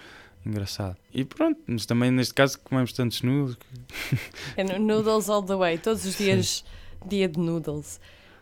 engraçado. 0.44 0.98
E 1.13 1.24
pronto, 1.24 1.62
mas 1.68 1.86
também 1.86 2.10
neste 2.10 2.34
caso 2.34 2.60
comemos 2.60 2.92
tantos 2.94 3.22
noodles. 3.22 3.56
Que... 3.56 4.18
É 4.58 4.80
noodles 4.80 5.30
all 5.30 5.44
the 5.44 5.56
way, 5.56 5.78
todos 5.78 6.04
os 6.06 6.18
dias 6.18 6.63
dia 7.06 7.28
de 7.28 7.39
noodles. 7.39 8.00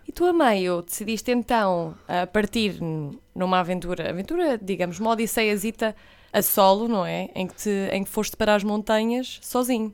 E 0.08 0.12
tu, 0.12 0.24
a 0.26 0.32
meio, 0.32 0.82
decidiste 0.82 1.32
então 1.32 1.94
a 2.08 2.26
partir 2.26 2.80
numa 3.36 3.60
aventura, 3.60 4.10
aventura, 4.10 4.58
digamos, 4.58 5.00
uma 5.00 5.12
odisseiazita 5.12 5.94
a 6.32 6.42
solo, 6.42 6.88
não 6.88 7.06
é? 7.06 7.30
Em 7.36 7.48
que, 7.48 7.56
te, 7.56 7.70
em 7.92 8.04
que 8.04 8.10
foste 8.10 8.38
para 8.38 8.56
as 8.56 8.64
montanhas 8.64 9.40
sozinho. 9.42 9.94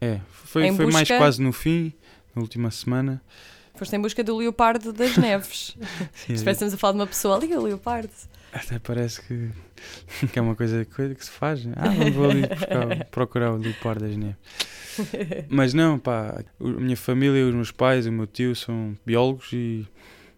É, 0.00 0.20
foi, 0.30 0.72
foi 0.72 0.86
busca... 0.86 0.92
mais 0.92 1.08
quase 1.08 1.42
no 1.42 1.52
fim, 1.52 1.92
na 2.34 2.42
última 2.42 2.70
semana. 2.70 3.20
Foste 3.80 3.96
em 3.96 3.98
busca 3.98 4.22
do 4.22 4.36
leopardo 4.36 4.92
das 4.92 5.16
neves. 5.16 5.74
Sim, 6.12 6.34
Estamos 6.34 6.74
a 6.74 6.76
falar 6.76 6.92
de 6.92 6.98
uma 6.98 7.06
pessoa 7.06 7.36
ali, 7.36 7.56
o 7.56 7.62
leopardo. 7.62 8.10
Até 8.52 8.78
parece 8.78 9.22
que, 9.22 9.48
que 10.30 10.38
é 10.38 10.42
uma 10.42 10.54
coisa, 10.54 10.84
coisa 10.84 11.14
que 11.14 11.24
se 11.24 11.30
faz. 11.30 11.66
Ah, 11.76 11.88
não 11.88 12.12
vou 12.12 12.28
ali 12.28 12.46
buscar, 12.46 13.06
procurar 13.10 13.52
o 13.52 13.56
leopardo 13.56 14.06
das 14.06 14.14
neves. 14.18 14.36
Mas 15.48 15.72
não, 15.72 15.98
pá, 15.98 16.44
a 16.60 16.62
minha 16.62 16.94
família, 16.94 17.46
os 17.46 17.54
meus 17.54 17.70
pais, 17.70 18.06
o 18.06 18.12
meu 18.12 18.26
tio 18.26 18.54
são 18.54 18.94
biólogos 19.06 19.48
e 19.54 19.88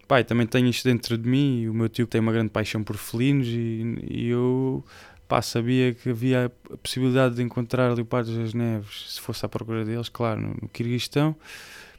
pai 0.06 0.22
também 0.22 0.46
tenho 0.46 0.68
isto 0.68 0.84
dentro 0.84 1.18
de 1.18 1.28
mim. 1.28 1.66
o 1.66 1.74
meu 1.74 1.88
tio 1.88 2.06
tem 2.06 2.20
uma 2.20 2.30
grande 2.30 2.50
paixão 2.50 2.84
por 2.84 2.96
felinos 2.96 3.48
e, 3.48 3.98
e 4.08 4.28
eu 4.28 4.84
pá, 5.26 5.42
sabia 5.42 5.92
que 5.92 6.10
havia 6.10 6.46
a 6.72 6.76
possibilidade 6.76 7.34
de 7.34 7.42
encontrar 7.42 7.92
leopardos 7.92 8.36
das 8.36 8.54
neves 8.54 9.14
se 9.14 9.20
fosse 9.20 9.44
à 9.44 9.48
procura 9.48 9.84
deles, 9.84 10.08
claro, 10.08 10.40
no, 10.40 10.48
no 10.62 10.68
Kirguistão. 10.68 11.34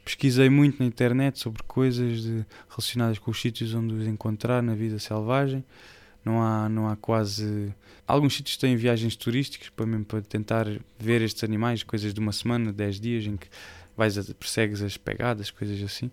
Pesquisei 0.04 0.50
muito 0.50 0.78
na 0.78 0.86
internet 0.86 1.38
sobre 1.38 1.62
coisas 1.62 2.22
de, 2.22 2.44
relacionadas 2.68 3.18
com 3.18 3.30
os 3.30 3.40
sítios 3.40 3.74
onde 3.74 3.94
os 3.94 4.06
encontrar 4.06 4.62
na 4.62 4.74
vida 4.74 4.98
selvagem, 4.98 5.64
não 6.24 6.42
há, 6.42 6.68
não 6.68 6.88
há 6.88 6.96
quase. 6.96 7.74
Alguns 8.06 8.34
sítios 8.34 8.56
têm 8.56 8.76
viagens 8.76 9.16
turísticas 9.16 9.68
para, 9.68 9.86
mesmo 9.86 10.04
para 10.04 10.22
tentar 10.22 10.66
ver 10.98 11.22
estes 11.22 11.44
animais, 11.44 11.82
coisas 11.82 12.12
de 12.12 12.20
uma 12.20 12.32
semana, 12.32 12.72
10 12.72 13.00
dias, 13.00 13.26
em 13.26 13.36
que 13.36 13.46
vais 13.96 14.16
a, 14.18 14.34
persegues 14.34 14.82
as 14.82 14.96
pegadas, 14.96 15.50
coisas 15.50 15.82
assim. 15.82 16.10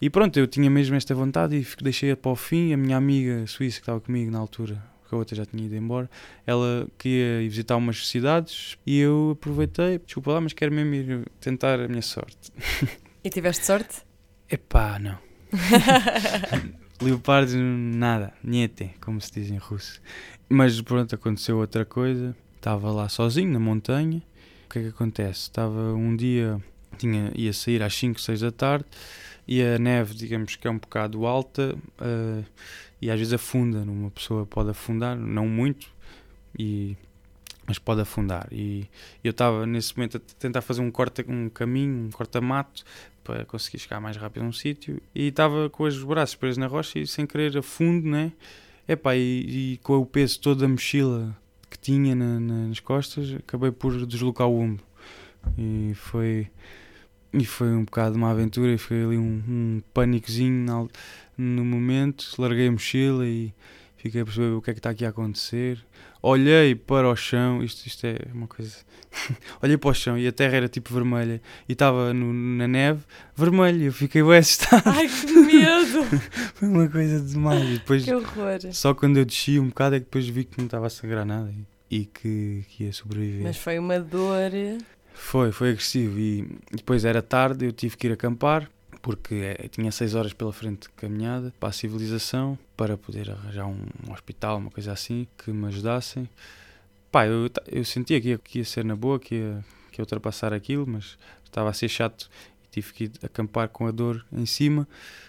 E 0.00 0.08
pronto, 0.08 0.38
eu 0.38 0.46
tinha 0.46 0.70
mesmo 0.70 0.94
esta 0.94 1.14
vontade 1.14 1.56
e 1.56 1.66
deixei-a 1.82 2.16
para 2.16 2.30
o 2.30 2.36
fim. 2.36 2.72
A 2.72 2.76
minha 2.76 2.96
amiga 2.96 3.46
suíça 3.46 3.78
que 3.78 3.82
estava 3.82 4.00
comigo 4.00 4.30
na 4.30 4.38
altura, 4.38 4.80
porque 5.00 5.14
a 5.14 5.18
outra 5.18 5.36
já 5.36 5.44
tinha 5.44 5.64
ido 5.64 5.74
embora, 5.74 6.08
ela 6.46 6.86
queria 6.96 7.42
ir 7.42 7.48
visitar 7.48 7.76
umas 7.76 8.06
cidades 8.06 8.78
e 8.86 8.98
eu 8.98 9.30
aproveitei, 9.32 9.98
desculpa 9.98 10.32
lá, 10.32 10.40
mas 10.40 10.52
quero 10.52 10.72
mesmo 10.72 10.94
ir 10.94 11.26
tentar 11.40 11.80
a 11.80 11.88
minha 11.88 12.02
sorte. 12.02 12.52
E 13.22 13.30
tiveste 13.30 13.66
sorte? 13.66 14.02
Epá, 14.50 14.98
não. 14.98 15.18
Leopardos, 17.02 17.54
nada, 17.54 18.32
niente, 18.42 18.90
como 19.00 19.20
se 19.20 19.32
diz 19.32 19.50
em 19.50 19.56
russo. 19.56 20.00
Mas 20.48 20.80
pronto, 20.80 21.14
aconteceu 21.14 21.58
outra 21.58 21.84
coisa. 21.84 22.36
Estava 22.56 22.90
lá 22.90 23.08
sozinho 23.08 23.52
na 23.52 23.58
montanha. 23.58 24.22
O 24.66 24.70
que 24.70 24.78
é 24.78 24.82
que 24.82 24.88
acontece? 24.88 25.42
Estava 25.42 25.94
um 25.94 26.14
dia, 26.14 26.60
tinha, 26.96 27.32
ia 27.34 27.52
sair 27.52 27.82
às 27.82 27.94
5, 27.94 28.20
6 28.20 28.40
da 28.40 28.50
tarde 28.50 28.86
e 29.46 29.62
a 29.62 29.78
neve, 29.78 30.14
digamos 30.14 30.56
que 30.56 30.68
é 30.68 30.70
um 30.70 30.78
bocado 30.78 31.24
alta 31.24 31.74
uh, 32.00 32.44
e 33.00 33.10
às 33.10 33.18
vezes 33.18 33.32
afunda. 33.32 33.78
Uma 33.80 34.10
pessoa 34.10 34.44
pode 34.44 34.70
afundar, 34.70 35.16
não 35.16 35.48
muito, 35.48 35.90
e, 36.58 36.96
mas 37.68 37.78
pode 37.78 38.00
afundar. 38.00 38.48
E 38.50 38.88
eu 39.22 39.30
estava 39.30 39.66
nesse 39.66 39.94
momento 39.94 40.16
a 40.16 40.20
tentar 40.38 40.62
fazer 40.62 40.80
um, 40.80 40.90
corta, 40.90 41.22
um 41.28 41.50
caminho, 41.50 42.06
um 42.06 42.10
corta-mato 42.10 42.82
para 43.22 43.44
conseguir 43.44 43.78
chegar 43.78 44.00
mais 44.00 44.16
rápido 44.16 44.42
a 44.42 44.46
um 44.46 44.52
sítio 44.52 45.02
e 45.14 45.28
estava 45.28 45.68
com 45.68 45.84
os 45.84 46.02
braços 46.02 46.34
presos 46.34 46.56
na 46.56 46.66
rocha 46.66 46.98
e 46.98 47.06
sem 47.06 47.26
querer 47.26 47.56
a 47.58 47.62
fundo, 47.62 48.08
né? 48.08 48.32
Epá, 48.88 49.14
e, 49.14 49.74
e 49.74 49.76
com 49.82 49.98
o 49.98 50.06
peso 50.06 50.40
todo 50.40 50.62
da 50.62 50.68
mochila 50.68 51.36
que 51.68 51.78
tinha 51.78 52.14
na, 52.14 52.40
nas 52.40 52.80
costas, 52.80 53.34
acabei 53.34 53.70
por 53.70 54.06
deslocar 54.06 54.48
o 54.48 54.58
ombro. 54.58 54.82
E 55.58 55.92
foi, 55.94 56.48
e 57.34 57.44
foi 57.44 57.68
um 57.68 57.84
bocado 57.84 58.16
uma 58.16 58.30
aventura 58.30 58.72
e 58.72 58.78
foi 58.78 59.04
ali 59.04 59.18
um, 59.18 59.42
um 59.46 59.82
pânicozinho 59.92 60.88
no 61.36 61.64
momento. 61.66 62.32
Larguei 62.38 62.68
a 62.68 62.72
mochila 62.72 63.26
e 63.26 63.52
fiquei 63.98 64.22
a 64.22 64.24
perceber 64.24 64.54
o 64.54 64.62
que 64.62 64.70
é 64.70 64.72
que 64.72 64.78
está 64.78 64.88
aqui 64.88 65.04
a 65.04 65.10
acontecer. 65.10 65.84
Olhei 66.20 66.74
para 66.74 67.08
o 67.08 67.14
chão, 67.14 67.62
isto, 67.62 67.86
isto 67.86 68.06
é 68.06 68.16
uma 68.34 68.46
coisa. 68.46 68.76
Olhei 69.62 69.76
para 69.76 69.90
o 69.90 69.94
chão 69.94 70.18
e 70.18 70.26
a 70.26 70.32
terra 70.32 70.56
era 70.56 70.68
tipo 70.68 70.92
vermelha 70.92 71.40
e 71.68 71.72
estava 71.72 72.12
na 72.12 72.66
neve 72.66 73.02
vermelha. 73.36 73.84
Eu 73.84 73.92
fiquei 73.92 74.22
bem 74.22 74.38
assustado. 74.38 74.82
Ai 74.86 75.08
que 75.08 75.32
medo! 75.32 76.04
Foi 76.54 76.68
uma 76.68 76.88
coisa 76.88 77.20
demais. 77.20 77.64
E 77.64 77.72
depois, 77.74 78.04
que 78.04 78.14
horror! 78.14 78.58
Só 78.72 78.94
quando 78.94 79.18
eu 79.18 79.24
desci 79.24 79.58
um 79.60 79.68
bocado 79.68 79.96
é 79.96 80.00
que 80.00 80.06
depois 80.06 80.28
vi 80.28 80.44
que 80.44 80.58
não 80.58 80.66
estava 80.66 80.86
a 80.86 80.90
sangrar 80.90 81.24
nada 81.24 81.52
e, 81.90 82.00
e 82.00 82.04
que, 82.06 82.64
que 82.68 82.84
ia 82.84 82.92
sobreviver. 82.92 83.44
Mas 83.44 83.56
foi 83.56 83.78
uma 83.78 84.00
dor. 84.00 84.50
Foi, 85.14 85.52
foi 85.52 85.70
agressivo. 85.70 86.18
E 86.18 86.48
depois 86.72 87.04
era 87.04 87.22
tarde, 87.22 87.64
eu 87.64 87.72
tive 87.72 87.96
que 87.96 88.06
ir 88.06 88.12
acampar 88.12 88.68
porque 89.08 89.36
é, 89.36 89.68
tinha 89.68 89.90
seis 89.90 90.14
horas 90.14 90.34
pela 90.34 90.52
frente 90.52 90.82
de 90.82 90.90
caminhada 90.90 91.50
para 91.58 91.70
a 91.70 91.72
civilização, 91.72 92.58
para 92.76 92.94
poder 92.94 93.30
arranjar 93.30 93.66
um, 93.66 93.80
um 94.06 94.12
hospital, 94.12 94.58
uma 94.58 94.70
coisa 94.70 94.92
assim, 94.92 95.26
que 95.38 95.50
me 95.50 95.66
ajudassem. 95.68 96.28
Pá, 97.10 97.26
eu, 97.26 97.48
eu 97.72 97.86
sentia 97.86 98.20
que 98.20 98.28
ia, 98.28 98.36
que 98.36 98.58
ia 98.58 98.66
ser 98.66 98.84
na 98.84 98.94
boa, 98.94 99.18
que 99.18 99.36
ia, 99.36 99.64
que 99.90 99.98
ia 99.98 100.02
ultrapassar 100.02 100.52
aquilo, 100.52 100.86
mas 100.86 101.16
estava 101.42 101.70
a 101.70 101.72
ser 101.72 101.88
chato 101.88 102.28
e 102.62 102.68
tive 102.70 102.92
que 102.92 103.04
ir 103.04 103.12
acampar 103.22 103.70
com 103.70 103.86
a 103.86 103.90
dor 103.90 104.26
em 104.30 104.44
cima. 104.44 104.86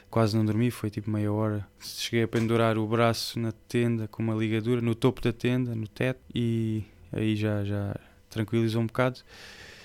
Quase 0.09 0.35
não 0.35 0.43
dormi, 0.43 0.69
foi 0.71 0.89
tipo 0.89 1.09
meia 1.09 1.31
hora. 1.31 1.65
Cheguei 1.79 2.23
a 2.23 2.27
pendurar 2.27 2.77
o 2.77 2.85
braço 2.85 3.39
na 3.39 3.53
tenda 3.69 4.09
com 4.09 4.21
uma 4.21 4.35
ligadura, 4.35 4.81
no 4.81 4.93
topo 4.93 5.21
da 5.21 5.31
tenda, 5.31 5.73
no 5.73 5.87
teto, 5.87 6.19
e 6.35 6.83
aí 7.13 7.33
já, 7.33 7.63
já 7.63 7.95
tranquilizou 8.29 8.81
um 8.81 8.87
bocado. 8.87 9.21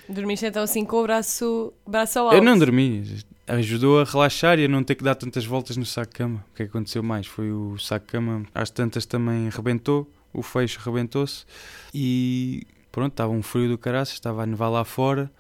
Dormiste 0.08 0.46
então 0.46 0.64
assim 0.64 0.84
com 0.84 0.96
o 0.96 1.02
braço, 1.04 1.72
braço 1.86 2.18
ao 2.18 2.26
alto? 2.26 2.36
Eu 2.36 2.42
não 2.42 2.58
dormi, 2.58 3.24
ajudou 3.46 4.00
a 4.00 4.04
relaxar 4.04 4.58
e 4.58 4.64
a 4.64 4.68
não 4.68 4.82
ter 4.82 4.94
que 4.94 5.04
dar 5.04 5.14
tantas 5.14 5.44
voltas 5.44 5.76
no 5.76 5.84
saco 5.84 6.12
de 6.12 6.18
cama. 6.18 6.44
O 6.52 6.56
que 6.56 6.62
aconteceu 6.64 7.02
mais 7.02 7.26
foi 7.26 7.52
o 7.52 7.78
saco 7.78 8.06
de 8.06 8.12
cama, 8.12 8.42
às 8.54 8.70
tantas 8.70 9.06
também 9.06 9.48
rebentou, 9.50 10.10
o 10.32 10.42
fecho 10.42 10.80
rebentou-se 10.84 11.44
e 11.92 12.66
pronto, 12.90 13.12
estava 13.12 13.32
um 13.32 13.42
frio 13.42 13.68
do 13.68 13.78
caraças, 13.78 14.14
estava 14.14 14.42
a 14.42 14.46
nevar 14.46 14.68
lá 14.68 14.84
fora, 14.84 15.30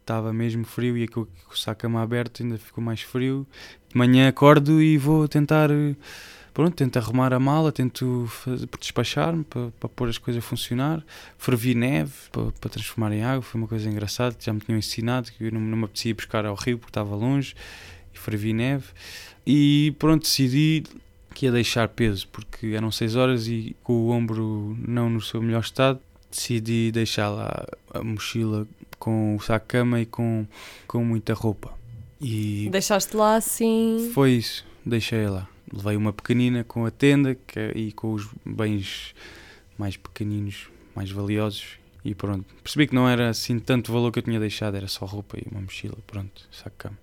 estava 0.00 0.32
mesmo 0.32 0.64
frio 0.64 0.96
e 0.96 1.06
com 1.06 1.22
o 1.22 1.56
saco 1.56 1.78
de 1.78 1.82
cama 1.82 2.02
aberto 2.02 2.42
ainda 2.42 2.58
ficou 2.58 2.82
mais 2.82 3.02
frio. 3.02 3.46
De 3.88 3.96
manhã 3.96 4.28
acordo 4.28 4.80
e 4.80 4.96
vou 4.96 5.28
tentar 5.28 5.70
pronto, 6.52 6.74
tento 6.74 6.96
arrumar 6.98 7.32
a 7.32 7.38
mala, 7.38 7.72
tento 7.72 8.30
despachar-me 8.78 9.44
para, 9.44 9.70
para 9.78 9.88
pôr 9.88 10.08
as 10.08 10.18
coisas 10.18 10.42
a 10.42 10.46
funcionar. 10.46 11.04
Fervi 11.38 11.74
neve 11.74 12.12
para, 12.30 12.50
para, 12.52 12.70
transformar 12.70 13.12
em 13.12 13.22
água, 13.22 13.42
foi 13.42 13.60
uma 13.60 13.68
coisa 13.68 13.88
engraçada 13.88 14.36
já 14.38 14.52
me 14.52 14.60
tinham 14.60 14.78
ensinado, 14.78 15.30
que 15.32 15.44
eu 15.44 15.52
não, 15.52 15.60
não 15.60 15.78
me 15.78 15.84
apetecia 15.84 16.14
buscar 16.14 16.44
ao 16.44 16.54
rio 16.54 16.78
porque 16.78 16.90
estava 16.90 17.14
longe, 17.14 17.54
e 18.14 18.18
fervi 18.18 18.52
neve. 18.52 18.86
E 19.46 19.94
pronto, 19.98 20.22
decidi 20.22 20.84
que 21.34 21.46
ia 21.46 21.52
deixar 21.52 21.88
peso, 21.88 22.28
porque 22.28 22.68
eram 22.68 22.90
6 22.90 23.16
horas 23.16 23.46
e 23.46 23.76
com 23.82 23.92
o 23.92 24.10
ombro 24.10 24.76
não 24.86 25.08
no 25.08 25.20
seu 25.20 25.40
melhor 25.40 25.62
estado, 25.62 26.00
decidi 26.30 26.90
deixar 26.92 27.28
lá 27.28 27.66
a 27.94 28.02
mochila 28.02 28.66
com 28.98 29.36
o 29.36 29.40
saco 29.40 29.66
de 29.66 29.68
cama 29.68 30.00
e 30.00 30.06
com, 30.06 30.46
com 30.86 31.04
muita 31.04 31.32
roupa. 31.34 31.72
E 32.20 32.68
Deixaste 32.70 33.16
lá 33.16 33.36
assim? 33.36 34.10
Foi 34.12 34.32
isso, 34.32 34.64
deixei 34.84 35.26
lá 35.26 35.48
levei 35.72 35.96
uma 35.96 36.12
pequenina 36.12 36.64
com 36.64 36.84
a 36.84 36.90
tenda 36.90 37.34
que, 37.34 37.58
é, 37.58 37.72
e 37.76 37.92
com 37.92 38.12
os 38.12 38.28
bens 38.44 39.14
mais 39.78 39.96
pequeninos, 39.96 40.68
mais 40.94 41.10
valiosos 41.10 41.78
e 42.04 42.14
pronto. 42.14 42.44
Percebi 42.62 42.86
que 42.86 42.94
não 42.94 43.08
era 43.08 43.30
assim 43.30 43.58
tanto 43.58 43.92
valor 43.92 44.12
que 44.12 44.18
eu 44.18 44.22
tinha 44.22 44.40
deixado, 44.40 44.76
era 44.76 44.88
só 44.88 45.04
roupa 45.04 45.38
e 45.38 45.46
uma 45.50 45.60
mochila, 45.60 45.96
pronto, 46.06 46.48
saco 46.50 46.76
cama. 46.76 46.98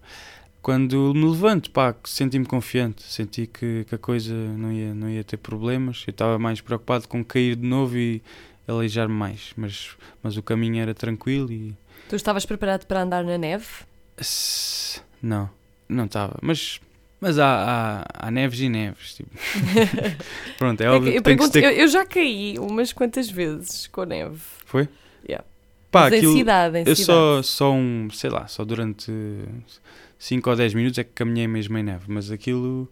Quando 0.61 1.13
me 1.13 1.25
levanto, 1.25 1.71
pá, 1.71 1.95
senti-me 2.03 2.45
confiante, 2.45 3.03
senti 3.03 3.47
que, 3.47 3.85
que, 3.87 3.95
a 3.95 3.97
coisa 3.97 4.33
não 4.33 4.71
ia, 4.71 4.93
não 4.93 5.09
ia 5.09 5.23
ter 5.23 5.37
problemas. 5.37 6.03
Eu 6.05 6.11
estava 6.11 6.37
mais 6.37 6.59
preocupado 6.59 7.07
com 7.07 7.23
cair 7.23 7.55
de 7.55 7.65
novo 7.65 7.97
e 7.97 8.21
aleijar-me 8.67 9.13
mais, 9.13 9.53
mas, 9.55 9.95
mas 10.21 10.35
o 10.35 10.43
caminho 10.43 10.81
era 10.81 10.93
tranquilo 10.93 11.51
e... 11.51 11.73
Tu 12.09 12.15
estavas 12.15 12.45
preparado 12.45 12.85
para 12.85 13.01
andar 13.01 13.23
na 13.23 13.37
neve? 13.37 13.65
Não, 15.21 15.49
não 15.87 16.05
estava, 16.05 16.37
mas 16.41 16.81
mas 17.19 17.39
há, 17.39 18.03
há, 18.11 18.27
há, 18.27 18.31
neves 18.31 18.59
e 18.59 18.69
neves. 18.69 19.15
Tipo. 19.15 19.29
Pronto, 20.57 20.81
é, 20.81 20.85
é 20.85 20.89
óbvio 20.89 21.09
eu, 21.09 21.15
que 21.15 21.21
pergunto, 21.21 21.51
ter... 21.51 21.63
eu, 21.63 21.71
eu, 21.71 21.87
já 21.87 22.05
caí 22.05 22.57
umas 22.59 22.93
quantas 22.93 23.29
vezes 23.29 23.87
com 23.87 24.03
neve. 24.03 24.39
Foi? 24.65 24.87
Yeah. 25.27 25.43
Pá, 25.91 26.01
Mas 26.01 26.13
aquilo, 26.13 26.33
em 26.33 26.37
cidade, 26.37 26.77
em 26.77 26.83
eu 26.85 26.95
cidade. 26.95 27.05
só, 27.05 27.41
só 27.41 27.73
um, 27.73 28.09
sei 28.11 28.29
lá, 28.29 28.47
só 28.47 28.63
durante 28.63 29.11
5 30.19 30.49
ou 30.49 30.55
10 30.55 30.73
minutos 30.73 30.99
é 30.99 31.03
que 31.03 31.11
caminhei 31.11 31.47
mesmo 31.47 31.77
em 31.77 31.83
neve. 31.83 32.05
Mas 32.07 32.29
aquilo 32.29 32.89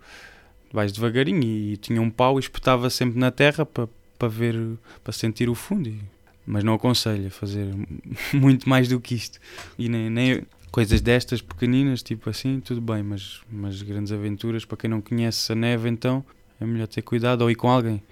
vais 0.72 0.92
devagarinho 0.92 1.44
e 1.44 1.78
tinha 1.78 2.02
um 2.02 2.10
pau 2.10 2.38
e 2.38 2.42
espetava 2.42 2.90
sempre 2.90 3.20
na 3.20 3.32
terra 3.32 3.66
para, 3.66 3.88
para 4.18 4.28
ver, 4.28 4.56
para 5.04 5.14
sentir 5.14 5.50
o 5.50 5.56
fundo. 5.56 5.90
E, 5.90 6.00
mas 6.48 6.64
não 6.64 6.74
aconselho 6.74 7.28
a 7.28 7.32
fazer 7.32 7.68
muito 8.34 8.68
mais 8.68 8.88
do 8.88 9.00
que 9.00 9.14
isto. 9.14 9.40
E 9.78 9.90
nem, 9.90 10.10
nem, 10.10 10.44
coisas 10.76 11.00
destas 11.00 11.42
pequeninas, 11.42 12.04
tipo 12.04 12.30
assim, 12.30 12.60
tudo 12.60 12.82
bem, 12.82 13.02
mas, 13.02 13.40
mas 13.50 13.82
grandes 13.82 14.12
aventuras, 14.12 14.66
para 14.66 14.76
quem 14.76 14.90
não 14.90 15.00
conhece 15.00 15.50
a 15.54 15.56
neve, 15.56 15.88
então 15.88 16.22
é 16.60 16.66
melhor 16.66 16.86
ter 16.86 17.02
cuidado 17.02 17.44
ou 17.44 17.50
ir 17.50 17.56
com 17.56 17.70
alguém. 17.70 18.04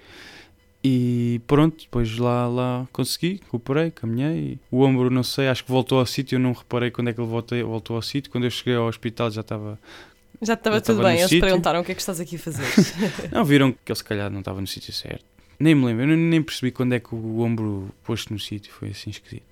E 0.82 1.42
pronto, 1.46 1.82
depois 1.82 2.16
lá, 2.16 2.48
lá 2.48 2.88
consegui, 2.90 3.42
recuperei, 3.44 3.90
caminhei. 3.90 4.58
O 4.70 4.80
ombro, 4.80 5.10
não 5.10 5.22
sei, 5.22 5.48
acho 5.48 5.62
que 5.62 5.70
voltou 5.70 5.98
ao 5.98 6.06
sítio. 6.06 6.36
Eu 6.36 6.40
não 6.40 6.52
reparei 6.52 6.90
quando 6.90 7.08
é 7.08 7.12
que 7.12 7.20
ele 7.20 7.28
voltei, 7.28 7.62
voltou 7.62 7.96
ao 7.96 8.02
sítio. 8.02 8.32
Quando 8.32 8.44
eu 8.44 8.50
cheguei 8.50 8.74
ao 8.74 8.86
hospital 8.86 9.30
já 9.30 9.42
estava. 9.42 9.78
Já 10.40 10.54
estava 10.54 10.80
tudo 10.80 11.02
bem. 11.02 11.18
Eles 11.18 11.28
sítio. 11.28 11.40
perguntaram 11.40 11.80
o 11.80 11.84
que 11.84 11.92
é 11.92 11.94
que 11.94 12.00
estás 12.00 12.18
aqui 12.18 12.36
a 12.36 12.38
fazer. 12.38 12.64
não, 13.30 13.44
viram 13.44 13.72
que 13.72 13.92
ele 13.92 13.96
se 13.96 14.04
calhar 14.04 14.30
não 14.30 14.40
estava 14.40 14.60
no 14.60 14.66
sítio 14.66 14.92
certo. 14.92 15.24
Nem 15.58 15.74
me 15.74 15.84
lembro, 15.84 16.04
eu 16.04 16.16
nem 16.16 16.42
percebi 16.42 16.72
quando 16.72 16.94
é 16.94 17.00
que 17.00 17.14
o 17.14 17.40
ombro 17.40 17.90
posto 18.02 18.32
no 18.32 18.38
sítio. 18.38 18.72
Foi 18.72 18.88
assim 18.88 19.10
esquisito. 19.10 19.44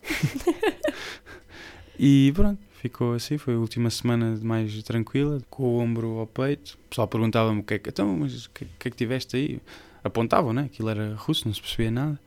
e 1.99 2.33
pronto, 2.35 2.59
ficou 2.83 3.15
assim, 3.15 3.39
foi 3.39 3.55
a 3.55 3.59
última 3.59 3.89
semana 3.91 4.37
mais 4.43 4.83
tranquila, 4.83 5.41
com 5.49 5.63
o 5.63 5.79
ombro 5.79 6.19
ao 6.19 6.27
peito. 6.27 6.77
O 6.87 6.89
pessoal 6.89 7.07
perguntava-me 7.07 7.61
o 7.61 7.63
que 7.63 7.75
é 7.75 7.79
que, 7.79 7.89
então, 7.89 8.17
mas 8.19 8.47
o 8.47 8.51
que, 8.51 8.65
que, 8.65 8.89
é 8.89 8.91
que 8.91 8.97
tiveste 8.97 9.37
aí? 9.37 9.61
Apontavam, 10.03 10.53
né? 10.53 10.63
Aquilo 10.65 10.89
era 10.89 11.15
russo, 11.15 11.47
não 11.47 11.55
se 11.55 11.61
percebia 11.61 11.93
nada. 11.93 12.19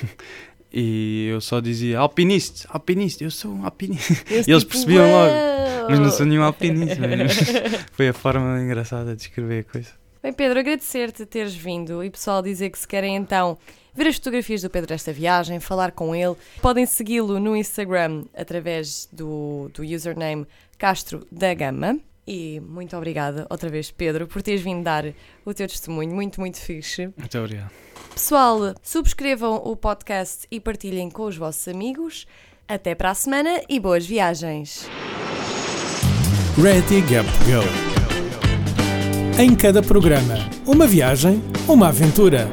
e 0.72 1.28
eu 1.30 1.42
só 1.42 1.60
dizia 1.60 1.98
alpinista, 1.98 2.66
alpinista, 2.70 3.22
eu 3.22 3.30
sou 3.30 3.52
um 3.52 3.66
alpinista. 3.66 4.14
e 4.30 4.50
eles 4.50 4.62
tipo, 4.62 4.72
percebiam 4.72 5.10
logo, 5.10 5.90
mas 5.90 5.98
não 5.98 6.10
sou 6.10 6.24
nenhum 6.24 6.42
alpinista. 6.42 7.02
foi 7.92 8.08
a 8.08 8.14
forma 8.14 8.62
engraçada 8.62 9.14
de 9.14 9.22
escrever 9.22 9.66
a 9.68 9.72
coisa. 9.72 9.90
Bem, 10.22 10.32
Pedro, 10.32 10.58
agradecer-te 10.58 11.26
teres 11.26 11.54
vindo 11.54 12.02
e 12.02 12.08
pessoal 12.08 12.40
dizer 12.40 12.70
que 12.70 12.78
se 12.78 12.88
querem 12.88 13.16
então 13.16 13.58
ver 13.94 14.06
as 14.06 14.16
fotografias 14.16 14.62
do 14.62 14.70
Pedro 14.70 14.88
desta 14.88 15.12
viagem, 15.12 15.60
falar 15.60 15.92
com 15.92 16.14
ele, 16.14 16.34
podem 16.60 16.86
segui-lo 16.86 17.38
no 17.38 17.56
Instagram 17.56 18.24
através 18.34 19.08
do, 19.12 19.70
do 19.74 19.82
username 19.82 20.46
Castro 20.78 21.26
da 21.30 21.52
Gama. 21.54 21.98
E 22.26 22.60
muito 22.60 22.96
obrigada 22.96 23.46
outra 23.50 23.68
vez, 23.68 23.90
Pedro, 23.90 24.26
por 24.26 24.42
teres 24.42 24.60
vindo 24.60 24.84
dar 24.84 25.04
o 25.44 25.52
teu 25.52 25.66
testemunho. 25.66 26.14
Muito, 26.14 26.40
muito 26.40 26.58
fixe. 26.58 27.10
Muito 27.16 27.38
obrigado. 27.38 27.70
Pessoal, 28.14 28.74
subscrevam 28.82 29.56
o 29.64 29.74
podcast 29.74 30.46
e 30.50 30.60
partilhem 30.60 31.10
com 31.10 31.24
os 31.24 31.36
vossos 31.36 31.66
amigos. 31.66 32.26
Até 32.68 32.94
para 32.94 33.10
a 33.10 33.14
semana 33.14 33.60
e 33.68 33.80
boas 33.80 34.06
viagens. 34.06 34.88
Ready 36.62 37.00
Gap 37.02 37.28
Go. 37.44 37.62
Em 39.40 39.54
cada 39.56 39.82
programa, 39.82 40.34
uma 40.66 40.86
viagem, 40.86 41.42
uma 41.66 41.88
aventura. 41.88 42.46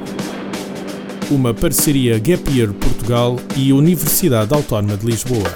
Uma 1.32 1.54
parceria 1.54 2.18
Gap 2.18 2.52
Year 2.52 2.74
Portugal 2.74 3.36
e 3.56 3.72
Universidade 3.72 4.52
Autónoma 4.52 4.98
de 4.98 5.06
Lisboa. 5.06 5.54